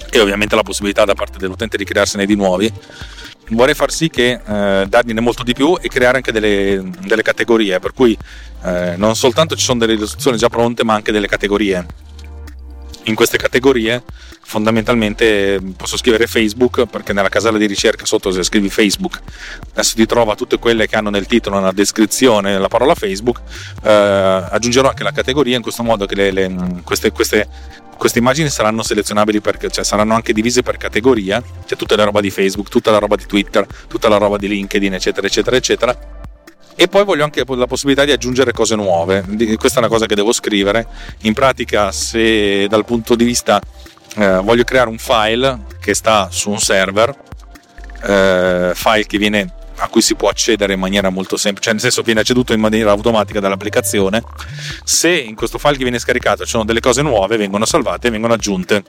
e 0.10 0.20
ovviamente 0.20 0.56
la 0.56 0.64
possibilità 0.64 1.06
da 1.06 1.14
parte 1.14 1.38
dell'utente 1.38 1.78
di 1.78 1.84
crearsene 1.84 2.26
di 2.26 2.36
nuovi, 2.36 2.72
vorrei 3.50 3.74
far 3.74 3.92
sì 3.92 4.10
che 4.10 4.40
eh, 4.46 4.86
dargliene 4.88 5.20
molto 5.20 5.44
di 5.44 5.54
più 5.54 5.78
e 5.80 5.88
creare 5.88 6.18
anche 6.18 6.32
delle, 6.32 6.90
delle 7.02 7.22
categorie, 7.22 7.80
per 7.80 7.94
cui 7.94 8.18
eh, 8.64 8.96
non 8.98 9.16
soltanto 9.16 9.56
ci 9.56 9.64
sono 9.64 9.80
delle 9.80 9.94
istruzioni 9.94 10.38
già 10.38 10.50
pronte, 10.50 10.84
ma 10.84 10.94
anche 10.94 11.12
delle 11.12 11.28
categorie. 11.28 11.86
In 13.06 13.16
queste 13.16 13.38
categorie 13.38 14.04
fondamentalmente 14.44 15.62
posso 15.78 15.98
scrivere 15.98 16.28
Facebook 16.28 16.86
perché 16.86 17.14
nella 17.14 17.30
casella 17.30 17.58
di 17.58 17.68
ricerca 17.68 18.06
sotto 18.06 18.32
se 18.32 18.44
scrivi 18.44 18.70
Facebook 18.70 19.22
adesso 19.72 19.96
ti 19.96 20.06
trova 20.06 20.36
tutte 20.36 20.58
quelle 20.60 20.88
che 20.88 20.98
hanno 20.98 21.10
nel 21.10 21.26
titolo 21.26 21.58
nella 21.58 21.72
descrizione 21.72 22.58
la 22.58 22.68
parola 22.68 22.94
Facebook 22.94 23.40
eh, 23.84 23.90
aggiungerò 23.90 24.90
anche 24.90 25.04
la 25.04 25.12
categoria 25.12 25.56
in 25.56 25.62
questo 25.62 25.84
modo 25.84 26.06
che 26.06 26.16
le, 26.16 26.32
le, 26.32 26.82
queste, 26.84 27.12
queste 27.12 27.48
queste 28.02 28.18
immagini 28.18 28.50
saranno 28.50 28.82
selezionabili 28.82 29.42
perché 29.42 29.70
cioè, 29.70 29.84
saranno 29.84 30.16
anche 30.16 30.34
divise 30.34 30.64
per 30.64 30.78
categoria, 30.78 31.40
c'è 31.68 31.76
tutta 31.76 31.96
la 31.96 32.04
roba 32.04 32.20
di 32.20 32.32
Facebook, 32.32 32.68
tutta 32.68 32.90
la 32.90 32.98
roba 32.98 33.16
di 33.16 33.28
Twitter, 33.28 33.68
tutta 33.88 34.10
la 34.10 34.18
roba 34.18 34.38
di 34.38 34.48
LinkedIn, 34.48 34.96
eccetera, 34.96 35.28
eccetera, 35.28 35.56
eccetera. 35.56 35.96
E 36.76 36.88
poi 36.88 37.04
voglio 37.04 37.24
anche 37.24 37.44
la 37.46 37.68
possibilità 37.68 38.04
di 38.04 38.12
aggiungere 38.12 38.54
cose 38.54 38.76
nuove. 38.76 39.24
Questa 39.56 39.76
è 39.76 39.84
una 39.84 39.88
cosa 39.88 40.08
che 40.08 40.16
devo 40.16 40.32
scrivere. 40.32 40.88
In 41.22 41.34
pratica, 41.34 41.92
se 41.92 42.68
dal 42.68 42.86
punto 42.86 43.14
di 43.14 43.24
vista 43.24 43.62
eh, 44.18 44.38
voglio 44.38 44.64
creare 44.64 44.90
un 44.90 44.98
file 44.98 45.60
che 45.80 45.94
sta 45.94 46.30
su 46.32 46.50
un 46.50 46.58
server, 46.58 47.16
eh, 48.02 48.72
file 48.74 49.06
che 49.06 49.20
viene 49.20 49.54
a 49.82 49.88
cui 49.88 50.02
si 50.02 50.16
può 50.16 50.30
accedere 50.30 50.74
in 50.74 50.80
maniera 50.80 51.10
molto 51.10 51.38
semplice, 51.38 51.64
cioè 51.64 51.74
nel 51.74 51.82
senso 51.82 52.04
viene 52.04 52.20
acceduto 52.20 52.54
in 52.54 52.60
maniera 52.60 52.92
automatica 52.92 53.40
dall'applicazione. 53.40 54.24
Se 54.84 55.10
in 55.10 55.36
questo 55.36 55.58
file 55.58 55.78
che 55.78 55.84
viene 55.84 56.00
scaricato 56.00 56.44
ci 56.44 56.52
sono 56.52 56.66
delle 56.66 56.80
cose 56.80 57.02
nuove, 57.02 57.38
vengono 57.38 57.66
salvate 57.66 58.08
e 58.08 58.12
vengono 58.12 58.34
aggiunte 58.34 58.84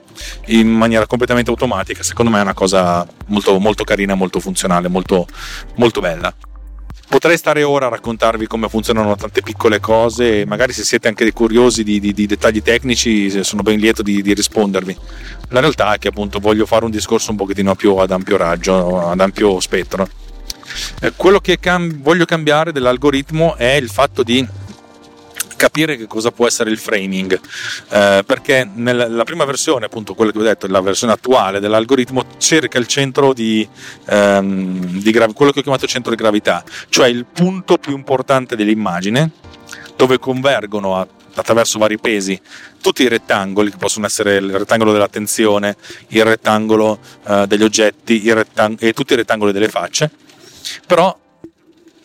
in 0.47 0.69
maniera 0.69 1.07
completamente 1.07 1.49
automatica. 1.49 2.03
Secondo 2.03 2.31
me 2.31 2.39
è 2.39 2.41
una 2.41 2.53
cosa 2.53 3.05
molto, 3.27 3.57
molto 3.59 3.83
carina, 3.83 4.13
molto 4.13 4.39
funzionale, 4.39 4.87
molto, 4.87 5.25
molto 5.75 5.99
bella. 5.99 6.33
Potrei 7.09 7.37
stare 7.37 7.61
ora 7.63 7.87
a 7.87 7.89
raccontarvi 7.89 8.47
come 8.47 8.69
funzionano 8.69 9.15
tante 9.15 9.41
piccole 9.41 9.79
cose 9.79 10.45
magari 10.47 10.73
se 10.73 10.83
siete 10.83 11.07
anche 11.07 11.31
curiosi 11.31 11.83
di, 11.83 11.99
di, 11.99 12.11
di 12.11 12.25
dettagli 12.25 12.63
tecnici 12.63 13.43
sono 13.43 13.61
ben 13.61 13.77
lieto 13.77 14.01
di, 14.01 14.21
di, 14.21 14.33
rispondervi. 14.33 14.97
La 15.49 15.59
realtà 15.59 15.93
è 15.93 15.99
che 15.99 16.07
appunto 16.07 16.39
voglio 16.39 16.65
fare 16.65 16.85
un 16.85 16.91
discorso 16.91 17.29
un 17.31 17.37
pochettino 17.37 17.75
più 17.75 17.95
ad 17.97 18.09
ampio 18.09 18.37
raggio, 18.37 19.09
ad 19.09 19.19
ampio 19.19 19.59
spettro. 19.59 20.07
Eh, 21.01 21.13
quello 21.15 21.39
che 21.39 21.59
cam- 21.59 22.01
voglio 22.01 22.25
cambiare 22.25 22.71
dell'algoritmo 22.71 23.55
è 23.55 23.73
il 23.73 23.89
fatto 23.89 24.23
di 24.23 24.45
capire 25.63 25.95
che 25.95 26.07
cosa 26.07 26.31
può 26.31 26.45
essere 26.45 26.71
il 26.71 26.77
framing. 26.77 27.39
Eh, 27.89 28.23
perché 28.25 28.69
nella 28.73 29.23
prima 29.23 29.45
versione 29.45 29.85
appunto 29.85 30.13
quella 30.13 30.31
che 30.31 30.37
ho 30.37 30.43
detto 30.43 30.67
la 30.67 30.81
versione 30.81 31.13
attuale 31.13 31.61
dell'algoritmo 31.61 32.25
cerca 32.37 32.77
il 32.77 32.87
centro 32.87 33.31
di, 33.31 33.65
ehm, 34.07 34.99
di 34.99 35.11
gra- 35.11 35.31
quello 35.31 35.51
che 35.51 35.59
ho 35.59 35.61
chiamato 35.61 35.87
centro 35.87 36.11
di 36.11 36.17
gravità 36.17 36.63
cioè 36.89 37.07
il 37.07 37.25
punto 37.25 37.77
più 37.77 37.95
importante 37.95 38.57
dell'immagine 38.57 39.31
dove 39.95 40.19
convergono 40.19 40.97
a, 40.97 41.07
attraverso 41.35 41.79
vari 41.79 41.97
pesi 41.97 42.39
tutti 42.81 43.03
i 43.03 43.07
rettangoli 43.07 43.71
che 43.71 43.77
possono 43.77 44.05
essere 44.05 44.35
il 44.35 44.57
rettangolo 44.57 44.91
dell'attenzione 44.91 45.77
il 46.09 46.25
rettangolo 46.25 46.99
eh, 47.25 47.45
degli 47.47 47.63
oggetti 47.63 48.33
rettang- 48.33 48.81
e 48.81 48.91
tutti 48.91 49.13
i 49.13 49.15
rettangoli 49.15 49.53
delle 49.53 49.69
facce 49.69 50.11
però 50.85 51.17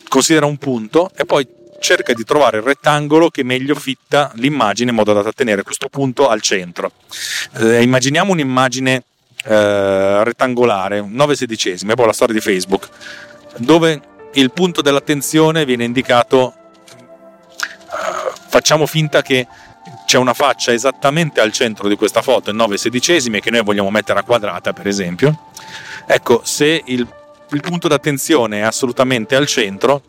considera 0.08 0.46
un 0.46 0.56
punto 0.56 1.10
e 1.16 1.24
poi 1.24 1.46
cerca 1.80 2.12
di 2.12 2.24
trovare 2.24 2.58
il 2.58 2.64
rettangolo 2.64 3.30
che 3.30 3.44
meglio 3.44 3.74
fitta 3.74 4.32
l'immagine 4.34 4.90
in 4.90 4.96
modo 4.96 5.12
da 5.12 5.32
tenere 5.32 5.62
questo 5.62 5.88
punto 5.88 6.28
al 6.28 6.40
centro. 6.40 6.92
Eh, 7.58 7.82
immaginiamo 7.82 8.32
un'immagine 8.32 9.04
eh, 9.44 10.24
rettangolare, 10.24 11.00
9 11.00 11.36
sedicesimi, 11.36 11.92
è 11.92 11.94
poi 11.94 12.06
la 12.06 12.12
storia 12.12 12.34
di 12.34 12.40
Facebook, 12.40 12.88
dove 13.58 14.00
il 14.32 14.50
punto 14.50 14.82
dell'attenzione 14.82 15.64
viene 15.64 15.84
indicato, 15.84 16.54
eh, 16.90 18.32
facciamo 18.48 18.86
finta 18.86 19.22
che 19.22 19.46
c'è 20.04 20.18
una 20.18 20.34
faccia 20.34 20.72
esattamente 20.72 21.40
al 21.40 21.52
centro 21.52 21.88
di 21.88 21.96
questa 21.96 22.22
foto 22.22 22.50
in 22.50 22.56
9 22.56 22.76
sedicesimi 22.76 23.40
che 23.40 23.50
noi 23.50 23.62
vogliamo 23.62 23.90
mettere 23.90 24.18
a 24.18 24.22
quadrata 24.22 24.72
per 24.72 24.86
esempio 24.86 25.50
ecco 26.06 26.40
se 26.44 26.82
il, 26.86 27.06
il 27.50 27.60
punto 27.60 27.88
d'attenzione 27.88 28.58
è 28.58 28.62
assolutamente 28.62 29.34
al 29.34 29.46
centro 29.46 30.02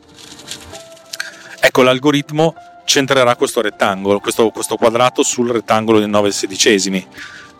ecco 1.60 1.82
l'algoritmo 1.82 2.56
centrerà 2.90 3.36
questo 3.36 3.62
rettangolo 3.62 4.20
questo, 4.20 4.50
questo 4.50 4.76
quadrato 4.76 5.22
sul 5.22 5.52
rettangolo 5.52 6.00
di 6.00 6.08
9 6.08 6.32
sedicesimi. 6.32 7.08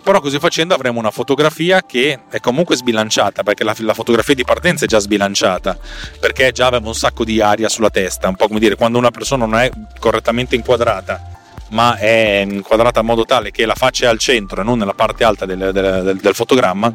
Però 0.02 0.22
così 0.22 0.40
facendo 0.40 0.74
avremo 0.74 0.98
una 0.98 1.12
fotografia 1.12 1.84
che 1.86 2.22
è 2.30 2.40
comunque 2.40 2.76
sbilanciata 2.76 3.44
perché 3.44 3.64
la, 3.64 3.76
la, 3.80 3.94
fotografia 3.94 4.34
di 4.34 4.44
partenza 4.46 4.86
è 4.86 4.88
già 4.88 4.98
sbilanciata 4.98 5.78
perché 6.20 6.52
già 6.52 6.68
aveva 6.68 6.88
un 6.88 6.96
sacco 6.96 7.26
di 7.26 7.42
aria 7.42 7.68
sulla 7.70 7.90
testa 7.90 8.30
un 8.30 8.36
po' 8.36 8.48
come 8.48 8.60
dire 8.60 8.76
quando 8.76 8.98
una 8.98 9.12
persona 9.12 9.46
non 9.46 9.60
è 9.60 9.70
correttamente 10.00 10.56
inquadrata 10.56 11.22
ma 11.72 11.98
è 11.98 12.46
inquadrata 12.48 13.02
in 13.02 13.06
modo 13.06 13.26
tale 13.26 13.52
che 13.52 13.66
la 13.66 13.76
faccia 13.76 14.06
è 14.06 14.08
al 14.08 14.20
centro 14.20 14.62
e 14.62 14.64
non 14.64 14.80
nella 14.80 14.94
parte 14.94 15.26
alta 15.26 15.46
del, 15.46 15.70
del, 15.74 16.18
del 16.20 16.34
fotogramma, 16.34 16.92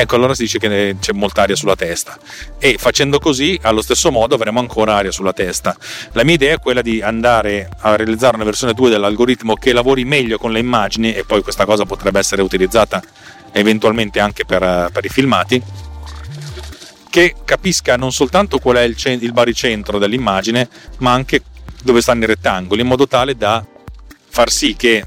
ecco 0.00 0.14
allora 0.16 0.34
si 0.34 0.42
dice 0.42 0.58
che 0.58 0.96
c'è 1.00 1.12
molta 1.12 1.42
aria 1.42 1.56
sulla 1.56 1.74
testa. 1.74 2.18
E 2.58 2.76
facendo 2.78 3.18
così 3.18 3.58
allo 3.62 3.80
stesso 3.80 4.10
modo 4.10 4.34
avremo 4.34 4.60
ancora 4.60 4.96
aria 4.96 5.10
sulla 5.10 5.32
testa. 5.32 5.76
La 6.12 6.22
mia 6.24 6.34
idea 6.34 6.54
è 6.54 6.58
quella 6.58 6.82
di 6.82 7.00
andare 7.00 7.68
a 7.78 7.96
realizzare 7.96 8.36
una 8.36 8.44
versione 8.44 8.74
2 8.74 8.90
dell'algoritmo 8.90 9.54
che 9.54 9.72
lavori 9.72 10.04
meglio 10.04 10.38
con 10.38 10.52
le 10.52 10.58
immagini 10.58 11.14
e 11.14 11.24
poi 11.24 11.42
questa 11.42 11.64
cosa 11.64 11.84
potrebbe 11.84 12.18
essere 12.18 12.42
utilizzata 12.42 13.02
eventualmente 13.52 14.20
anche 14.20 14.44
per, 14.44 14.90
per 14.92 15.04
i 15.04 15.08
filmati 15.08 15.62
che 17.08 17.34
capisca 17.46 17.96
non 17.96 18.12
soltanto 18.12 18.58
qual 18.58 18.76
è 18.76 18.82
il, 18.82 18.96
il 19.20 19.32
baricentro 19.32 19.98
dell'immagine 19.98 20.68
ma 20.98 21.12
anche 21.12 21.40
dove 21.82 22.02
stanno 22.02 22.24
i 22.24 22.26
rettangoli, 22.26 22.82
in 22.82 22.86
modo 22.86 23.06
tale 23.06 23.36
da 23.36 23.64
far 24.28 24.50
sì 24.50 24.76
che 24.76 25.06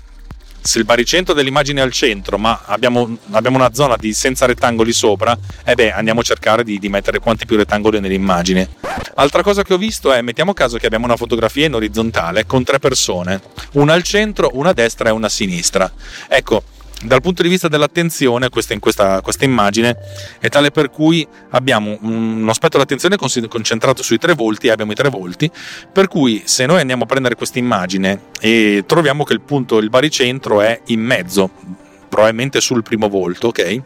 se 0.62 0.80
il 0.80 0.86
baricentro 0.86 1.34
dell'immagine 1.34 1.80
è 1.80 1.84
al 1.84 1.92
centro, 1.92 2.38
ma 2.38 2.62
abbiamo, 2.66 3.18
abbiamo 3.32 3.58
una 3.58 3.74
zona 3.74 3.96
di, 3.98 4.14
senza 4.14 4.46
rettangoli 4.46 4.92
sopra, 4.92 5.38
eh 5.64 5.76
beh, 5.76 5.92
andiamo 5.92 6.20
a 6.20 6.24
cercare 6.24 6.64
di, 6.64 6.80
di, 6.80 6.90
mettere 6.90 7.20
quanti 7.20 7.46
più 7.46 7.58
rettangoli 7.58 8.00
nell'immagine. 8.00 8.70
Altra 9.16 9.42
cosa 9.42 9.64
che 9.64 9.74
ho 9.74 9.78
visto 9.78 10.12
è, 10.12 10.22
mettiamo 10.22 10.54
caso 10.54 10.78
che 10.78 10.86
abbiamo 10.86 11.06
una 11.06 11.18
fotografia 11.18 11.66
in 11.66 11.76
orizzontale 11.76 12.46
con 12.46 12.64
tre 12.64 12.80
persone, 12.80 13.42
una 13.74 13.94
al 13.94 14.04
centro, 14.04 14.52
una 14.54 14.70
a 14.70 14.74
destra 14.74 15.10
e 15.10 15.12
una 15.12 15.28
a 15.28 15.30
sinistra. 15.30 15.92
Ecco, 16.28 16.64
dal 17.02 17.22
punto 17.22 17.44
di 17.44 17.50
vista 17.50 17.68
dell'attenzione, 17.68 18.50
questa, 18.50 18.74
in 18.74 18.80
questa, 18.80 19.22
questa 19.22 19.46
immagine 19.46 19.98
è 20.40 20.50
tale 20.50 20.72
per 20.72 20.90
cui 20.90 21.26
abbiamo 21.52 21.98
uno 22.02 22.54
spettro 22.54 22.80
d'attenzione 22.80 23.16
concentrato 23.18 24.04
sui 24.04 24.18
tre 24.18 24.34
volti 24.34 24.68
e 24.68 24.72
abbiamo 24.72 24.92
i 24.92 24.96
tre 24.96 25.10
volti, 25.10 25.50
per 25.92 26.08
cui 26.08 26.44
se 26.46 26.66
noi 26.66 26.82
andiamo 26.82 27.04
a 27.04 27.06
prendere 27.06 27.36
questa 27.36 27.60
immagine 27.60 28.24
e 28.40 28.84
troviamo 28.86 29.24
che 29.24 29.34
il 29.34 29.42
punto, 29.42 29.78
il 29.78 29.90
baricentro 29.90 30.62
è 30.62 30.82
in 30.88 31.00
mezzo, 31.00 31.50
probabilmente 32.10 32.60
sul 32.60 32.84
primo 32.84 33.08
volto, 33.08 33.48
ok? 33.48 33.82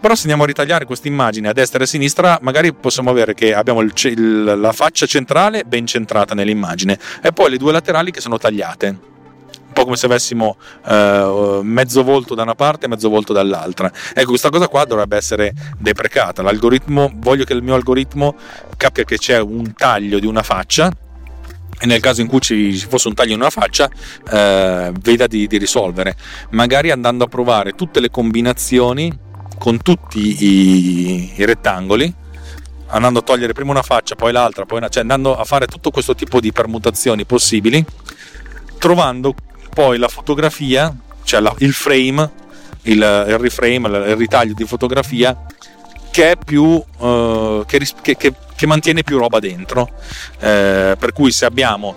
Però 0.00 0.14
se 0.14 0.22
andiamo 0.22 0.42
a 0.42 0.46
ritagliare 0.46 0.84
questa 0.84 1.08
immagine 1.08 1.48
a 1.48 1.52
destra 1.52 1.80
e 1.80 1.84
a 1.84 1.86
sinistra, 1.86 2.38
magari 2.42 2.72
possiamo 2.72 3.10
avere 3.10 3.34
che 3.34 3.54
abbiamo 3.54 3.80
il, 3.80 3.92
il, 4.04 4.42
la 4.58 4.72
faccia 4.72 5.06
centrale 5.06 5.62
ben 5.64 5.86
centrata 5.86 6.34
nell'immagine 6.34 6.98
e 7.22 7.32
poi 7.32 7.50
le 7.50 7.56
due 7.56 7.70
laterali 7.70 8.10
che 8.10 8.20
sono 8.20 8.36
tagliate 8.38 9.10
un 9.72 9.74
po' 9.74 9.84
come 9.84 9.96
se 9.96 10.04
avessimo 10.04 10.56
eh, 10.86 11.60
mezzo 11.62 12.04
volto 12.04 12.34
da 12.34 12.42
una 12.42 12.54
parte 12.54 12.84
e 12.84 12.88
mezzo 12.88 13.08
volto 13.08 13.32
dall'altra. 13.32 13.90
Ecco, 14.14 14.28
questa 14.28 14.50
cosa 14.50 14.68
qua 14.68 14.84
dovrebbe 14.84 15.16
essere 15.16 15.52
deprecata. 15.78 16.42
L'algoritmo, 16.42 17.10
voglio 17.16 17.44
che 17.44 17.54
il 17.54 17.62
mio 17.62 17.74
algoritmo 17.74 18.36
cappia 18.76 19.04
che 19.04 19.16
c'è 19.16 19.40
un 19.40 19.72
taglio 19.74 20.18
di 20.18 20.26
una 20.26 20.42
faccia 20.42 20.92
e 21.80 21.86
nel 21.86 22.00
caso 22.00 22.20
in 22.20 22.28
cui 22.28 22.40
ci 22.40 22.76
fosse 22.76 23.08
un 23.08 23.14
taglio 23.14 23.32
in 23.32 23.40
una 23.40 23.50
faccia 23.50 23.88
eh, 24.30 24.92
veda 25.00 25.26
di, 25.26 25.48
di, 25.48 25.58
risolvere 25.58 26.14
magari 26.50 26.92
andando 26.92 27.24
a 27.24 27.26
provare 27.26 27.72
tutte 27.72 27.98
le 27.98 28.08
combinazioni 28.08 29.10
con 29.58 29.82
tutti 29.82 30.44
i, 30.44 31.32
i, 31.36 31.44
rettangoli 31.44 32.14
andando 32.88 33.18
a 33.18 33.22
togliere 33.22 33.52
prima 33.52 33.72
una 33.72 33.82
faccia 33.82 34.14
poi 34.14 34.30
l'altra 34.30 34.64
poi 34.64 34.78
una, 34.78 34.88
cioè 34.88 35.02
andando 35.02 35.36
a 35.36 35.42
fare 35.42 35.66
tutto 35.66 35.90
questo 35.90 36.14
tipo 36.14 36.38
di 36.38 36.52
permutazioni 36.52 37.24
possibili 37.24 37.84
trovando 38.78 39.34
poi 39.74 39.98
la 39.98 40.08
fotografia, 40.08 40.94
cioè 41.24 41.40
la, 41.40 41.54
il 41.58 41.72
frame, 41.72 42.30
il, 42.82 42.98
il 42.98 43.38
reframe, 43.38 43.88
il, 43.88 44.16
ritaglio 44.16 44.54
di 44.54 44.64
fotografia 44.64 45.46
che 46.10 46.32
è 46.32 46.36
più 46.36 46.62
uh, 46.62 47.64
che, 47.66 47.80
che, 48.02 48.16
che, 48.16 48.66
mantiene 48.66 49.02
più 49.02 49.16
roba 49.16 49.38
dentro. 49.38 49.88
Eh, 50.38 50.94
per 50.98 51.12
cui 51.12 51.32
se 51.32 51.46
abbiamo 51.46 51.94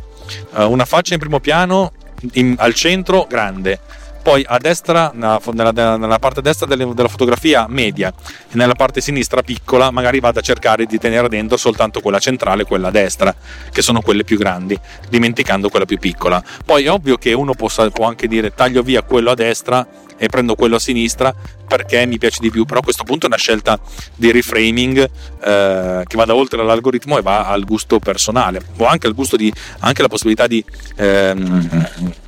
uh, 0.52 0.64
una 0.64 0.86
faccia 0.86 1.14
in 1.14 1.20
primo 1.20 1.40
piano 1.42 1.92
in, 2.34 2.56
al 2.58 2.74
centro 2.74 3.26
grande, 3.30 3.80
poi 4.26 4.44
a 4.48 4.58
destra, 4.58 5.12
nella, 5.14 5.38
nella, 5.72 6.18
parte 6.18 6.42
destra 6.42 6.66
delle, 6.66 6.92
della 6.96 7.08
fotografia 7.08 7.68
media 7.70 8.12
e 8.52 8.56
nella 8.56 8.74
parte 8.74 9.00
sinistra 9.00 9.44
piccola, 9.44 9.92
magari 9.92 10.20
vado 10.20 10.40
a 10.40 10.42
cercare 10.42 10.88
di 10.88 10.98
tenere 10.98 11.30
dentro 11.30 11.58
soltanto 11.58 12.02
quella 12.02 12.18
centrale 12.18 12.64
e 12.64 12.66
quella 12.66 12.90
destra, 12.90 13.36
che 13.72 13.84
sono 13.84 14.02
quelle 14.02 14.24
più 14.24 14.40
grandi, 14.40 14.76
dimenticando 15.10 15.70
quella 15.70 15.86
più 15.86 16.00
piccola. 16.00 16.44
Poi 16.66 16.86
è 16.86 16.92
ovvio 16.92 17.18
che 17.18 17.34
uno 17.34 17.54
possa, 17.54 17.88
può 17.92 18.08
anche 18.08 18.28
dire 18.28 18.52
taglio 18.56 18.82
via 18.82 19.04
quello 19.04 19.30
a 19.30 19.36
destra 19.36 19.88
e 20.18 20.28
prendo 20.28 20.56
quello 20.56 20.78
a 20.78 20.80
sinistra 20.80 21.32
perché 21.68 22.04
mi 22.08 22.18
piace 22.18 22.40
di 22.42 22.50
più, 22.50 22.66
però 22.66 22.80
a 22.80 22.84
questo 22.84 23.04
punto 23.04 23.26
è 23.26 23.28
una 23.28 23.38
scelta 23.38 23.80
di 24.16 24.32
reframing 24.32 25.08
eh, 25.44 26.04
che 26.04 26.18
vada 26.18 26.34
oltre 26.34 26.64
l'algoritmo 26.64 27.20
e 27.20 27.22
va 27.22 27.46
al 27.48 27.64
gusto 27.64 28.00
personale 28.00 28.60
o 28.78 28.88
anche 28.88 29.06
al 29.06 29.14
gusto 29.14 29.36
di 29.36 29.54
anche 29.82 30.02
la 30.02 30.08
possibilità 30.08 30.48
di 30.48 30.66
ehm, 30.96 32.24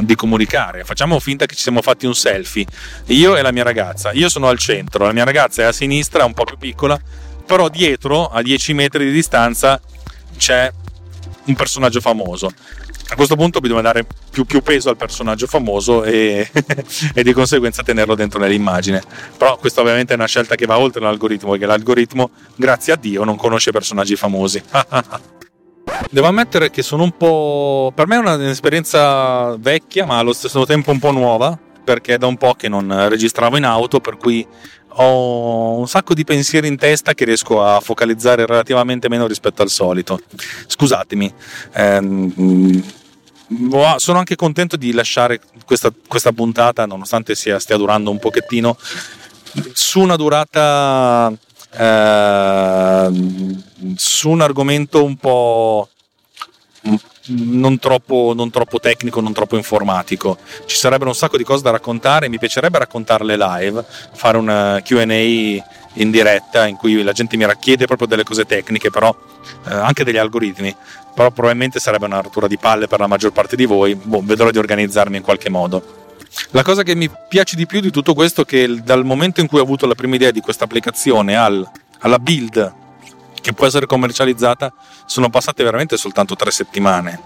di 0.00 0.14
comunicare. 0.14 0.84
Facciamo 0.84 1.18
finta 1.20 1.46
che 1.46 1.54
ci 1.54 1.62
siamo 1.62 1.82
fatti 1.82 2.06
un 2.06 2.14
selfie, 2.14 2.66
io 3.06 3.36
e 3.36 3.42
la 3.42 3.52
mia 3.52 3.62
ragazza. 3.62 4.12
Io 4.12 4.28
sono 4.28 4.48
al 4.48 4.58
centro, 4.58 5.04
la 5.04 5.12
mia 5.12 5.24
ragazza 5.24 5.62
è 5.62 5.64
a 5.66 5.72
sinistra, 5.72 6.24
un 6.24 6.34
po' 6.34 6.44
più 6.44 6.56
piccola, 6.58 7.00
però 7.46 7.68
dietro, 7.68 8.28
a 8.28 8.42
10 8.42 8.72
metri 8.74 9.04
di 9.04 9.12
distanza, 9.12 9.80
c'è 10.36 10.70
un 11.44 11.54
personaggio 11.54 12.00
famoso. 12.00 12.50
A 13.08 13.14
questo 13.14 13.36
punto 13.36 13.60
bisogna 13.60 13.82
dare 13.82 14.06
più, 14.30 14.46
più 14.46 14.62
peso 14.62 14.88
al 14.88 14.96
personaggio 14.96 15.46
famoso 15.46 16.02
e, 16.02 16.48
e, 17.12 17.22
di 17.22 17.32
conseguenza 17.34 17.82
tenerlo 17.82 18.14
dentro 18.14 18.40
nell'immagine. 18.40 19.02
Però 19.36 19.58
questa 19.58 19.82
ovviamente 19.82 20.14
è 20.14 20.16
una 20.16 20.26
scelta 20.26 20.54
che 20.54 20.64
va 20.64 20.78
oltre 20.78 21.02
l'algoritmo, 21.02 21.50
perché 21.50 21.66
l'algoritmo, 21.66 22.30
grazie 22.56 22.94
a 22.94 22.96
Dio, 22.96 23.24
non 23.24 23.36
conosce 23.36 23.70
personaggi 23.70 24.16
famosi. 24.16 24.62
Devo 26.10 26.26
ammettere 26.26 26.70
che 26.70 26.82
sono 26.82 27.04
un 27.04 27.16
po'. 27.16 27.92
Per 27.94 28.06
me 28.06 28.16
è 28.16 28.18
un'esperienza 28.18 29.56
vecchia, 29.56 30.04
ma 30.04 30.18
allo 30.18 30.32
stesso 30.32 30.64
tempo 30.66 30.90
un 30.90 30.98
po' 30.98 31.10
nuova, 31.10 31.58
perché 31.84 32.14
è 32.14 32.18
da 32.18 32.26
un 32.26 32.36
po' 32.36 32.54
che 32.54 32.68
non 32.68 33.08
registravo 33.08 33.56
in 33.56 33.64
auto, 33.64 34.00
per 34.00 34.16
cui 34.16 34.46
ho 34.96 35.78
un 35.78 35.88
sacco 35.88 36.12
di 36.12 36.24
pensieri 36.24 36.68
in 36.68 36.76
testa 36.76 37.14
che 37.14 37.24
riesco 37.24 37.64
a 37.64 37.80
focalizzare 37.80 38.44
relativamente 38.44 39.08
meno 39.08 39.26
rispetto 39.26 39.62
al 39.62 39.70
solito. 39.70 40.20
Scusatemi. 40.66 41.32
Ehm, 41.74 42.82
sono 43.96 44.18
anche 44.18 44.36
contento 44.36 44.76
di 44.76 44.92
lasciare 44.92 45.40
questa, 45.64 45.92
questa 46.06 46.32
puntata, 46.32 46.86
nonostante 46.86 47.34
sia, 47.34 47.58
stia 47.58 47.76
durando 47.76 48.10
un 48.10 48.18
pochettino, 48.18 48.76
su 49.72 50.00
una 50.00 50.16
durata 50.16 51.32
Ehm, 51.74 53.62
su 53.96 54.28
un 54.28 54.42
argomento 54.42 55.02
un 55.04 55.16
po' 55.16 55.88
non 57.26 57.78
troppo, 57.78 58.32
non 58.34 58.50
troppo, 58.50 58.80
tecnico, 58.80 59.20
non 59.20 59.32
troppo 59.32 59.56
informatico. 59.56 60.38
Ci 60.66 60.76
sarebbero 60.76 61.10
un 61.10 61.16
sacco 61.16 61.36
di 61.36 61.44
cose 61.44 61.62
da 61.62 61.70
raccontare, 61.70 62.28
mi 62.28 62.38
piacerebbe 62.38 62.78
raccontarle 62.78 63.36
live, 63.36 63.84
fare 64.12 64.36
un 64.38 64.80
QA 64.84 65.04
in 65.96 66.10
diretta 66.10 66.66
in 66.66 66.76
cui 66.76 67.02
la 67.02 67.12
gente 67.12 67.36
mi 67.36 67.44
racchiede 67.44 67.86
proprio 67.86 68.08
delle 68.08 68.24
cose 68.24 68.44
tecniche, 68.44 68.90
però 68.90 69.14
eh, 69.68 69.74
anche 69.74 70.04
degli 70.04 70.16
algoritmi. 70.16 70.74
Però 71.14 71.30
probabilmente 71.30 71.78
sarebbe 71.78 72.06
una 72.06 72.20
rottura 72.20 72.46
di 72.46 72.56
palle 72.56 72.86
per 72.86 72.98
la 72.98 73.06
maggior 73.06 73.32
parte 73.32 73.54
di 73.54 73.66
voi. 73.66 73.94
Boh, 73.94 74.22
vedrò 74.24 74.50
di 74.50 74.58
organizzarmi 74.58 75.18
in 75.18 75.22
qualche 75.22 75.50
modo. 75.50 76.00
La 76.50 76.62
cosa 76.62 76.82
che 76.82 76.94
mi 76.94 77.10
piace 77.28 77.56
di 77.56 77.66
più 77.66 77.80
di 77.80 77.90
tutto 77.90 78.14
questo 78.14 78.42
è 78.42 78.44
che 78.46 78.80
dal 78.82 79.04
momento 79.04 79.40
in 79.40 79.46
cui 79.46 79.58
ho 79.58 79.62
avuto 79.62 79.86
la 79.86 79.94
prima 79.94 80.14
idea 80.14 80.30
di 80.30 80.40
questa 80.40 80.64
applicazione 80.64 81.36
al, 81.36 81.68
alla 81.98 82.18
build 82.18 82.80
che 83.42 83.52
può 83.52 83.66
essere 83.66 83.84
commercializzata 83.84 84.72
sono 85.04 85.28
passate 85.28 85.62
veramente 85.62 85.98
soltanto 85.98 86.34
tre 86.34 86.50
settimane 86.50 87.20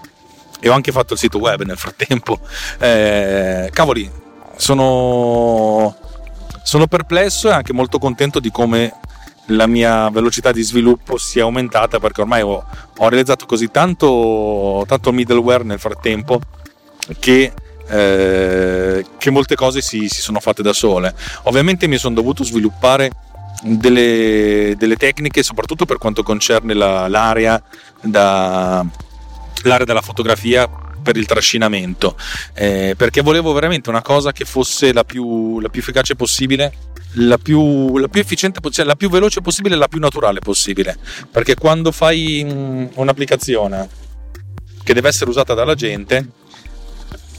e 0.59 0.67
ho 0.67 0.73
anche 0.73 0.91
fatto 0.91 1.13
il 1.13 1.19
sito 1.19 1.37
web 1.37 1.61
nel 1.63 1.77
frattempo. 1.77 2.39
Eh, 2.79 3.69
cavoli, 3.71 4.11
sono, 4.57 5.95
sono 6.63 6.87
perplesso 6.87 7.47
e 7.47 7.53
anche 7.53 7.71
molto 7.71 7.99
contento 7.99 8.39
di 8.39 8.51
come 8.51 8.93
la 9.51 9.67
mia 9.67 10.09
velocità 10.09 10.51
di 10.51 10.61
sviluppo 10.61 11.17
sia 11.17 11.43
aumentata 11.43 11.99
perché 11.99 12.21
ormai 12.21 12.41
ho, 12.41 12.65
ho 12.97 13.09
realizzato 13.09 13.45
così 13.45 13.71
tanto, 13.71 14.83
tanto 14.87 15.13
middleware 15.13 15.63
nel 15.63 15.79
frattempo 15.79 16.41
che 17.19 17.53
eh, 17.89 19.05
che 19.17 19.29
molte 19.29 19.55
cose 19.55 19.79
si, 19.79 20.09
si, 20.09 20.21
sono 20.21 20.41
fatte 20.41 20.61
da 20.61 20.73
sole. 20.73 21.15
Ovviamente 21.43 21.87
mi 21.87 21.97
sono 21.97 22.15
dovuto 22.15 22.43
sviluppare 22.43 23.11
delle, 23.75 24.75
delle 24.77 24.95
tecniche, 24.95 25.43
soprattutto 25.43 25.85
per 25.85 25.97
quanto 25.97 26.23
concerne 26.23 26.73
la, 26.73 27.07
l'area, 27.07 27.61
da, 28.01 28.85
l'area 29.63 29.85
della 29.85 30.01
fotografia 30.01 30.69
per 31.01 31.17
il 31.17 31.25
trascinamento, 31.25 32.17
eh, 32.53 32.95
perché 32.97 33.21
volevo 33.21 33.53
veramente 33.53 33.89
una 33.89 34.01
cosa 34.01 34.31
che 34.31 34.45
fosse 34.45 34.91
la 34.93 35.03
più, 35.03 35.59
la 35.59 35.69
più 35.69 35.81
efficace 35.81 36.15
possibile 36.15 36.73
la 37.19 37.37
più, 37.37 37.97
la 37.97 38.07
più, 38.07 38.21
efficiente, 38.21 38.59
cioè 38.69 38.85
la 38.85 38.95
più 38.95 39.09
veloce 39.09 39.41
possibile 39.41 39.75
la 39.75 39.87
più 39.87 39.99
naturale 39.99 40.39
possibile. 40.39 40.97
Perché 41.31 41.55
quando 41.55 41.91
fai 41.91 42.45
un'applicazione 42.93 43.89
che 44.83 44.93
deve 44.93 45.07
essere 45.07 45.29
usata 45.29 45.53
dalla 45.53 45.75
gente, 45.75 46.27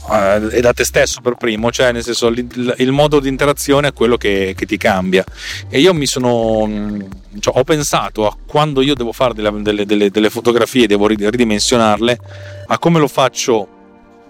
uh, 0.09 0.49
e 0.51 0.59
da 0.61 0.73
te 0.73 0.83
stesso 0.83 1.21
per 1.21 1.35
primo, 1.35 1.71
cioè 1.71 1.91
nel 1.91 2.03
senso 2.03 2.27
il, 2.27 2.75
il 2.77 2.91
modo 2.91 3.19
di 3.19 3.29
interazione 3.29 3.89
è 3.89 3.93
quello 3.93 4.17
che, 4.17 4.53
che, 4.57 4.65
ti 4.65 4.77
cambia. 4.77 5.23
E 5.69 5.79
io 5.79 5.93
mi 5.93 6.05
sono, 6.05 6.65
mm, 6.67 7.01
cioè, 7.39 7.57
ho 7.57 7.63
pensato 7.63 8.27
a 8.27 8.35
quando 8.45 8.81
io 8.81 8.95
devo 8.95 9.11
fare 9.11 9.33
delle, 9.33 9.61
delle, 9.61 9.85
delle, 9.85 10.09
delle 10.09 10.29
fotografie, 10.29 10.87
devo 10.87 11.07
ridimensionarle, 11.07 12.19
a 12.67 12.77
come 12.79 12.99
lo 12.99 13.07
faccio 13.07 13.77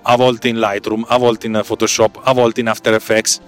a 0.03 0.15
volte 0.15 0.47
in 0.47 0.59
Lightroom, 0.59 1.05
a 1.07 1.17
volte 1.17 1.47
in 1.47 1.61
Photoshop, 1.65 2.19
a 2.23 2.33
volte 2.33 2.61
in 2.61 2.67
After 2.67 2.93
Effects 2.93 3.39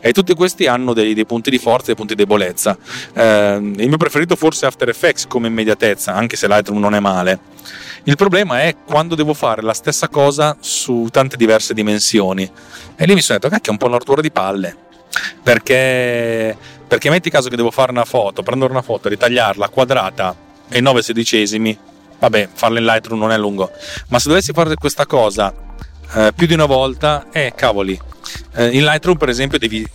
e 0.00 0.12
tutti 0.12 0.34
questi 0.34 0.66
hanno 0.66 0.92
dei, 0.92 1.14
dei 1.14 1.26
punti 1.26 1.50
di 1.50 1.58
forza 1.58 1.84
e 1.84 1.86
dei 1.86 1.94
punti 1.96 2.14
di 2.14 2.22
debolezza. 2.22 2.76
Eh, 3.12 3.56
il 3.56 3.88
mio 3.88 3.96
preferito 3.96 4.36
forse 4.36 4.66
è 4.66 4.68
After 4.68 4.88
Effects 4.88 5.26
come 5.26 5.48
immediatezza, 5.48 6.14
anche 6.14 6.36
se 6.36 6.46
Lightroom 6.46 6.78
non 6.78 6.94
è 6.94 7.00
male. 7.00 7.40
Il 8.04 8.16
problema 8.16 8.62
è 8.62 8.76
quando 8.84 9.14
devo 9.14 9.34
fare 9.34 9.62
la 9.62 9.74
stessa 9.74 10.08
cosa 10.08 10.56
su 10.60 11.08
tante 11.10 11.36
diverse 11.36 11.74
dimensioni 11.74 12.48
e 12.94 13.04
lì 13.04 13.14
mi 13.14 13.20
sono 13.20 13.38
detto, 13.38 13.52
cacchio, 13.52 13.70
è 13.70 13.72
un 13.72 13.78
po' 13.78 13.86
una 13.86 13.98
rottura 13.98 14.20
di 14.20 14.30
palle. 14.30 14.76
Perché, 15.42 16.56
perché 16.86 17.10
metti 17.10 17.30
caso 17.30 17.48
che 17.48 17.56
devo 17.56 17.70
fare 17.70 17.90
una 17.90 18.04
foto, 18.04 18.42
prendere 18.42 18.70
una 18.70 18.82
foto, 18.82 19.08
ritagliarla 19.08 19.68
quadrata 19.70 20.36
e 20.68 20.80
9 20.80 21.02
sedicesimi, 21.02 21.76
vabbè, 22.18 22.48
farla 22.52 22.78
in 22.78 22.84
Lightroom 22.84 23.18
non 23.18 23.32
è 23.32 23.38
lungo, 23.38 23.70
ma 24.08 24.18
se 24.18 24.28
dovessi 24.28 24.52
fare 24.52 24.74
questa 24.74 25.06
cosa 25.06 25.65
eh, 26.14 26.32
più 26.34 26.46
di 26.46 26.54
una 26.54 26.66
volta, 26.66 27.26
eh 27.32 27.52
cavoli, 27.54 27.98
eh, 28.54 28.68
in 28.68 28.84
Lightroom 28.84 29.16
per 29.16 29.28
esempio 29.28 29.58
devi 29.58 29.86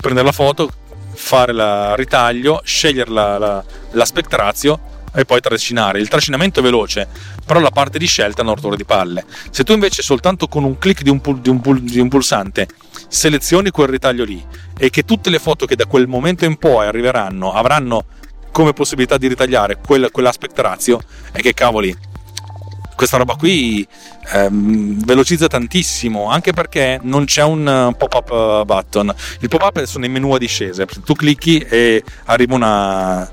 prendere 0.00 0.26
la 0.26 0.32
foto, 0.32 0.70
fare 1.12 1.52
il 1.52 1.92
ritaglio, 1.96 2.60
scegliere 2.64 3.10
la, 3.10 3.38
la, 3.38 3.64
l'aspect 3.92 4.32
ratio 4.34 4.80
e 5.12 5.24
poi 5.24 5.40
trascinare. 5.40 6.00
Il 6.00 6.08
trascinamento 6.08 6.60
è 6.60 6.62
veloce, 6.62 7.08
però 7.44 7.60
la 7.60 7.70
parte 7.70 7.98
di 7.98 8.06
scelta 8.06 8.40
è 8.40 8.44
una 8.44 8.54
rottura 8.54 8.76
di 8.76 8.84
palle. 8.84 9.24
Se 9.50 9.64
tu 9.64 9.72
invece 9.72 10.02
soltanto 10.02 10.48
con 10.48 10.64
un 10.64 10.78
clic 10.78 11.02
di 11.02 11.10
un, 11.10 11.20
di, 11.40 11.48
un 11.48 11.60
di 11.82 12.00
un, 12.00 12.08
pulsante 12.08 12.68
selezioni 13.08 13.70
quel 13.70 13.88
ritaglio 13.88 14.24
lì 14.24 14.42
e 14.78 14.88
che 14.90 15.04
tutte 15.04 15.30
le 15.30 15.38
foto 15.38 15.66
che 15.66 15.74
da 15.74 15.86
quel 15.86 16.06
momento 16.06 16.44
in 16.44 16.56
poi 16.56 16.86
arriveranno 16.86 17.52
avranno 17.52 18.04
come 18.52 18.72
possibilità 18.72 19.16
di 19.16 19.28
ritagliare 19.28 19.78
quel, 19.84 20.10
quell'aspect 20.10 20.58
ratio, 20.58 21.00
e 21.32 21.40
che 21.40 21.54
cavoli, 21.54 21.96
questa 23.00 23.16
roba 23.16 23.34
qui 23.34 23.86
ehm, 24.34 25.02
velocizza 25.06 25.46
tantissimo 25.46 26.28
anche 26.28 26.52
perché 26.52 27.00
non 27.02 27.24
c'è 27.24 27.42
un 27.42 27.66
eh, 27.66 27.96
pop-up 27.96 28.30
eh, 28.30 28.64
button. 28.66 29.14
Il 29.40 29.48
pop-up 29.48 29.82
sono 29.84 30.04
i 30.04 30.10
menu 30.10 30.34
a 30.34 30.38
discesa. 30.38 30.84
Tu 30.84 31.14
clicchi 31.14 31.60
e 31.60 32.04
arriva 32.26 32.54
una 32.54 33.26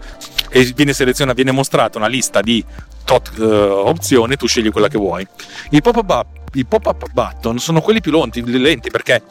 e 0.49 0.71
viene 0.73 0.93
selezionata 0.93 1.35
viene 1.35 1.51
mostrata 1.51 1.97
una 1.97 2.07
lista 2.07 2.39
di 2.39 2.63
tot 3.03 3.33
uh, 3.35 3.43
opzioni 3.43 4.37
tu 4.37 4.47
scegli 4.47 4.71
quella 4.71 4.87
che 4.87 4.97
vuoi. 4.97 5.27
I 5.71 5.81
pop-up, 5.81 6.25
i 6.53 6.63
pop-up 6.63 7.11
button 7.11 7.59
sono 7.59 7.81
quelli 7.81 7.99
più 7.99 8.13
lenti, 8.13 8.41
lenti 8.45 8.89
perché 8.89 9.21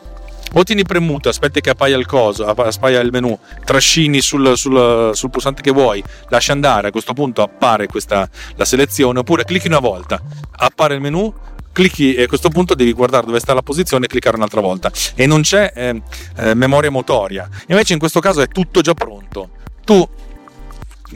o 0.53 0.63
tieni 0.63 0.85
premuto, 0.85 1.29
aspetti 1.29 1.61
che 1.61 1.71
appaia 1.71 1.97
il 1.97 2.07
coso, 2.07 2.47
appaia 2.47 3.01
il 3.01 3.11
menu, 3.11 3.39
trascini 3.65 4.21
sul, 4.21 4.57
sul, 4.57 5.11
sul, 5.15 5.31
pulsante 5.31 5.63
che 5.63 5.71
vuoi, 5.71 6.03
lasci 6.29 6.51
andare, 6.51 6.89
a 6.89 6.91
questo 6.91 7.13
punto 7.13 7.43
appare 7.43 7.87
questa, 7.87 8.29
la 8.57 8.65
selezione, 8.65 9.19
oppure 9.19 9.45
clicchi 9.45 9.67
una 9.67 9.81
volta, 9.81 10.21
appare 10.53 10.95
il 10.95 11.01
menu, 11.01 11.33
clicchi 11.73 12.15
e 12.15 12.23
a 12.23 12.27
questo 12.27 12.49
punto 12.49 12.75
devi 12.75 12.93
guardare 12.93 13.27
dove 13.27 13.39
sta 13.39 13.53
la 13.53 13.61
posizione 13.61 14.07
e 14.07 14.09
cliccare 14.09 14.37
un'altra 14.37 14.63
volta. 14.63 14.91
E 15.15 15.27
non 15.27 15.43
c'è 15.43 15.73
eh, 15.75 16.03
eh, 16.37 16.55
memoria 16.55 16.91
motoria. 16.91 17.49
Invece 17.69 17.93
in 17.93 17.99
questo 17.99 18.21
caso 18.21 18.41
è 18.41 18.49
tutto 18.49 18.81
già 18.81 18.95
pronto. 18.95 19.51
Tu 19.85 20.09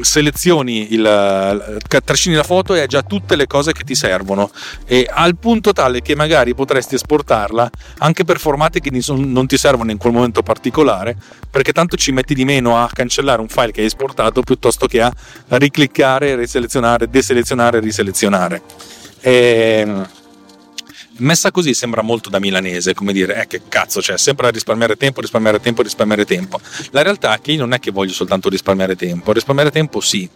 selezioni 0.00 0.92
il 0.92 1.78
trascini 2.04 2.34
la 2.34 2.42
foto 2.42 2.74
e 2.74 2.80
ha 2.80 2.86
già 2.86 3.02
tutte 3.02 3.36
le 3.36 3.46
cose 3.46 3.72
che 3.72 3.82
ti 3.82 3.94
servono 3.94 4.50
e 4.86 5.08
al 5.10 5.36
punto 5.36 5.72
tale 5.72 6.00
che 6.00 6.14
magari 6.14 6.54
potresti 6.54 6.94
esportarla 6.94 7.70
anche 7.98 8.24
per 8.24 8.38
formati 8.38 8.80
che 8.80 8.90
non 9.08 9.46
ti 9.46 9.56
servono 9.56 9.90
in 9.90 9.98
quel 9.98 10.12
momento 10.12 10.42
particolare 10.42 11.16
perché 11.50 11.72
tanto 11.72 11.96
ci 11.96 12.12
metti 12.12 12.34
di 12.34 12.44
meno 12.44 12.76
a 12.76 12.88
cancellare 12.92 13.40
un 13.40 13.48
file 13.48 13.72
che 13.72 13.80
hai 13.80 13.86
esportato 13.86 14.42
piuttosto 14.42 14.86
che 14.86 15.00
a 15.02 15.12
ricliccare, 15.48 16.36
riselezionare, 16.36 17.10
deselezionare, 17.10 17.80
riselezionare. 17.80 18.62
E 19.20 19.86
messa 21.20 21.50
così 21.50 21.74
sembra 21.74 22.02
molto 22.02 22.28
da 22.28 22.38
milanese, 22.38 22.94
come 22.94 23.12
dire, 23.12 23.42
eh 23.42 23.46
che 23.46 23.62
cazzo, 23.68 24.02
cioè 24.02 24.18
sempre 24.18 24.50
risparmiare 24.50 24.96
tempo, 24.96 25.20
risparmiare 25.20 25.60
tempo, 25.60 25.82
risparmiare 25.82 26.24
tempo. 26.24 26.60
La 26.90 27.02
realtà 27.02 27.34
è 27.34 27.40
che 27.40 27.52
io 27.52 27.60
non 27.60 27.72
è 27.72 27.78
che 27.78 27.90
voglio 27.90 28.12
soltanto 28.12 28.48
risparmiare 28.48 28.96
tempo, 28.96 29.32
risparmiare 29.32 29.70
tempo 29.70 30.00
sì, 30.00 30.28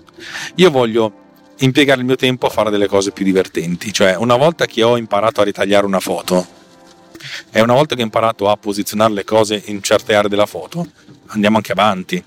io 0.57 0.71
voglio 0.71 1.23
impiegare 1.59 2.01
il 2.01 2.07
mio 2.07 2.17
tempo 2.17 2.47
a 2.47 2.51
fare 2.51 2.71
delle 2.71 2.87
cose 2.87 3.11
più 3.11 3.25
divertenti, 3.25 3.93
cioè 3.93 4.17
una 4.17 4.37
volta 4.37 4.67
che 4.67 4.83
ho 4.83 4.97
imparato 4.97 5.41
a 5.41 5.45
ritagliare 5.45 5.87
una 5.87 6.01
foto 6.01 6.47
e 7.51 7.61
una 7.61 7.75
volta 7.75 7.95
che 7.95 8.03
ho 8.03 8.05
imparato 8.05 8.49
a 8.49 8.57
posizionare 8.57 9.13
le 9.13 9.25
cose 9.25 9.63
in 9.67 9.83
certe 9.83 10.15
aree 10.15 10.29
della 10.29 10.47
foto, 10.47 10.87
andiamo 11.29 11.57
anche 11.57 11.73
avanti. 11.73 12.23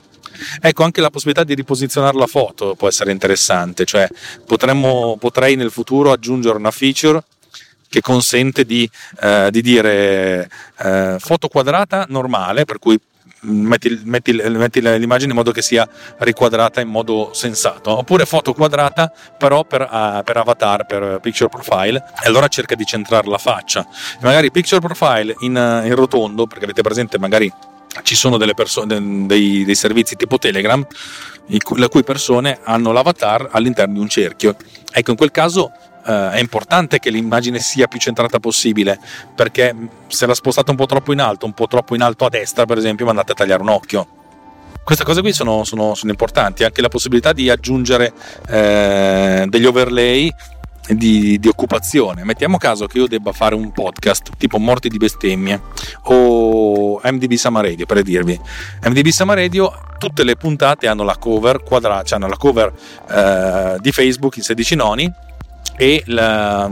Ecco, 0.62 0.84
anche 0.84 1.02
la 1.02 1.10
possibilità 1.10 1.44
di 1.44 1.56
riposizionare 1.56 2.16
la 2.16 2.28
foto 2.28 2.76
può 2.76 2.88
essere 2.88 3.12
interessante, 3.12 3.86
cioè 3.86 4.08
potremmo, 4.46 5.18
potrei 5.20 5.56
nel 5.56 5.72
futuro 5.72 6.12
aggiungere 6.12 6.58
una 6.58 6.72
feature 6.72 7.24
che 7.90 8.02
consente 8.02 8.66
di, 8.66 8.90
eh, 9.22 9.50
di 9.52 9.62
dire 9.62 10.50
eh, 10.80 11.16
foto 11.20 11.48
quadrata 11.48 12.06
normale, 12.10 12.66
per 12.66 12.80
cui 12.80 13.00
Metti, 13.40 14.02
metti, 14.04 14.34
metti, 14.34 14.82
l'immagine 14.82 15.30
in 15.30 15.38
modo 15.38 15.52
che 15.52 15.62
sia 15.62 15.88
riquadrata 16.18 16.82
in 16.82 16.88
modo 16.88 17.30
sensato, 17.34 17.96
oppure 17.96 18.26
foto 18.26 18.52
quadrata 18.52 19.14
però 19.38 19.64
per, 19.64 19.82
uh, 19.82 20.24
per 20.24 20.38
avatar, 20.38 20.88
per 20.88 21.20
picture 21.22 21.48
profile, 21.48 22.04
e 22.24 22.28
allora 22.28 22.48
cerca 22.48 22.74
di 22.74 22.84
centrare 22.84 23.30
la 23.30 23.38
faccia. 23.38 23.86
Magari 24.22 24.50
picture 24.50 24.82
profile 24.82 25.36
in, 25.42 25.52
in 25.86 25.94
rotondo, 25.94 26.48
perché 26.48 26.64
avete 26.64 26.82
presente 26.82 27.20
magari 27.20 27.50
ci 28.02 28.16
sono 28.16 28.38
persone, 28.56 29.28
dei, 29.28 29.64
dei 29.64 29.76
servizi 29.76 30.16
tipo 30.16 30.40
Telegram, 30.40 30.86
le 31.46 31.88
cui 31.90 32.04
persone 32.04 32.60
hanno 32.64 32.92
l'avatar 32.92 33.50
all'interno 33.52 33.94
di 33.94 34.00
un 34.00 34.10
cerchio. 34.10 34.56
Ecco, 34.92 35.12
in 35.12 35.18
quel 35.18 35.32
caso 35.32 35.72
eh, 36.08 36.32
è 36.32 36.40
importante 36.40 37.00
che 37.00 37.10
l'immagine 37.10 37.60
sia 37.60 37.88
più 37.88 38.00
centrata 38.00 38.40
possibile, 38.40 38.98
perché 39.36 39.76
se 40.08 40.26
la 40.26 40.34
spostate 40.34 40.72
un 40.72 40.78
po' 40.78 40.86
troppo 40.86 41.12
in 41.12 41.20
alto, 41.20 41.46
un 41.46 41.54
po' 41.54 41.68
troppo 41.68 41.96
in 41.96 42.02
alto 42.02 42.26
a 42.26 42.30
destra, 42.30 42.66
per 42.66 42.78
esempio, 42.78 43.08
andate 43.10 43.34
a 43.34 43.36
tagliare 43.36 43.62
un 43.62 43.70
occhio. 43.70 44.08
Queste 44.84 45.04
cose 45.04 45.20
qui 45.20 45.34
sono, 45.34 45.66
sono, 45.66 45.96
sono 45.96 46.12
importanti, 46.12 46.64
anche 46.64 46.82
la 46.82 46.88
possibilità 46.88 47.34
di 47.34 47.50
aggiungere 47.50 48.14
eh, 48.48 49.46
degli 49.50 49.66
overlay 49.66 50.34
di, 50.88 51.38
di, 51.40 51.48
occupazione. 51.50 52.24
Mettiamo 52.24 52.58
caso 52.58 52.88
che 52.88 53.00
io 53.00 53.08
debba 53.08 53.34
fare 53.34 53.54
un 53.54 53.74
podcast 53.74 54.30
tipo 54.38 54.58
Morti 54.60 54.88
di 54.88 54.96
bestemmie 54.96 55.62
o 56.04 57.02
MDB 57.04 57.34
Sama 57.34 57.60
Radio 57.60 57.86
per 57.86 58.02
dirvi. 58.02 58.40
MDB 58.86 59.08
Sama 59.10 59.34
Radio, 59.34 59.74
tutte 59.98 60.24
le 60.24 60.38
puntate 60.38 60.88
hanno 60.88 61.04
la 61.04 61.18
cover 61.18 61.64
quadrata, 61.64 62.04
cioè 62.04 62.18
hanno 62.18 62.30
la 62.30 62.38
cover 62.38 62.72
eh, 63.10 63.76
di 63.82 63.92
Facebook 63.92 64.38
in 64.38 64.44
16 64.44 64.76
noni 64.76 65.14
e 65.78 66.04
la, 66.08 66.70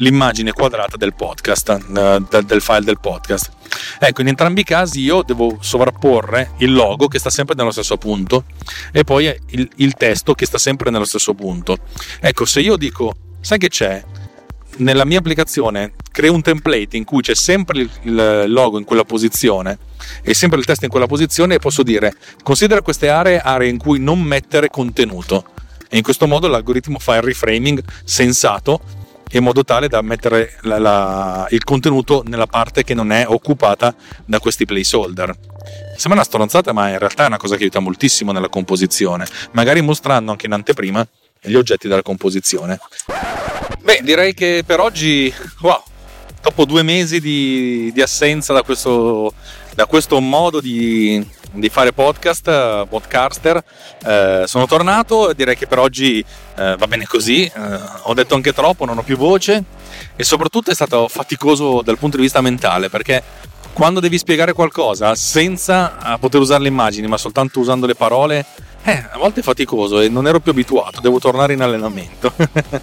l'immagine 0.00 0.52
quadrata 0.52 0.96
del 0.96 1.14
podcast, 1.14 1.68
eh, 1.68 2.42
del 2.44 2.60
file 2.60 2.84
del 2.84 2.98
podcast. 3.00 3.50
Ecco, 3.98 4.20
in 4.20 4.28
entrambi 4.28 4.60
i 4.60 4.64
casi 4.64 5.00
io 5.00 5.22
devo 5.22 5.58
sovrapporre 5.60 6.52
il 6.58 6.72
logo 6.72 7.08
che 7.08 7.18
sta 7.18 7.30
sempre 7.30 7.54
nello 7.54 7.70
stesso 7.70 7.96
punto 7.96 8.44
e 8.92 9.04
poi 9.04 9.26
il, 9.50 9.68
il 9.76 9.94
testo 9.94 10.34
che 10.34 10.46
sta 10.46 10.58
sempre 10.58 10.90
nello 10.90 11.04
stesso 11.04 11.34
punto. 11.34 11.78
Ecco, 12.20 12.44
se 12.44 12.60
io 12.60 12.76
dico, 12.76 13.14
sai 13.40 13.58
che 13.58 13.68
c'è? 13.68 14.02
Nella 14.76 15.04
mia 15.04 15.18
applicazione 15.18 15.92
creo 16.10 16.32
un 16.32 16.42
template 16.42 16.96
in 16.96 17.04
cui 17.04 17.22
c'è 17.22 17.34
sempre 17.34 17.88
il 18.02 18.44
logo 18.46 18.78
in 18.78 18.84
quella 18.84 19.04
posizione 19.04 19.78
e 20.22 20.32
sempre 20.32 20.58
il 20.58 20.64
testo 20.64 20.84
in 20.84 20.90
quella 20.90 21.06
posizione 21.06 21.56
e 21.56 21.58
posso 21.58 21.82
dire 21.82 22.14
considera 22.42 22.80
queste 22.80 23.10
aree 23.10 23.40
aree 23.40 23.68
in 23.68 23.76
cui 23.76 23.98
non 23.98 24.20
mettere 24.22 24.68
contenuto 24.68 25.44
e 25.90 25.96
in 25.96 26.02
questo 26.02 26.26
modo 26.26 26.46
l'algoritmo 26.46 26.98
fa 26.98 27.16
il 27.16 27.22
reframing 27.22 27.82
sensato 28.04 28.80
in 29.32 29.42
modo 29.42 29.64
tale 29.64 29.88
da 29.88 30.00
mettere 30.02 30.56
la, 30.62 30.78
la, 30.78 31.46
il 31.50 31.62
contenuto 31.64 32.22
nella 32.26 32.46
parte 32.46 32.82
che 32.84 32.94
non 32.94 33.12
è 33.12 33.24
occupata 33.26 33.94
da 34.24 34.38
questi 34.40 34.64
placeholder. 34.64 35.36
Sembra 35.96 36.20
una 36.20 36.24
stronzata, 36.24 36.72
ma 36.72 36.88
in 36.88 36.98
realtà 36.98 37.24
è 37.24 37.26
una 37.26 37.36
cosa 37.36 37.56
che 37.56 37.62
aiuta 37.62 37.80
moltissimo 37.80 38.32
nella 38.32 38.48
composizione, 38.48 39.26
magari 39.52 39.82
mostrando 39.82 40.30
anche 40.30 40.46
in 40.46 40.52
anteprima 40.52 41.06
gli 41.40 41.54
oggetti 41.54 41.88
della 41.88 42.02
composizione. 42.02 42.78
Beh, 43.82 44.00
direi 44.02 44.34
che 44.34 44.62
per 44.66 44.80
oggi, 44.80 45.32
wow, 45.60 45.82
dopo 46.42 46.64
due 46.64 46.82
mesi 46.82 47.20
di, 47.20 47.90
di 47.92 48.02
assenza 48.02 48.52
da 48.52 48.62
questo, 48.62 49.32
da 49.74 49.86
questo 49.86 50.20
modo 50.20 50.60
di, 50.60 51.24
di 51.52 51.68
fare 51.68 51.92
podcast, 51.92 52.86
podcaster, 52.86 53.62
eh, 54.04 54.44
sono 54.46 54.66
tornato, 54.66 55.32
direi 55.32 55.56
che 55.56 55.66
per 55.66 55.78
oggi 55.78 56.20
eh, 56.20 56.76
va 56.76 56.86
bene 56.86 57.04
così, 57.06 57.44
eh, 57.44 57.52
ho 58.02 58.14
detto 58.14 58.34
anche 58.34 58.52
troppo, 58.52 58.84
non 58.84 58.98
ho 58.98 59.02
più 59.02 59.16
voce. 59.16 59.64
E 60.16 60.24
soprattutto 60.24 60.70
è 60.70 60.74
stato 60.74 61.08
faticoso 61.08 61.82
dal 61.82 61.98
punto 61.98 62.16
di 62.16 62.22
vista 62.22 62.40
mentale 62.40 62.88
perché 62.88 63.22
quando 63.72 64.00
devi 64.00 64.18
spiegare 64.18 64.52
qualcosa 64.52 65.14
senza 65.14 66.14
eh, 66.14 66.18
poter 66.18 66.40
usare 66.40 66.62
le 66.62 66.68
immagini 66.68 67.06
ma 67.06 67.16
soltanto 67.16 67.60
usando 67.60 67.86
le 67.86 67.94
parole 67.94 68.44
eh, 68.82 69.04
a 69.10 69.18
volte 69.18 69.40
è 69.40 69.42
faticoso 69.42 70.00
e 70.00 70.08
non 70.08 70.26
ero 70.26 70.40
più 70.40 70.52
abituato, 70.52 71.00
devo 71.00 71.18
tornare 71.18 71.52
in 71.52 71.60
allenamento. 71.60 72.32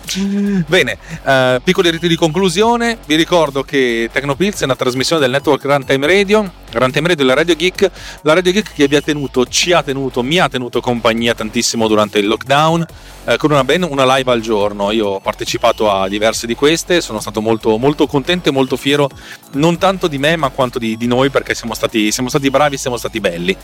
Bene, 0.68 0.98
eh, 1.24 1.60
piccoli 1.64 1.89
riti 1.89 2.08
di 2.08 2.16
conclusione, 2.16 3.00
vi 3.06 3.16
ricordo 3.16 3.64
che 3.64 4.10
Tecnopilz 4.12 4.62
è 4.62 4.66
una 4.66 4.76
trasmissione 4.76 5.22
del 5.22 5.32
network 5.32 5.64
Runtime 5.64 6.06
Radio, 6.06 6.52
Runtime 6.72 7.08
Radio 7.08 7.24
è 7.24 7.28
la 7.28 7.34
Radio 7.34 7.56
Geek, 7.56 7.91
la 8.22 8.34
Radio 8.34 8.52
Geek 8.52 8.74
che 8.74 8.88
vi 8.88 8.95
ha 8.95 9.02
tenuto, 9.02 9.45
ci 9.48 9.72
ha 9.72 9.82
tenuto, 9.82 10.22
mi 10.22 10.38
ha 10.38 10.48
tenuto 10.48 10.82
compagnia 10.82 11.34
tantissimo 11.34 11.88
durante 11.88 12.20
il 12.20 12.28
lockdown, 12.28 12.86
eh, 13.26 13.38
con 13.38 13.52
una, 13.52 13.64
ben 13.64 13.84
una 13.84 14.16
live 14.18 14.32
al 14.32 14.41
giorno. 14.41 14.91
Io 14.91 15.08
ho 15.08 15.20
partecipato 15.20 15.89
a 15.89 16.08
diverse 16.08 16.45
di 16.45 16.56
queste, 16.56 17.02
sono 17.02 17.20
stato 17.20 17.41
molto, 17.41 17.78
molto 17.78 18.06
contento 18.06 18.50
e 18.50 18.52
molto 18.52 18.78
fiero, 18.78 19.10
non 19.54 19.78
tanto 19.78 20.08
di 20.08 20.18
me 20.20 20.36
ma 20.36 20.50
quanto 20.50 20.78
di, 20.78 20.95
di 20.95 21.08
noi 21.08 21.30
perché 21.30 21.56
siamo 21.56 21.74
stati, 21.74 22.12
siamo 22.12 22.30
stati 22.30 22.50
bravi, 22.50 22.78
siamo 22.78 22.98
stati 22.98 23.20
belli. 23.20 23.56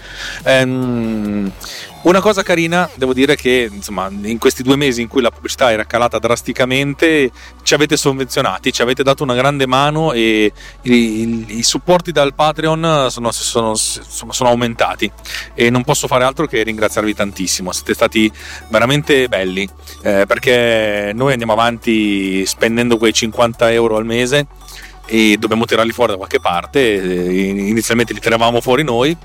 Ehm, 0.44 1.52
una 2.04 2.20
cosa 2.20 2.44
carina, 2.44 2.90
devo 2.96 3.14
dire 3.14 3.36
che 3.36 3.70
insomma, 3.72 4.10
in 4.10 4.38
questi 4.38 4.62
due 4.62 4.76
mesi 4.76 5.02
in 5.02 5.08
cui 5.08 5.22
la 5.22 5.32
pubblicità 5.32 5.72
era 5.72 5.86
calata 5.86 6.20
drasticamente, 6.20 7.32
ci 7.64 7.74
avete 7.74 7.96
sovvenzionati, 7.96 8.74
ci 8.74 8.82
avete 8.82 9.04
dato 9.04 9.24
una 9.24 9.36
grande 9.36 9.66
mano 9.68 10.12
e 10.12 10.52
i, 10.82 11.46
i, 11.58 11.64
supporti 11.64 12.12
dal 12.12 12.34
Patreon 12.34 13.08
sono, 13.10 13.32
sono, 13.32 13.76
sono, 13.76 14.50
aumentati 14.50 15.10
e 15.54 15.70
non 15.70 15.84
posso 15.84 16.08
fare 16.08 16.26
altro 16.26 16.46
che 16.46 16.62
ringraziarvi 16.64 17.14
tantissimo. 17.16 17.72
Siete 17.72 17.94
stati 17.94 18.30
veramente 18.68 19.30
belli 19.30 19.68
eh, 20.02 20.26
perché 20.28 21.12
noi 21.16 21.32
andiamo 21.32 21.54
avanti 21.54 22.46
spendendo 22.46 22.98
quei 22.98 23.14
50 23.14 23.72
euro 23.72 23.96
al 23.96 24.06
mese 24.06 24.48
e 25.06 25.38
dobbiamo 25.40 25.64
tirarli 25.66 25.92
fuori 25.94 26.12
da 26.12 26.18
qualche 26.18 26.42
parte. 26.42 26.82
Inizialmente 26.82 28.12
li 28.12 28.20
tiravamo 28.20 28.60
fuori 28.60 28.84
noi 28.84 29.16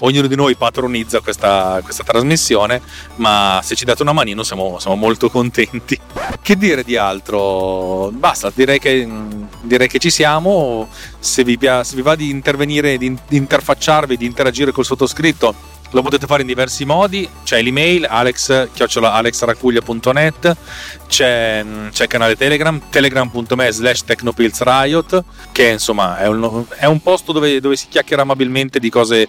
ognuno 0.00 0.26
di 0.26 0.36
noi 0.36 0.56
patronizza 0.56 1.20
questa, 1.20 1.80
questa 1.82 2.04
trasmissione, 2.04 2.80
ma 3.16 3.60
se 3.62 3.74
ci 3.74 3.84
date 3.84 4.02
una 4.02 4.12
manino 4.12 4.42
siamo, 4.42 4.78
siamo, 4.78 4.96
molto 4.96 5.30
contenti. 5.30 5.98
Che 6.40 6.56
dire 6.56 6.84
di 6.84 6.96
altro? 6.96 8.10
Basta, 8.12 8.50
direi 8.54 8.78
che, 8.78 9.08
direi 9.62 9.88
che 9.88 9.98
ci 9.98 10.10
siamo. 10.10 10.88
Se 11.18 11.44
vi, 11.44 11.58
se 11.60 11.96
vi 11.96 12.02
va 12.02 12.14
di 12.14 12.30
intervenire, 12.30 12.96
di, 12.96 13.16
interfacciarvi, 13.28 14.16
di 14.16 14.26
interagire 14.26 14.72
col 14.72 14.84
sottoscritto, 14.84 15.76
lo 15.92 16.02
potete 16.02 16.26
fare 16.26 16.42
in 16.42 16.48
diversi 16.48 16.84
modi, 16.84 17.26
c'è 17.44 17.62
l'email 17.62 18.06
alex-alexracuglia.net, 18.08 20.56
c'è, 21.08 21.64
c'è, 21.90 22.02
il 22.02 22.08
canale 22.08 22.36
Telegram, 22.36 22.78
telegram.me 22.90 23.72
slash 23.72 24.04
technopilsriot, 24.04 25.24
che 25.50 25.68
insomma 25.68 26.18
è 26.18 26.26
un, 26.26 26.66
è 26.76 26.84
un 26.84 27.00
posto 27.00 27.32
dove, 27.32 27.58
dove, 27.60 27.76
si 27.76 27.88
chiacchiera 27.88 28.20
amabilmente 28.22 28.78
di 28.78 28.90
cose 28.90 29.28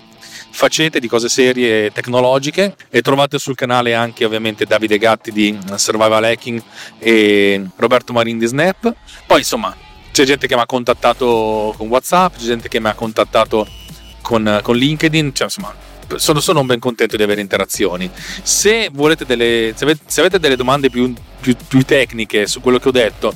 facete 0.52 1.00
di 1.00 1.08
cose 1.08 1.30
serie 1.30 1.92
tecnologiche 1.92 2.76
e 2.90 3.02
trovate 3.02 3.40
sul 3.40 3.56
canale 3.56 3.94
anche 3.94 4.26
ovviamente 4.26 4.66
Davide 4.66 4.98
Gatti 4.98 5.32
di 5.32 5.58
Survival 5.76 6.24
Hacking 6.24 6.62
e 7.00 7.66
Roberto 7.76 8.14
Marin 8.14 8.38
di 8.38 8.46
Snap. 8.46 8.94
Poi 9.26 9.40
insomma 9.40 9.76
c'è 10.12 10.26
gente 10.26 10.48
che 10.48 10.56
mi 10.56 10.62
ha 10.62 10.66
contattato 10.66 11.74
con 11.78 11.88
WhatsApp, 11.88 12.38
c'è 12.38 12.46
gente 12.46 12.68
che 12.68 12.80
mi 12.80 12.88
ha 12.88 12.94
contattato 12.94 13.68
con, 14.22 14.60
con 14.62 14.76
LinkedIn, 14.76 15.34
cioè 15.34 15.46
insomma 15.46 15.74
sono, 16.16 16.40
sono, 16.40 16.64
ben 16.64 16.80
contento 16.80 17.16
di 17.16 17.24
avere 17.24 17.42
interazioni. 17.42 18.10
Se, 18.42 18.90
delle, 19.26 19.74
se, 19.76 19.84
avete, 19.84 20.02
se 20.06 20.20
avete 20.20 20.40
delle 20.40 20.56
domande 20.56 20.90
più, 20.90 21.14
più, 21.40 21.56
più, 21.68 21.84
tecniche 21.84 22.48
su 22.48 22.62
quello 22.62 22.80
che 22.80 22.90
ho 22.90 22.92
detto 22.92 23.34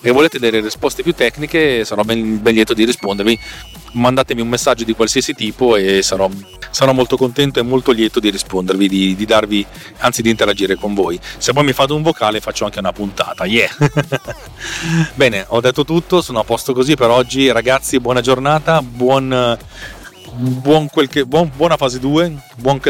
e 0.00 0.10
volete 0.10 0.38
delle 0.38 0.60
risposte 0.60 1.02
più 1.02 1.12
tecniche, 1.12 1.84
sarò 1.84 2.02
ben, 2.02 2.40
ben 2.42 2.54
lieto 2.54 2.74
di 2.74 2.84
rispondervi. 2.84 3.38
Mandatemi 3.92 4.40
un 4.40 4.48
messaggio 4.48 4.84
di 4.84 4.94
qualsiasi 4.94 5.34
tipo 5.34 5.76
e 5.76 6.02
sarò, 6.02 6.28
sarò 6.70 6.92
molto 6.92 7.16
contento 7.16 7.60
e 7.60 7.62
molto 7.62 7.92
lieto 7.92 8.18
di 8.18 8.30
rispondervi, 8.30 8.88
di, 8.88 9.14
di, 9.14 9.24
darvi, 9.24 9.64
anzi 9.98 10.22
di 10.22 10.30
interagire 10.30 10.74
con 10.74 10.94
voi. 10.94 11.18
Se 11.38 11.52
poi 11.52 11.64
mi 11.64 11.72
fate 11.72 11.92
un 11.92 12.02
vocale 12.02 12.40
faccio 12.40 12.64
anche 12.64 12.80
una 12.80 12.92
puntata, 12.92 13.44
yeah! 13.44 13.70
Bene, 15.14 15.44
ho 15.48 15.60
detto 15.60 15.84
tutto, 15.84 16.22
sono 16.22 16.40
a 16.40 16.44
posto 16.44 16.72
così 16.72 16.96
per 16.96 17.10
oggi, 17.10 17.50
ragazzi, 17.52 18.00
buona 18.00 18.20
giornata, 18.20 18.82
buon 18.82 19.58
buon 20.36 20.88
che, 21.08 21.24
buon, 21.24 21.50
buona 21.54 21.76
fase 21.76 21.98
2, 21.98 22.34
buon 22.56 22.80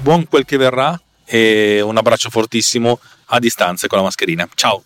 buon 0.00 0.26
quel 0.28 0.44
che 0.44 0.56
verrà 0.56 1.00
e 1.24 1.80
un 1.80 1.96
abbraccio 1.96 2.30
fortissimo 2.30 2.98
a 3.26 3.38
distanza 3.38 3.86
con 3.86 3.98
la 3.98 4.04
mascherina. 4.04 4.48
Ciao! 4.54 4.82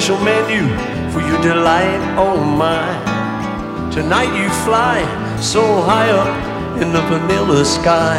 Special 0.00 0.24
menu 0.24 0.62
for 1.12 1.20
your 1.20 1.38
delight. 1.42 2.00
Oh 2.16 2.42
my, 2.42 2.88
tonight 3.92 4.32
you 4.34 4.48
fly 4.64 4.98
so 5.42 5.82
high 5.82 6.08
up 6.08 6.80
in 6.80 6.90
the 6.90 7.02
vanilla 7.02 7.62
sky. 7.66 8.18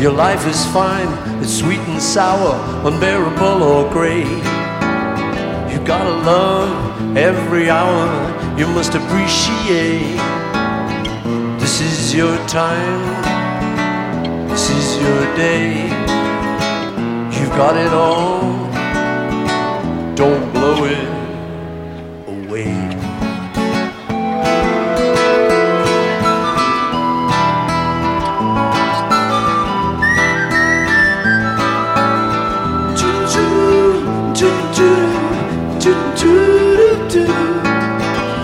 Your 0.00 0.10
life 0.10 0.44
is 0.48 0.66
fine, 0.72 1.06
it's 1.40 1.56
sweet 1.56 1.78
and 1.78 2.02
sour, 2.02 2.56
unbearable 2.84 3.62
or 3.62 3.88
gray. 3.92 4.24
You 5.70 5.78
gotta 5.86 6.16
love 6.26 7.16
every 7.16 7.70
hour, 7.70 8.08
you 8.58 8.66
must 8.66 8.96
appreciate. 8.96 10.18
This 11.60 11.80
is 11.80 12.12
your 12.16 12.36
time, 12.48 13.04
this 14.48 14.70
is 14.70 15.00
your 15.04 15.36
day. 15.36 15.84
You've 17.30 17.54
got 17.56 17.76
it 17.76 17.92
all 17.92 18.61
don't 20.14 20.52
blow 20.52 20.84
it 20.84 21.08
away. 22.28 22.74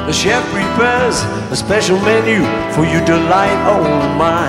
The 0.07 0.15
chef 0.15 0.43
prepares 0.51 1.23
a 1.53 1.57
special 1.57 1.99
menu 2.01 2.41
for 2.73 2.85
your 2.85 3.05
delight. 3.05 3.59
Oh 3.67 3.85
my! 4.17 4.49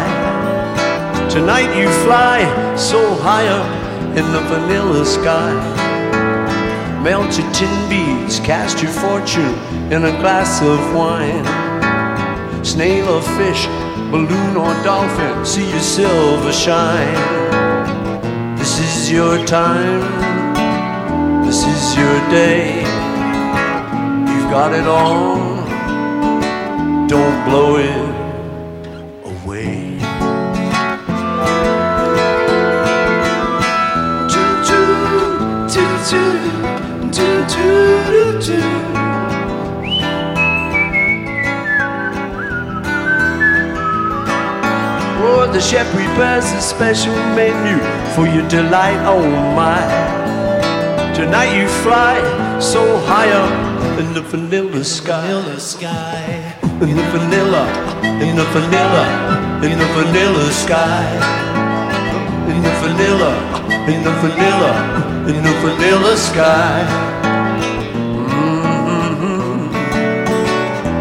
Tonight 1.29 1.77
you 1.77 1.89
fly 2.05 2.75
so 2.77 3.13
high 3.15 3.47
up 3.47 3.67
in 4.17 4.25
the 4.31 4.39
vanilla 4.47 5.05
sky. 5.05 5.88
Melted 7.03 7.53
tin 7.53 7.89
beads, 7.89 8.39
cast 8.41 8.83
your 8.83 8.91
fortune 8.91 9.55
in 9.91 10.03
a 10.03 10.11
glass 10.19 10.61
of 10.61 10.93
wine. 10.93 11.45
Snail 12.63 13.07
or 13.07 13.21
fish, 13.21 13.67
balloon 14.11 14.57
or 14.57 14.73
dolphin, 14.83 15.45
see 15.45 15.69
your 15.69 15.79
silver 15.79 16.51
shine. 16.51 17.15
This 18.57 18.79
is 18.79 19.11
your 19.11 19.45
time, 19.45 20.01
this 21.45 21.65
is 21.65 21.95
your 21.97 22.19
day. 22.29 22.81
You've 24.29 24.51
got 24.51 24.73
it 24.73 24.85
all, 24.85 25.37
don't 27.07 27.45
blow 27.45 27.77
it 27.77 28.09
away. 29.23 29.99
Oh, 45.21 45.49
the 45.51 45.61
chef 45.61 45.87
prepares 45.93 46.51
a 46.51 46.61
special 46.61 47.13
menu 47.35 47.77
for 48.13 48.27
your 48.27 48.47
delight, 48.49 48.99
oh 49.05 49.23
my. 49.55 49.79
Tonight 51.15 51.55
you 51.55 51.67
fly 51.83 52.19
so 52.59 52.97
high 53.07 53.31
up 53.31 53.99
in 53.99 54.13
the 54.13 54.21
vanilla 54.21 54.83
sky. 54.83 55.27
Vanilla 55.27 55.59
sky. 55.59 56.55
In 56.81 56.95
the 56.95 57.03
vanilla, 57.11 57.63
in 58.23 58.35
the 58.35 58.43
vanilla, 58.51 59.05
in 59.63 59.77
the 59.79 59.85
vanilla 59.95 60.51
sky. 60.51 61.07
In 62.51 62.61
the 62.63 62.71
vanilla, 62.83 63.33
in 63.87 64.03
the 64.03 64.11
vanilla, 64.23 64.73
in 65.27 65.43
the 65.43 65.53
vanilla 65.63 66.17
sky. 66.17 67.08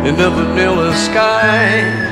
In 0.07 0.17
the 0.17 0.31
vanilla 0.31 0.95
sky. 0.95 2.09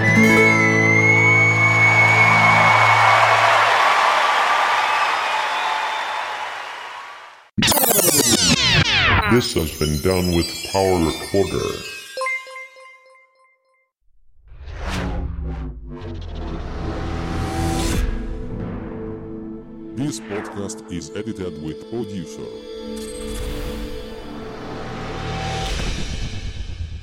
This 9.31 9.55
has 9.55 9.79
been 9.79 10.01
done 10.03 10.35
with 10.35 10.47
Power 10.73 10.99
Recorder. 10.99 11.69
This 19.95 20.21
podcast 20.21 20.91
is 20.93 21.11
edited 21.17 21.63
with 21.63 21.89
Producer. 21.91 23.26